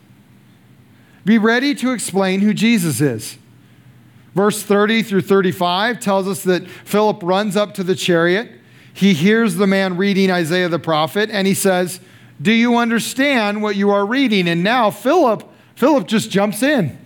Be 1.25 1.37
ready 1.37 1.75
to 1.75 1.91
explain 1.91 2.41
who 2.41 2.53
Jesus 2.53 3.01
is. 3.01 3.37
Verse 4.35 4.63
30 4.63 5.03
through 5.03 5.21
35 5.21 5.99
tells 5.99 6.27
us 6.27 6.43
that 6.43 6.67
Philip 6.67 7.21
runs 7.23 7.55
up 7.55 7.73
to 7.75 7.83
the 7.83 7.95
chariot. 7.95 8.51
He 8.93 9.13
hears 9.13 9.55
the 9.55 9.67
man 9.67 9.97
reading 9.97 10.31
Isaiah 10.31 10.69
the 10.69 10.79
prophet, 10.79 11.29
and 11.31 11.47
he 11.47 11.53
says, 11.53 11.99
Do 12.41 12.51
you 12.51 12.77
understand 12.77 13.61
what 13.61 13.75
you 13.75 13.89
are 13.89 14.05
reading? 14.05 14.47
And 14.47 14.63
now 14.63 14.91
Philip, 14.91 15.49
Philip 15.75 16.07
just 16.07 16.29
jumps 16.29 16.63
in. 16.63 16.97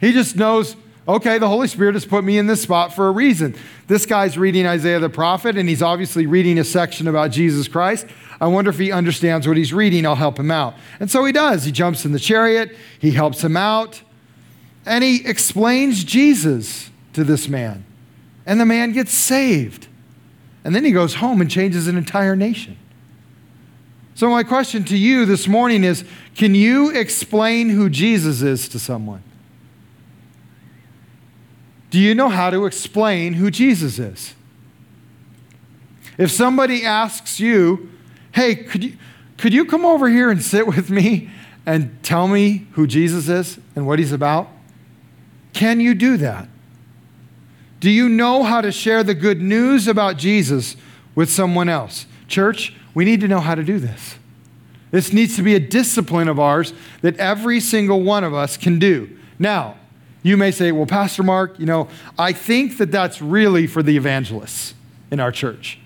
He 0.00 0.12
just 0.12 0.36
knows, 0.36 0.76
okay, 1.06 1.38
the 1.38 1.48
Holy 1.48 1.68
Spirit 1.68 1.94
has 1.94 2.04
put 2.04 2.24
me 2.24 2.38
in 2.38 2.46
this 2.46 2.62
spot 2.62 2.94
for 2.94 3.08
a 3.08 3.10
reason. 3.10 3.54
This 3.86 4.06
guy's 4.06 4.38
reading 4.38 4.66
Isaiah 4.66 5.00
the 5.00 5.10
prophet, 5.10 5.56
and 5.56 5.68
he's 5.68 5.82
obviously 5.82 6.26
reading 6.26 6.58
a 6.58 6.64
section 6.64 7.08
about 7.08 7.30
Jesus 7.30 7.68
Christ. 7.68 8.06
I 8.40 8.46
wonder 8.46 8.70
if 8.70 8.78
he 8.78 8.90
understands 8.90 9.46
what 9.46 9.56
he's 9.56 9.72
reading. 9.72 10.04
I'll 10.06 10.14
help 10.14 10.38
him 10.38 10.50
out. 10.50 10.74
And 10.98 11.10
so 11.10 11.24
he 11.24 11.32
does. 11.32 11.64
He 11.64 11.72
jumps 11.72 12.04
in 12.04 12.12
the 12.12 12.18
chariot, 12.18 12.76
he 12.98 13.12
helps 13.12 13.42
him 13.42 13.56
out, 13.56 14.02
and 14.84 15.04
he 15.04 15.24
explains 15.24 16.04
Jesus 16.04 16.90
to 17.12 17.24
this 17.24 17.48
man. 17.48 17.84
And 18.44 18.60
the 18.60 18.66
man 18.66 18.92
gets 18.92 19.12
saved. 19.12 19.86
And 20.64 20.74
then 20.74 20.84
he 20.84 20.92
goes 20.92 21.14
home 21.14 21.40
and 21.40 21.50
changes 21.50 21.86
an 21.86 21.96
entire 21.96 22.36
nation. 22.36 22.76
So, 24.14 24.28
my 24.28 24.42
question 24.42 24.84
to 24.84 24.96
you 24.96 25.24
this 25.24 25.48
morning 25.48 25.84
is 25.84 26.04
can 26.36 26.54
you 26.54 26.90
explain 26.90 27.70
who 27.70 27.88
Jesus 27.88 28.42
is 28.42 28.68
to 28.68 28.78
someone? 28.78 29.22
Do 31.92 31.98
you 31.98 32.14
know 32.14 32.30
how 32.30 32.48
to 32.48 32.64
explain 32.64 33.34
who 33.34 33.50
Jesus 33.50 33.98
is? 33.98 34.34
If 36.16 36.30
somebody 36.30 36.86
asks 36.86 37.38
you, 37.38 37.90
hey, 38.32 38.54
could 38.54 38.82
you, 38.82 38.96
could 39.36 39.52
you 39.52 39.66
come 39.66 39.84
over 39.84 40.08
here 40.08 40.30
and 40.30 40.42
sit 40.42 40.66
with 40.66 40.88
me 40.88 41.28
and 41.66 42.02
tell 42.02 42.28
me 42.28 42.66
who 42.72 42.86
Jesus 42.86 43.28
is 43.28 43.58
and 43.76 43.86
what 43.86 43.98
he's 43.98 44.10
about? 44.10 44.48
Can 45.52 45.80
you 45.80 45.94
do 45.94 46.16
that? 46.16 46.48
Do 47.78 47.90
you 47.90 48.08
know 48.08 48.42
how 48.42 48.62
to 48.62 48.72
share 48.72 49.04
the 49.04 49.14
good 49.14 49.42
news 49.42 49.86
about 49.86 50.16
Jesus 50.16 50.76
with 51.14 51.28
someone 51.28 51.68
else? 51.68 52.06
Church, 52.26 52.74
we 52.94 53.04
need 53.04 53.20
to 53.20 53.28
know 53.28 53.40
how 53.40 53.54
to 53.54 53.62
do 53.62 53.78
this. 53.78 54.14
This 54.92 55.12
needs 55.12 55.36
to 55.36 55.42
be 55.42 55.54
a 55.54 55.60
discipline 55.60 56.28
of 56.28 56.40
ours 56.40 56.72
that 57.02 57.18
every 57.18 57.60
single 57.60 58.00
one 58.00 58.24
of 58.24 58.32
us 58.32 58.56
can 58.56 58.78
do. 58.78 59.14
Now, 59.38 59.76
you 60.22 60.36
may 60.36 60.50
say, 60.50 60.72
well, 60.72 60.86
Pastor 60.86 61.22
Mark, 61.22 61.58
you 61.58 61.66
know, 61.66 61.88
I 62.18 62.32
think 62.32 62.78
that 62.78 62.90
that's 62.90 63.20
really 63.20 63.66
for 63.66 63.82
the 63.82 63.96
evangelists 63.96 64.74
in 65.10 65.20
our 65.20 65.32
church. 65.32 65.78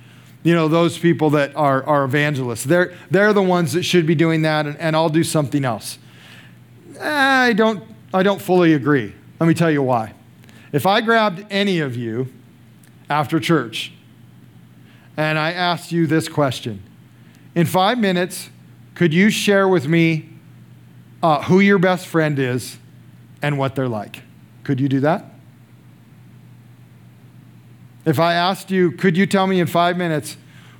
You 0.43 0.55
know, 0.55 0.69
those 0.69 0.99
people 0.99 1.31
that 1.31 1.57
are, 1.57 1.83
are 1.85 2.05
evangelists. 2.05 2.65
They're, 2.65 2.95
they're 3.11 3.33
the 3.33 3.43
ones 3.43 3.73
that 3.73 3.83
should 3.83 4.07
be 4.07 4.15
doing 4.15 4.43
that, 4.43 4.67
and, 4.67 4.77
and 4.79 4.95
I'll 4.95 5.09
do 5.09 5.25
something 5.25 5.65
else. 5.65 5.99
I 7.01 7.53
don't, 7.55 7.83
I 8.13 8.23
don't 8.23 8.41
fully 8.41 8.75
agree. 8.75 9.15
Let 9.41 9.47
me 9.47 9.55
tell 9.55 9.71
you 9.71 9.83
why. 9.83 10.15
If 10.73 10.87
I 10.87 11.01
grabbed 11.01 11.47
any 11.51 11.81
of 11.81 11.97
you 11.97 12.33
after 13.09 13.41
church 13.41 13.93
and 15.17 15.39
I 15.39 15.53
asked 15.53 15.93
you 15.93 16.07
this 16.07 16.29
question 16.29 16.83
in 17.55 17.67
five 17.67 17.99
minutes, 17.99 18.51
could 18.95 19.15
you 19.15 19.31
share 19.31 19.67
with 19.67 19.89
me 19.89 20.29
uh, 21.23 21.43
who 21.45 21.61
your 21.61 21.79
best 21.79 22.07
friend 22.07 22.39
is 22.39 22.79
and 23.43 23.59
what 23.59 23.75
they're 23.75 23.89
like? 23.89 24.23
Could 24.67 24.81
you 24.81 24.89
do 24.89 24.99
that? 24.99 25.25
If 28.05 28.19
I 28.19 28.35
asked 28.35 28.69
you, 28.73 28.91
could 28.91 29.17
you 29.17 29.25
tell 29.25 29.47
me 29.47 29.61
in 29.61 29.69
five 29.69 29.97
minutes 29.97 30.37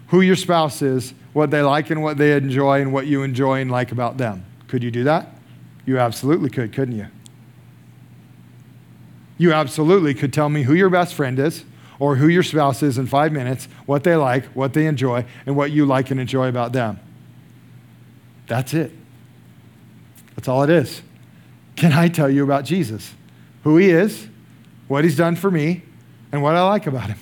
who 0.09 0.23
your 0.23 0.35
spouse 0.35 0.83
is, 0.83 1.15
what 1.33 1.53
they 1.53 1.63
like 1.63 1.89
and 1.91 2.03
what 2.03 2.19
they 2.19 2.33
enjoy, 2.33 2.81
and 2.81 2.93
what 2.93 3.07
you 3.07 3.23
enjoy 3.23 3.61
and 3.61 3.71
like 3.71 3.93
about 3.93 4.17
them? 4.17 4.45
Could 4.67 4.83
you 4.83 4.91
do 4.91 5.05
that? 5.05 5.29
You 5.85 6.01
absolutely 6.01 6.51
could, 6.51 6.73
couldn't 6.73 6.97
you? 6.97 7.07
You 9.39 9.53
absolutely 9.53 10.15
could 10.15 10.33
tell 10.33 10.49
me 10.49 10.65
who 10.65 10.75
your 10.75 10.91
best 10.91 11.15
friend 11.15 11.39
is 11.39 11.65
or 12.01 12.17
who 12.17 12.27
your 12.27 12.43
spouse 12.43 12.83
is 12.83 12.99
in 12.99 13.07
five 13.07 13.31
minutes, 13.31 13.69
what 13.87 14.03
they 14.03 14.17
like, 14.17 14.47
what 14.47 14.73
they 14.73 14.87
enjoy, 14.87 15.25
and 15.47 15.57
what 15.57 15.71
you 15.71 15.87
like 15.87 16.11
and 16.11 16.19
enjoy 16.19 16.49
about 16.49 16.73
them. 16.73 16.99
That's 18.49 18.75
it. 18.75 18.91
That's 20.35 20.49
all 20.49 20.65
it 20.65 20.71
is. 20.71 21.03
Can 21.77 21.93
I 21.93 22.09
tell 22.09 22.29
you 22.29 22.43
about 22.43 22.65
Jesus? 22.65 23.15
Who 23.67 23.79
he 23.79 23.91
is, 23.91 24.29
what 24.87 25.03
he's 25.03 25.17
done 25.17 25.35
for 25.35 25.51
me, 25.51 25.83
and 26.31 26.41
what 26.41 26.55
I 26.55 26.63
like 26.63 26.87
about 26.87 27.09
him. 27.09 27.19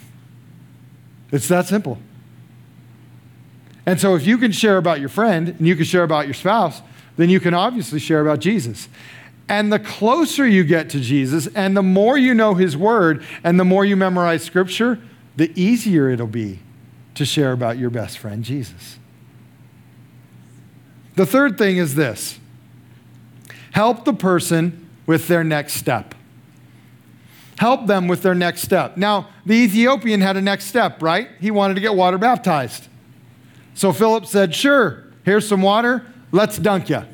It's 1.32 1.48
that 1.48 1.64
simple. 1.64 1.96
And 3.86 3.98
so, 3.98 4.14
if 4.14 4.26
you 4.26 4.36
can 4.36 4.52
share 4.52 4.76
about 4.76 5.00
your 5.00 5.08
friend 5.08 5.48
and 5.48 5.66
you 5.66 5.74
can 5.74 5.86
share 5.86 6.02
about 6.02 6.26
your 6.26 6.34
spouse, 6.34 6.82
then 7.16 7.30
you 7.30 7.40
can 7.40 7.54
obviously 7.54 7.98
share 7.98 8.20
about 8.20 8.40
Jesus. 8.40 8.90
And 9.48 9.72
the 9.72 9.78
closer 9.78 10.46
you 10.46 10.64
get 10.64 10.90
to 10.90 11.00
Jesus, 11.00 11.46
and 11.54 11.74
the 11.74 11.82
more 11.82 12.18
you 12.18 12.34
know 12.34 12.52
his 12.52 12.76
word, 12.76 13.24
and 13.42 13.58
the 13.58 13.64
more 13.64 13.86
you 13.86 13.96
memorize 13.96 14.42
scripture, 14.42 15.00
the 15.36 15.50
easier 15.58 16.10
it'll 16.10 16.26
be 16.26 16.58
to 17.14 17.24
share 17.24 17.52
about 17.52 17.78
your 17.78 17.88
best 17.88 18.18
friend, 18.18 18.44
Jesus. 18.44 18.98
The 21.16 21.24
third 21.24 21.56
thing 21.56 21.78
is 21.78 21.94
this 21.94 22.38
help 23.70 24.04
the 24.04 24.12
person 24.12 24.90
with 25.06 25.26
their 25.26 25.42
next 25.42 25.72
step 25.72 26.14
help 27.58 27.86
them 27.86 28.08
with 28.08 28.22
their 28.22 28.34
next 28.34 28.62
step. 28.62 28.96
Now, 28.96 29.28
the 29.46 29.54
Ethiopian 29.54 30.20
had 30.20 30.36
a 30.36 30.40
next 30.40 30.66
step, 30.66 31.02
right? 31.02 31.28
He 31.40 31.50
wanted 31.50 31.74
to 31.74 31.80
get 31.80 31.94
water 31.94 32.18
baptized. 32.18 32.88
So 33.74 33.92
Philip 33.92 34.26
said, 34.26 34.54
Sure, 34.54 35.04
here's 35.24 35.46
some 35.46 35.62
water, 35.62 36.06
let's 36.32 36.58
dunk 36.58 36.88
you. 36.88 37.04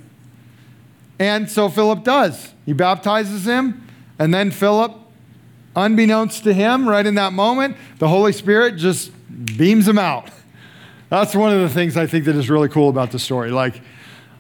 And 1.19 1.51
so 1.51 1.69
Philip 1.69 2.03
does. 2.03 2.55
He 2.65 2.73
baptizes 2.73 3.47
him, 3.47 3.87
and 4.19 4.33
then 4.33 4.51
Philip, 4.51 4.97
unbeknownst 5.77 6.45
to 6.45 6.55
him, 6.55 6.89
right 6.89 7.05
in 7.05 7.15
that 7.17 7.33
moment, 7.33 7.77
the 7.99 8.09
Holy 8.09 8.33
Spirit 8.33 8.77
just 8.77 9.11
beams 9.57 9.87
him 9.87 9.99
out. 9.99 10.31
That's 11.11 11.35
one 11.35 11.53
of 11.53 11.61
the 11.61 11.69
things 11.69 11.97
I 11.97 12.07
think 12.07 12.25
that 12.27 12.37
is 12.37 12.49
really 12.49 12.69
cool 12.69 12.89
about 12.89 13.11
the 13.11 13.19
story. 13.19 13.51
Like, 13.51 13.81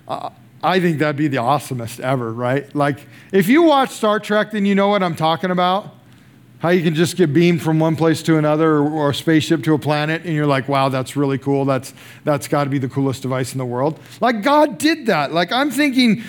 uh, 0.06 0.30
I 0.62 0.80
think 0.80 0.98
that'd 0.98 1.16
be 1.16 1.28
the 1.28 1.38
awesomest 1.38 2.00
ever, 2.00 2.32
right? 2.32 2.72
Like, 2.74 3.06
if 3.32 3.48
you 3.48 3.62
watch 3.62 3.90
Star 3.90 4.20
Trek, 4.20 4.50
then 4.50 4.66
you 4.66 4.74
know 4.74 4.88
what 4.88 5.02
I'm 5.02 5.16
talking 5.16 5.50
about. 5.50 5.94
How 6.58 6.68
you 6.68 6.82
can 6.82 6.94
just 6.94 7.16
get 7.16 7.32
beamed 7.32 7.62
from 7.62 7.80
one 7.80 7.96
place 7.96 8.22
to 8.24 8.36
another 8.36 8.78
or, 8.78 9.10
a 9.10 9.14
spaceship 9.14 9.62
to 9.64 9.72
a 9.72 9.78
planet, 9.78 10.24
and 10.24 10.34
you're 10.34 10.46
like, 10.46 10.68
wow, 10.68 10.90
that's 10.90 11.16
really 11.16 11.38
cool. 11.38 11.64
That's, 11.64 11.94
that's 12.24 12.48
got 12.48 12.64
to 12.64 12.70
be 12.70 12.78
the 12.78 12.88
coolest 12.88 13.22
device 13.22 13.52
in 13.52 13.58
the 13.58 13.64
world. 13.64 13.98
Like, 14.20 14.42
God 14.42 14.76
did 14.76 15.06
that. 15.06 15.32
Like, 15.32 15.50
I'm 15.52 15.70
thinking 15.70 16.22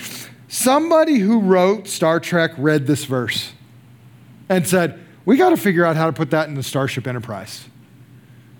somebody 0.47 1.19
who 1.19 1.41
wrote 1.41 1.89
Star 1.89 2.21
Trek 2.21 2.51
read 2.57 2.87
this 2.87 3.03
verse 3.03 3.51
and 4.47 4.65
said, 4.65 4.97
we 5.25 5.35
got 5.35 5.49
to 5.49 5.57
figure 5.57 5.85
out 5.85 5.97
how 5.97 6.05
to 6.05 6.13
put 6.13 6.31
that 6.31 6.47
in 6.47 6.55
the 6.55 6.63
Starship 6.63 7.07
Enterprise. 7.07 7.65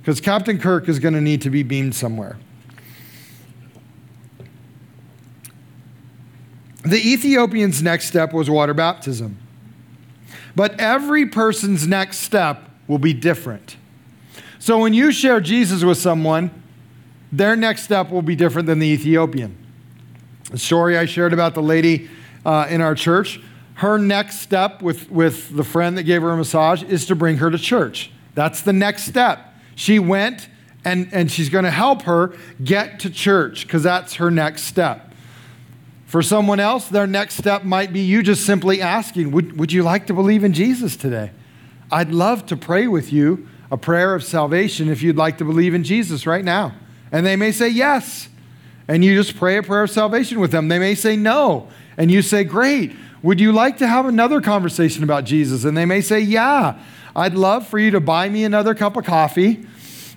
Because 0.01 0.19
Captain 0.19 0.59
Kirk 0.59 0.89
is 0.89 0.99
going 0.99 1.13
to 1.13 1.21
need 1.21 1.41
to 1.43 1.49
be 1.49 1.63
beamed 1.63 1.95
somewhere. 1.95 2.37
The 6.83 6.97
Ethiopian's 6.97 7.81
next 7.81 8.07
step 8.07 8.33
was 8.33 8.49
water 8.49 8.73
baptism. 8.73 9.37
But 10.55 10.79
every 10.79 11.25
person's 11.27 11.87
next 11.87 12.17
step 12.17 12.69
will 12.87 12.97
be 12.97 13.13
different. 13.13 13.77
So 14.59 14.79
when 14.79 14.93
you 14.93 15.11
share 15.11 15.39
Jesus 15.39 15.83
with 15.83 15.97
someone, 15.97 16.51
their 17.31 17.55
next 17.55 17.83
step 17.83 18.09
will 18.09 18.21
be 18.21 18.35
different 18.35 18.67
than 18.67 18.79
the 18.79 18.87
Ethiopian. 18.87 19.55
The 20.49 20.57
story 20.57 20.97
I 20.97 21.05
shared 21.05 21.33
about 21.33 21.53
the 21.53 21.61
lady 21.61 22.09
uh, 22.45 22.67
in 22.69 22.81
our 22.81 22.95
church, 22.95 23.39
her 23.75 23.97
next 23.97 24.39
step 24.39 24.81
with, 24.81 25.09
with 25.09 25.55
the 25.55 25.63
friend 25.63 25.97
that 25.97 26.03
gave 26.03 26.21
her 26.21 26.31
a 26.31 26.37
massage 26.37 26.83
is 26.83 27.05
to 27.07 27.15
bring 27.15 27.37
her 27.37 27.49
to 27.49 27.57
church. 27.57 28.11
That's 28.35 28.61
the 28.61 28.73
next 28.73 29.03
step. 29.03 29.39
She 29.75 29.97
went 29.97 30.49
and, 30.83 31.09
and 31.11 31.31
she's 31.31 31.49
going 31.49 31.63
to 31.63 31.71
help 31.71 32.03
her 32.03 32.33
get 32.63 32.99
to 33.01 33.09
church 33.09 33.65
because 33.65 33.83
that's 33.83 34.15
her 34.15 34.29
next 34.29 34.63
step. 34.63 35.10
For 36.11 36.21
someone 36.21 36.59
else, 36.59 36.89
their 36.89 37.07
next 37.07 37.35
step 37.35 37.63
might 37.63 37.93
be 37.93 38.01
you 38.01 38.21
just 38.21 38.45
simply 38.45 38.81
asking, 38.81 39.31
would, 39.31 39.57
would 39.57 39.71
you 39.71 39.81
like 39.81 40.07
to 40.07 40.13
believe 40.13 40.43
in 40.43 40.51
Jesus 40.51 40.97
today? 40.97 41.31
I'd 41.89 42.09
love 42.11 42.45
to 42.47 42.57
pray 42.57 42.85
with 42.87 43.13
you 43.13 43.47
a 43.71 43.77
prayer 43.77 44.13
of 44.13 44.21
salvation 44.21 44.89
if 44.89 45.01
you'd 45.01 45.15
like 45.15 45.37
to 45.37 45.45
believe 45.45 45.73
in 45.73 45.85
Jesus 45.85 46.27
right 46.27 46.43
now. 46.43 46.75
And 47.13 47.25
they 47.25 47.37
may 47.37 47.53
say 47.53 47.69
yes. 47.69 48.27
And 48.89 49.05
you 49.05 49.15
just 49.15 49.37
pray 49.37 49.55
a 49.55 49.63
prayer 49.63 49.83
of 49.83 49.89
salvation 49.89 50.41
with 50.41 50.51
them. 50.51 50.67
They 50.67 50.79
may 50.79 50.95
say 50.95 51.15
no. 51.15 51.69
And 51.95 52.11
you 52.11 52.21
say, 52.21 52.43
Great. 52.43 52.91
Would 53.23 53.39
you 53.39 53.53
like 53.53 53.77
to 53.77 53.87
have 53.87 54.05
another 54.05 54.41
conversation 54.41 55.05
about 55.05 55.23
Jesus? 55.23 55.63
And 55.63 55.77
they 55.77 55.85
may 55.85 56.01
say, 56.01 56.19
Yeah. 56.19 56.77
I'd 57.15 57.35
love 57.35 57.65
for 57.65 57.79
you 57.79 57.89
to 57.91 58.01
buy 58.01 58.27
me 58.27 58.43
another 58.43 58.75
cup 58.75 58.97
of 58.97 59.05
coffee 59.05 59.65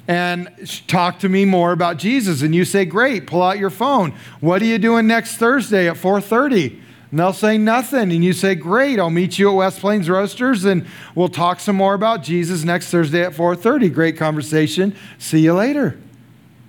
and 0.06 0.48
talk 0.86 1.18
to 1.20 1.28
me 1.28 1.44
more 1.44 1.72
about 1.72 1.96
Jesus. 1.96 2.42
And 2.42 2.54
you 2.54 2.64
say, 2.64 2.84
Great, 2.84 3.26
pull 3.26 3.42
out 3.42 3.58
your 3.58 3.70
phone. 3.70 4.12
What 4.40 4.60
are 4.62 4.66
you 4.66 4.78
doing 4.78 5.06
next 5.06 5.36
Thursday 5.36 5.88
at 5.88 5.96
4:30? 5.96 6.80
And 7.10 7.20
they'll 7.20 7.32
say 7.32 7.56
nothing. 7.56 8.12
And 8.12 8.24
you 8.24 8.32
say, 8.32 8.54
Great, 8.54 8.98
I'll 8.98 9.10
meet 9.10 9.38
you 9.38 9.50
at 9.50 9.54
West 9.54 9.80
Plains 9.80 10.10
Roasters 10.10 10.64
and 10.64 10.86
we'll 11.14 11.28
talk 11.28 11.60
some 11.60 11.76
more 11.76 11.94
about 11.94 12.22
Jesus 12.22 12.64
next 12.64 12.90
Thursday 12.90 13.22
at 13.22 13.32
4:30. 13.32 13.92
Great 13.92 14.16
conversation. 14.16 14.94
See 15.18 15.40
you 15.40 15.54
later. 15.54 15.98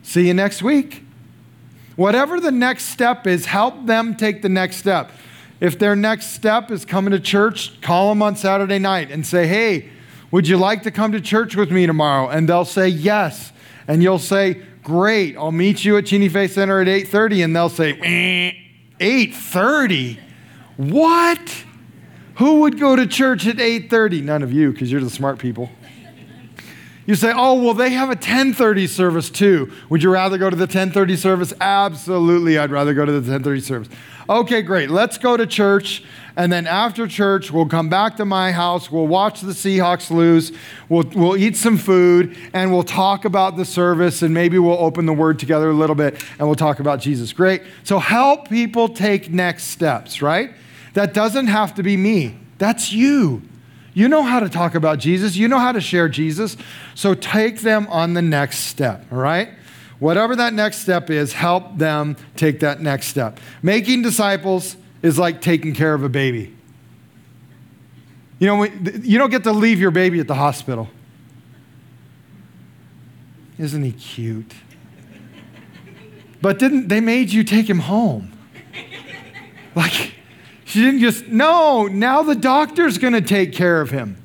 See 0.03 0.27
you 0.27 0.33
next 0.33 0.61
week. 0.61 1.03
Whatever 1.95 2.39
the 2.39 2.51
next 2.51 2.85
step 2.85 3.25
is, 3.25 3.45
help 3.45 3.85
them 3.85 4.15
take 4.15 4.41
the 4.41 4.49
next 4.49 4.77
step. 4.77 5.11
If 5.59 5.79
their 5.79 5.95
next 5.95 6.27
step 6.27 6.69
is 6.69 6.85
coming 6.85 7.11
to 7.11 7.19
church, 7.19 7.81
call 7.81 8.09
them 8.09 8.21
on 8.21 8.35
Saturday 8.35 8.79
night 8.79 9.11
and 9.11 9.25
say, 9.25 9.47
Hey, 9.47 9.89
would 10.35 10.49
you 10.49 10.57
like 10.57 10.83
to 10.83 10.91
come 10.91 11.13
to 11.13 11.21
church 11.21 11.55
with 11.55 11.71
me 11.71 11.85
tomorrow? 11.85 12.27
And 12.27 12.49
they'll 12.49 12.65
say 12.65 12.89
yes. 12.89 13.53
And 13.87 14.03
you'll 14.03 14.19
say, 14.19 14.61
Great, 14.83 15.37
I'll 15.37 15.53
meet 15.53 15.85
you 15.85 15.95
at 15.95 16.07
Cheney 16.07 16.27
Faith 16.27 16.51
Center 16.51 16.81
at 16.81 16.87
8:30. 16.87 17.45
And 17.45 17.55
they'll 17.55 17.69
say, 17.69 17.93
eh, 18.01 18.51
8:30? 18.99 20.19
What? 20.75 21.63
Who 22.35 22.59
would 22.59 22.77
go 22.77 22.97
to 22.97 23.07
church 23.07 23.47
at 23.47 23.61
8:30? 23.61 24.21
None 24.23 24.43
of 24.43 24.51
you, 24.51 24.73
because 24.73 24.91
you're 24.91 24.99
the 24.99 25.09
smart 25.09 25.39
people. 25.39 25.69
You 27.05 27.15
say, 27.15 27.31
"Oh, 27.35 27.61
well, 27.61 27.73
they 27.73 27.91
have 27.91 28.09
a 28.09 28.15
10:30 28.15 28.87
service 28.87 29.29
too. 29.29 29.71
Would 29.89 30.01
you 30.01 30.09
rather 30.09 30.37
go 30.37 30.49
to 30.49 30.55
the 30.55 30.67
10:30 30.67 31.15
service?" 31.15 31.53
Absolutely, 31.61 32.57
I'd 32.57 32.71
rather 32.71 32.93
go 32.93 33.05
to 33.05 33.19
the 33.19 33.21
10:30 33.21 33.61
service. 33.61 33.89
Okay, 34.27 34.63
great. 34.63 34.89
Let's 34.89 35.19
go 35.19 35.37
to 35.37 35.45
church. 35.45 36.03
And 36.35 36.51
then 36.51 36.67
after 36.67 37.07
church, 37.07 37.51
we'll 37.51 37.67
come 37.67 37.89
back 37.89 38.17
to 38.17 38.25
my 38.25 38.51
house. 38.51 38.91
We'll 38.91 39.07
watch 39.07 39.41
the 39.41 39.53
Seahawks 39.53 40.09
lose. 40.09 40.51
We'll, 40.89 41.05
we'll 41.15 41.37
eat 41.37 41.55
some 41.55 41.77
food 41.77 42.35
and 42.51 42.73
we'll 42.73 42.83
talk 42.83 43.23
about 43.23 43.55
the 43.55 43.63
service 43.63 44.21
and 44.21 44.33
maybe 44.33 44.59
we'll 44.59 44.79
open 44.79 45.05
the 45.05 45.13
word 45.13 45.39
together 45.39 45.69
a 45.69 45.73
little 45.73 45.95
bit 45.95 46.21
and 46.37 46.47
we'll 46.47 46.55
talk 46.55 46.79
about 46.79 46.99
Jesus. 46.99 47.31
Great. 47.31 47.61
So 47.83 47.99
help 47.99 48.49
people 48.49 48.89
take 48.89 49.31
next 49.31 49.65
steps, 49.65 50.21
right? 50.21 50.51
That 50.93 51.13
doesn't 51.13 51.47
have 51.47 51.75
to 51.75 51.83
be 51.83 51.95
me, 51.95 52.35
that's 52.57 52.91
you. 52.91 53.43
You 53.95 54.09
know 54.09 54.23
how 54.23 54.41
to 54.41 54.49
talk 54.49 54.75
about 54.75 54.99
Jesus, 54.99 55.37
you 55.37 55.47
know 55.47 55.57
how 55.57 55.71
to 55.71 55.79
share 55.81 56.09
Jesus. 56.09 56.57
So 56.93 57.13
take 57.15 57.61
them 57.61 57.87
on 57.87 58.13
the 58.13 58.21
next 58.21 58.59
step, 58.59 59.05
all 59.11 59.17
right? 59.17 59.49
Whatever 59.99 60.35
that 60.35 60.53
next 60.53 60.79
step 60.79 61.09
is, 61.09 61.31
help 61.31 61.77
them 61.77 62.17
take 62.35 62.59
that 62.59 62.81
next 62.81 63.07
step. 63.07 63.39
Making 63.63 64.01
disciples 64.01 64.75
is 65.01 65.17
like 65.17 65.39
taking 65.39 65.73
care 65.73 65.93
of 65.93 66.03
a 66.03 66.09
baby. 66.09 66.53
You 68.37 68.47
know, 68.47 68.65
you 68.65 69.17
don't 69.17 69.29
get 69.29 69.43
to 69.45 69.53
leave 69.53 69.79
your 69.79 69.91
baby 69.91 70.19
at 70.19 70.27
the 70.27 70.35
hospital. 70.35 70.89
Isn't 73.57 73.83
he 73.83 73.93
cute? 73.93 74.53
But 76.41 76.59
didn't 76.59 76.89
they 76.89 76.99
made 76.99 77.31
you 77.31 77.45
take 77.45 77.69
him 77.69 77.79
home? 77.79 78.33
Like 79.73 80.14
she 80.65 80.81
didn't 80.81 80.99
just 80.99 81.27
no, 81.27 81.87
now 81.87 82.21
the 82.21 82.35
doctor's 82.35 82.97
going 82.97 83.13
to 83.13 83.21
take 83.21 83.53
care 83.53 83.79
of 83.79 83.91
him. 83.91 84.21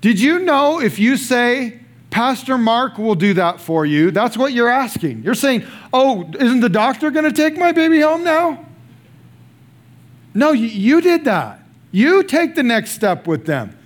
Did 0.00 0.20
you 0.20 0.38
know 0.38 0.80
if 0.80 1.00
you 1.00 1.16
say 1.16 1.80
Pastor 2.16 2.56
Mark 2.56 2.96
will 2.96 3.14
do 3.14 3.34
that 3.34 3.60
for 3.60 3.84
you. 3.84 4.10
That's 4.10 4.38
what 4.38 4.54
you're 4.54 4.70
asking. 4.70 5.22
You're 5.22 5.34
saying, 5.34 5.66
oh, 5.92 6.30
isn't 6.40 6.60
the 6.60 6.70
doctor 6.70 7.10
going 7.10 7.26
to 7.26 7.30
take 7.30 7.58
my 7.58 7.72
baby 7.72 8.00
home 8.00 8.24
now? 8.24 8.64
No, 10.32 10.52
you 10.52 11.02
did 11.02 11.26
that. 11.26 11.60
You 11.92 12.22
take 12.22 12.54
the 12.54 12.62
next 12.62 12.92
step 12.92 13.26
with 13.26 13.44
them. 13.44 13.76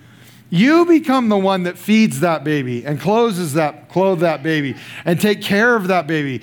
You 0.49 0.85
become 0.85 1.27
the 1.27 1.37
one 1.37 1.63
that 1.63 1.77
feeds 1.77 2.21
that 2.21 2.45
baby 2.45 2.85
and 2.85 3.01
clothes 3.01 3.51
that, 3.51 3.89
clothe 3.89 4.21
that 4.21 4.43
baby 4.43 4.77
and 5.03 5.19
take 5.19 5.41
care 5.41 5.75
of 5.75 5.89
that 5.89 6.07
baby 6.07 6.41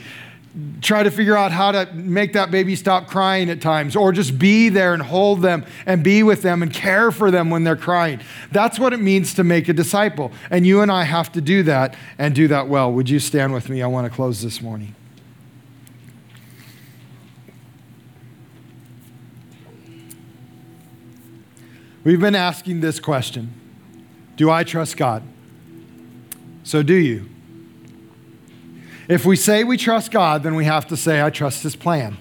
try 0.81 1.03
to 1.03 1.11
figure 1.11 1.37
out 1.37 1.53
how 1.53 1.73
to 1.73 1.93
make 1.93 2.33
that 2.33 2.51
baby 2.51 2.75
stop 2.75 3.09
crying 3.09 3.51
at 3.51 3.61
times, 3.61 3.95
or 3.95 4.13
just 4.13 4.39
be 4.39 4.69
there 4.69 4.95
and 4.95 5.03
hold 5.03 5.43
them 5.43 5.65
and 5.87 6.03
be 6.03 6.23
with 6.23 6.43
them 6.43 6.63
and 6.63 6.73
care 6.73 7.13
for 7.13 7.31
them 7.31 7.51
when 7.51 7.65
they're 7.65 7.77
crying. 7.77 8.21
That's 8.51 8.79
what 8.79 8.93
it 8.93 9.01
means 9.01 9.35
to 9.35 9.45
make 9.45 9.69
a 9.69 9.73
disciple. 9.73 10.33
And 10.51 10.67
you 10.67 10.81
and 10.81 10.91
I 10.91 11.05
have 11.05 11.31
to 11.33 11.41
do 11.41 11.63
that 11.65 11.95
and 12.19 12.35
do 12.35 12.49
that 12.49 12.69
well. 12.69 12.93
Would 12.93 13.09
you 13.09 13.21
stand 13.21 13.53
with 13.53 13.69
me? 13.69 13.83
I 13.83 13.87
want 13.87 14.07
to 14.07 14.15
close 14.15 14.43
this 14.43 14.61
morning. 14.61 14.95
We've 22.05 22.21
been 22.21 22.35
asking 22.35 22.81
this 22.81 23.01
question 23.01 23.53
Do 24.37 24.51
I 24.51 24.65
trust 24.65 24.97
God? 24.97 25.23
So, 26.65 26.83
do 26.83 26.95
you? 26.95 27.29
If 29.09 29.25
we 29.25 29.37
say 29.37 29.65
we 29.65 29.79
trust 29.79 30.11
God, 30.11 30.43
then 30.43 30.55
we 30.55 30.67
have 30.67 30.87
to 30.89 30.97
say, 30.97 31.23
I 31.23 31.31
trust 31.31 31.63
His 31.63 31.75
plan. 31.75 32.19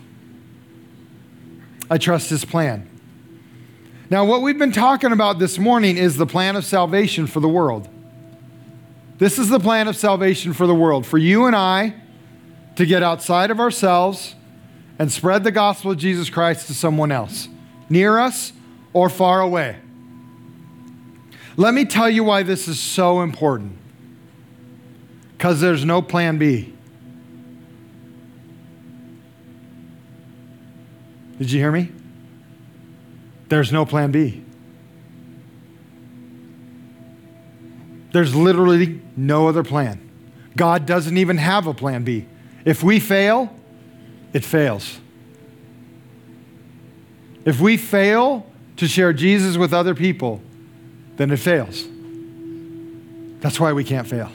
I 1.90 1.98
trust 1.98 2.30
His 2.30 2.46
plan. 2.46 2.90
Now, 4.10 4.24
what 4.24 4.42
we've 4.42 4.58
been 4.58 4.72
talking 4.72 5.12
about 5.12 5.38
this 5.38 5.60
morning 5.60 5.98
is 5.98 6.16
the 6.16 6.26
plan 6.26 6.56
of 6.56 6.64
salvation 6.64 7.28
for 7.28 7.42
the 7.42 7.50
world. 7.50 7.90
This 9.18 9.38
is 9.38 9.50
the 9.50 9.60
plan 9.60 9.90
of 9.90 9.98
salvation 9.98 10.54
for 10.54 10.66
the 10.66 10.76
world, 10.76 11.06
for 11.06 11.18
you 11.18 11.46
and 11.46 11.56
I 11.56 11.94
to 12.78 12.86
get 12.86 13.04
outside 13.04 13.52
of 13.52 13.60
ourselves 13.60 14.36
and 14.98 15.12
spread 15.12 15.44
the 15.44 15.52
gospel 15.52 15.92
of 15.92 15.98
Jesus 15.98 16.30
Christ 16.30 16.68
to 16.68 16.74
someone 16.74 17.12
else, 17.12 17.50
near 17.90 18.18
us 18.18 18.54
or 18.94 19.10
far 19.10 19.42
away. 19.42 19.76
Let 21.58 21.74
me 21.74 21.84
tell 21.84 22.10
you 22.10 22.24
why 22.24 22.44
this 22.44 22.68
is 22.68 22.80
so 22.80 23.22
important. 23.22 23.78
Because 25.32 25.60
there's 25.60 25.84
no 25.84 26.02
plan 26.02 26.38
B. 26.38 26.74
Did 31.38 31.52
you 31.52 31.60
hear 31.60 31.72
me? 31.72 31.92
There's 33.50 33.72
no 33.72 33.86
plan 33.86 34.12
B. 34.12 34.44
There's 38.12 38.36
literally 38.36 39.02
no 39.16 39.48
other 39.48 39.64
plan. 39.64 40.02
God 40.56 40.86
doesn't 40.86 41.18
even 41.18 41.38
have 41.38 41.68
a 41.68 41.74
plan 41.74 42.04
B. 42.04 42.26
If 42.66 42.84
we 42.84 43.00
fail, 43.00 43.54
it 44.34 44.44
fails. 44.44 45.00
If 47.46 47.62
we 47.62 47.78
fail 47.78 48.46
to 48.78 48.88
share 48.88 49.14
Jesus 49.14 49.56
with 49.56 49.74
other 49.74 49.94
people, 49.94 50.42
then 51.18 51.32
it 51.32 51.38
fails. 51.38 51.86
That's 53.40 53.60
why 53.60 53.74
we 53.74 53.84
can't 53.84 54.08
fail. 54.08 54.32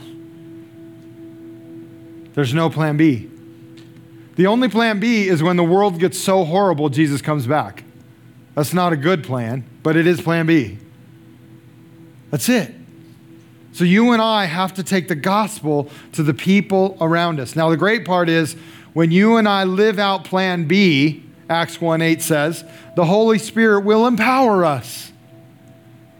There's 2.34 2.54
no 2.54 2.70
plan 2.70 2.96
B. 2.96 3.31
The 4.36 4.46
only 4.46 4.68
plan 4.68 4.98
B 4.98 5.28
is 5.28 5.42
when 5.42 5.56
the 5.56 5.64
world 5.64 5.98
gets 5.98 6.18
so 6.18 6.44
horrible, 6.44 6.88
Jesus 6.88 7.20
comes 7.20 7.46
back. 7.46 7.84
That's 8.54 8.72
not 8.72 8.92
a 8.92 8.96
good 8.96 9.24
plan, 9.24 9.64
but 9.82 9.96
it 9.96 10.06
is 10.06 10.20
plan 10.20 10.46
B. 10.46 10.78
That's 12.30 12.48
it. 12.48 12.74
So 13.72 13.84
you 13.84 14.12
and 14.12 14.20
I 14.20 14.44
have 14.44 14.74
to 14.74 14.82
take 14.82 15.08
the 15.08 15.14
gospel 15.14 15.90
to 16.12 16.22
the 16.22 16.34
people 16.34 16.96
around 17.00 17.40
us. 17.40 17.56
Now, 17.56 17.70
the 17.70 17.76
great 17.76 18.04
part 18.04 18.28
is 18.28 18.54
when 18.92 19.10
you 19.10 19.36
and 19.36 19.48
I 19.48 19.64
live 19.64 19.98
out 19.98 20.24
plan 20.24 20.66
B, 20.66 21.24
Acts 21.48 21.80
1 21.80 22.02
8 22.02 22.20
says, 22.20 22.64
the 22.96 23.04
Holy 23.04 23.38
Spirit 23.38 23.80
will 23.80 24.06
empower 24.06 24.64
us, 24.64 25.12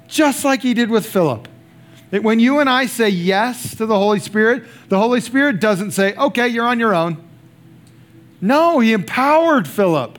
just 0.09 0.45
like 0.45 0.63
he 0.63 0.75
did 0.75 0.91
with 0.91 1.07
Philip. 1.07 1.49
When 2.11 2.41
you 2.41 2.59
and 2.59 2.69
I 2.69 2.87
say 2.87 3.09
yes 3.09 3.75
to 3.77 3.87
the 3.87 3.97
Holy 3.97 4.19
Spirit, 4.19 4.65
the 4.89 4.99
Holy 4.99 5.21
Spirit 5.21 5.61
doesn't 5.61 5.93
say, 5.93 6.15
okay, 6.15 6.49
you're 6.49 6.67
on 6.67 6.79
your 6.79 6.95
own. 6.95 7.23
No, 8.43 8.81
he 8.81 8.93
empowered 8.93 9.69
Philip. 9.69 10.19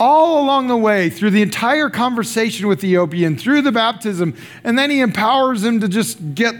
All 0.00 0.42
along 0.42 0.68
the 0.68 0.76
way, 0.76 1.08
through 1.08 1.30
the 1.30 1.42
entire 1.42 1.88
conversation 1.88 2.66
with 2.66 2.80
the 2.80 2.88
Ethiopian, 2.88 3.36
through 3.36 3.62
the 3.62 3.72
baptism, 3.72 4.34
and 4.64 4.78
then 4.78 4.90
he 4.90 5.00
empowers 5.00 5.62
him 5.62 5.80
to 5.80 5.88
just 5.88 6.34
get 6.34 6.54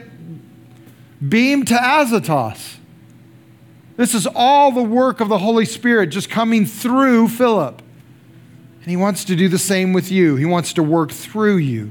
beamed 1.26 1.68
to 1.68 1.74
Azotus. 1.74 2.76
This 3.96 4.14
is 4.14 4.26
all 4.26 4.70
the 4.70 4.82
work 4.82 5.20
of 5.20 5.28
the 5.28 5.38
Holy 5.38 5.64
Spirit 5.64 6.08
just 6.08 6.28
coming 6.30 6.66
through 6.66 7.28
Philip. 7.28 7.82
And 8.82 8.90
he 8.90 8.96
wants 8.96 9.24
to 9.24 9.34
do 9.34 9.48
the 9.48 9.58
same 9.58 9.92
with 9.94 10.12
you. 10.12 10.36
He 10.36 10.44
wants 10.44 10.74
to 10.74 10.82
work 10.82 11.10
through 11.10 11.56
you. 11.56 11.90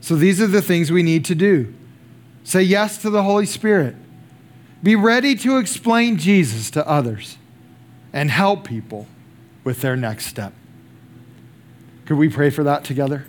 So 0.00 0.14
these 0.14 0.40
are 0.40 0.46
the 0.46 0.62
things 0.62 0.92
we 0.92 1.02
need 1.02 1.24
to 1.26 1.34
do. 1.34 1.74
Say 2.44 2.62
yes 2.62 2.98
to 3.02 3.10
the 3.10 3.24
Holy 3.24 3.46
Spirit. 3.46 3.96
Be 4.86 4.94
ready 4.94 5.34
to 5.34 5.58
explain 5.58 6.16
Jesus 6.16 6.70
to 6.70 6.88
others 6.88 7.38
and 8.12 8.30
help 8.30 8.62
people 8.62 9.08
with 9.64 9.80
their 9.80 9.96
next 9.96 10.26
step. 10.26 10.52
Could 12.04 12.18
we 12.18 12.28
pray 12.28 12.50
for 12.50 12.62
that 12.62 12.84
together? 12.84 13.26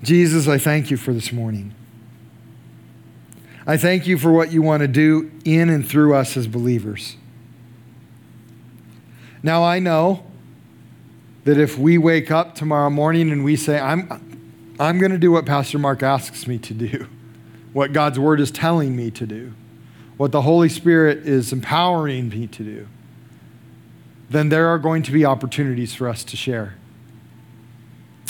Jesus, 0.00 0.46
I 0.46 0.58
thank 0.58 0.92
you 0.92 0.96
for 0.96 1.12
this 1.12 1.32
morning. 1.32 1.74
I 3.66 3.76
thank 3.76 4.06
you 4.06 4.16
for 4.16 4.30
what 4.30 4.52
you 4.52 4.62
want 4.62 4.82
to 4.82 4.88
do 4.88 5.28
in 5.44 5.70
and 5.70 5.84
through 5.84 6.14
us 6.14 6.36
as 6.36 6.46
believers. 6.46 7.16
Now, 9.42 9.64
I 9.64 9.80
know 9.80 10.24
that 11.42 11.58
if 11.58 11.76
we 11.76 11.98
wake 11.98 12.30
up 12.30 12.54
tomorrow 12.54 12.90
morning 12.90 13.32
and 13.32 13.42
we 13.42 13.56
say, 13.56 13.80
I'm, 13.80 14.27
I'm 14.80 14.98
going 14.98 15.10
to 15.10 15.18
do 15.18 15.32
what 15.32 15.44
Pastor 15.44 15.78
Mark 15.78 16.02
asks 16.02 16.46
me 16.46 16.58
to 16.58 16.74
do, 16.74 17.08
what 17.72 17.92
God's 17.92 18.18
Word 18.18 18.40
is 18.40 18.50
telling 18.50 18.94
me 18.94 19.10
to 19.12 19.26
do, 19.26 19.52
what 20.16 20.32
the 20.32 20.42
Holy 20.42 20.68
Spirit 20.68 21.26
is 21.26 21.52
empowering 21.52 22.28
me 22.28 22.46
to 22.46 22.62
do, 22.62 22.88
then 24.30 24.50
there 24.50 24.68
are 24.68 24.78
going 24.78 25.02
to 25.02 25.12
be 25.12 25.24
opportunities 25.24 25.94
for 25.94 26.08
us 26.08 26.22
to 26.24 26.36
share. 26.36 26.74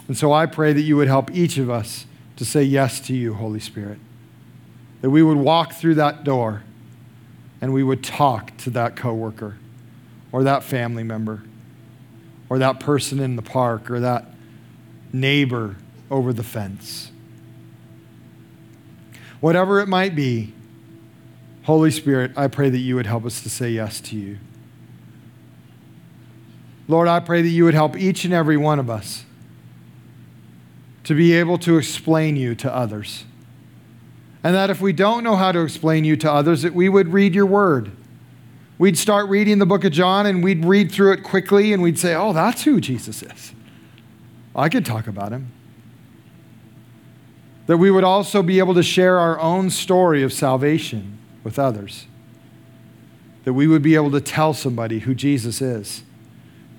And 0.07 0.17
so 0.17 0.33
I 0.33 0.47
pray 0.47 0.73
that 0.73 0.81
you 0.81 0.97
would 0.97 1.09
help 1.09 1.31
each 1.33 1.59
of 1.59 1.69
us 1.69 2.07
to 2.37 2.45
say 2.45 2.63
yes 2.63 3.01
to 3.01 3.15
you, 3.15 3.35
Holy 3.35 3.61
Spirit. 3.61 3.99
That 5.03 5.11
we 5.11 5.23
would 5.23 5.37
walk 5.37 5.75
through 5.75 5.97
that 5.97 6.25
door 6.25 6.63
and 7.61 7.75
we 7.75 7.83
would 7.83 8.03
talk 8.03 8.57
to 8.59 8.71
that 8.71 8.97
coworker 8.97 9.57
or 10.33 10.45
that 10.45 10.63
family 10.63 11.03
member 11.03 11.43
or 12.49 12.59
that 12.59 12.81
person 12.81 13.19
in 13.19 13.37
the 13.37 13.43
park 13.43 13.91
or 13.91 14.01
that 14.01 14.25
neighbor 15.13 15.77
over 16.11 16.33
the 16.33 16.43
fence. 16.43 17.11
Whatever 19.41 19.81
it 19.81 19.87
might 19.87 20.15
be, 20.15 20.53
Holy 21.65 21.91
Spirit, 21.91 22.33
I 22.37 22.49
pray 22.49 22.71
that 22.71 22.79
you 22.79 22.97
would 22.97 23.07
help 23.07 23.25
us 23.25 23.43
to 23.43 23.51
say 23.51 23.71
yes 23.71 24.01
to 24.01 24.17
you. 24.17 24.39
Lord, 26.89 27.09
I 27.09 27.21
pray 27.21 27.43
that 27.43 27.49
you 27.49 27.65
would 27.65 27.75
help 27.75 27.97
each 27.97 28.25
and 28.25 28.33
every 28.33 28.57
one 28.57 28.79
of 28.79 28.89
us 28.89 29.27
to 31.05 31.15
be 31.15 31.35
able 31.35 31.59
to 31.59 31.77
explain 31.77 32.37
you 32.37 32.55
to 32.55 32.75
others. 32.75 33.25
And 34.43 34.55
that 34.55 34.71
if 34.71 34.81
we 34.81 34.93
don't 34.93 35.23
know 35.23 35.37
how 35.37 35.53
to 35.53 35.61
explain 35.61 36.05
you 36.05 36.17
to 36.17 36.33
others, 36.33 36.63
that 36.63 36.75
we 36.75 36.89
would 36.89 37.13
read 37.13 37.35
your 37.35 37.47
word. 37.47 37.93
We'd 38.79 38.97
start 38.97 39.29
reading 39.29 39.59
the 39.59 39.67
book 39.67 39.85
of 39.85 39.93
John 39.93 40.25
and 40.25 40.43
we'd 40.43 40.65
read 40.65 40.91
through 40.91 41.13
it 41.13 41.23
quickly 41.23 41.73
and 41.73 41.83
we'd 41.83 41.99
say, 41.99 42.15
oh, 42.15 42.33
that's 42.33 42.63
who 42.63 42.81
Jesus 42.81 43.23
is. 43.23 43.53
I 44.57 44.69
could 44.69 44.87
talk 44.87 45.07
about 45.07 45.33
him 45.33 45.53
that 47.69 47.77
we 47.77 47.91
would 47.91 48.03
also 48.03 48.43
be 48.43 48.59
able 48.59 48.73
to 48.75 48.83
share 48.83 49.19
our 49.19 49.39
own 49.39 49.69
story 49.69 50.23
of 50.23 50.33
salvation 50.33 51.19
with 51.45 51.59
others. 51.59 52.07
That 53.45 53.53
we 53.53 53.67
would 53.67 53.83
be 53.83 53.95
able 53.95 54.11
to 54.13 54.23
tell 54.23 54.55
somebody 54.55 55.01
who 55.01 55.15
Jesus 55.15 55.61
is 55.61 56.03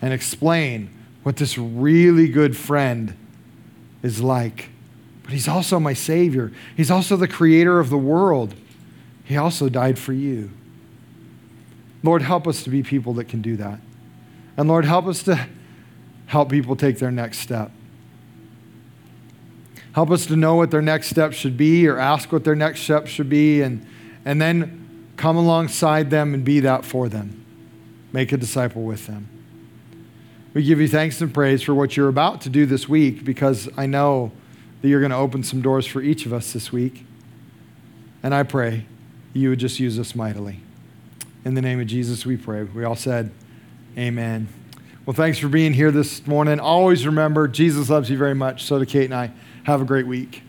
and 0.02 0.12
explain 0.12 0.90
what 1.22 1.38
this 1.38 1.60
really 1.60 2.28
good 2.28 2.58
friend 2.58 3.16
is 4.02 4.20
like. 4.20 4.70
But 5.22 5.34
he's 5.34 5.48
also 5.48 5.80
my 5.80 5.94
Savior, 5.94 6.52
he's 6.76 6.90
also 6.90 7.16
the 7.16 7.28
creator 7.28 7.80
of 7.80 7.92
the 7.92 7.98
world. 7.98 8.56
He 9.24 9.38
also 9.38 9.70
died 9.70 10.00
for 10.00 10.12
you. 10.12 10.50
Lord, 12.02 12.24
help 12.24 12.48
us 12.48 12.64
to 12.64 12.72
be 12.72 12.82
people 12.82 13.14
that 13.14 13.26
can 13.26 13.44
do 13.44 13.58
that. 13.58 13.80
And 14.58 14.68
Lord, 14.68 14.86
help 14.86 15.06
us 15.06 15.22
to 15.24 15.48
help 16.26 16.50
people 16.50 16.76
take 16.76 16.98
their 16.98 17.12
next 17.12 17.40
step. 17.40 17.72
Help 19.94 20.12
us 20.12 20.26
to 20.28 20.36
know 20.36 20.56
what 20.56 20.72
their 20.72 20.82
next 20.82 21.10
step 21.10 21.34
should 21.34 21.58
be 21.58 21.88
or 21.88 21.98
ask 21.98 22.32
what 22.32 22.44
their 22.44 22.56
next 22.56 22.82
step 22.82 23.08
should 23.08 23.30
be 23.30 23.62
and, 23.62 23.86
and 24.24 24.42
then 24.42 25.12
come 25.18 25.36
alongside 25.36 26.10
them 26.10 26.34
and 26.34 26.46
be 26.46 26.60
that 26.62 26.86
for 26.86 27.10
them. 27.10 27.46
Make 28.14 28.32
a 28.32 28.38
disciple 28.38 28.84
with 28.84 29.08
them. 29.08 29.28
We 30.54 30.64
give 30.64 30.80
you 30.80 30.88
thanks 30.88 31.22
and 31.22 31.34
praise 31.34 31.62
for 31.62 31.74
what 31.74 31.96
you're 31.96 32.08
about 32.08 32.42
to 32.42 32.50
do 32.50 32.66
this 32.66 32.90
week 32.90 33.24
because 33.24 33.70
I 33.78 33.86
know 33.86 34.32
that 34.82 34.88
you're 34.88 35.00
going 35.00 35.12
to 35.12 35.18
open 35.18 35.44
some 35.44 35.62
doors 35.62 35.86
for 35.86 36.02
each 36.02 36.26
of 36.26 36.34
us 36.34 36.54
this 36.54 36.72
week. 36.72 37.06
And 38.24 38.34
I 38.34 38.44
pray 38.44 38.86
you 39.34 39.50
would 39.50 39.60
just 39.60 39.80
use 39.80 40.00
us 40.00 40.16
mightily. 40.16 40.60
In 41.46 41.54
the 41.54 41.62
name 41.62 41.80
of 41.80 41.88
Jesus, 41.88 42.26
we 42.26 42.38
pray. 42.38 42.64
We 42.64 42.84
all 42.84 42.96
said, 42.96 43.32
Amen. 43.98 44.48
Well, 45.06 45.16
thanks 45.16 45.40
for 45.40 45.48
being 45.48 45.74
here 45.74 45.92
this 45.92 46.26
morning. 46.28 46.60
Always 46.60 47.06
remember, 47.06 47.48
Jesus 47.48 47.90
loves 47.90 48.10
you 48.10 48.18
very 48.18 48.36
much. 48.36 48.64
So 48.64 48.80
do 48.80 48.86
Kate 48.86 49.06
and 49.06 49.14
I. 49.14 49.32
Have 49.70 49.82
a 49.82 49.86
great 49.86 50.08
week. 50.08 50.42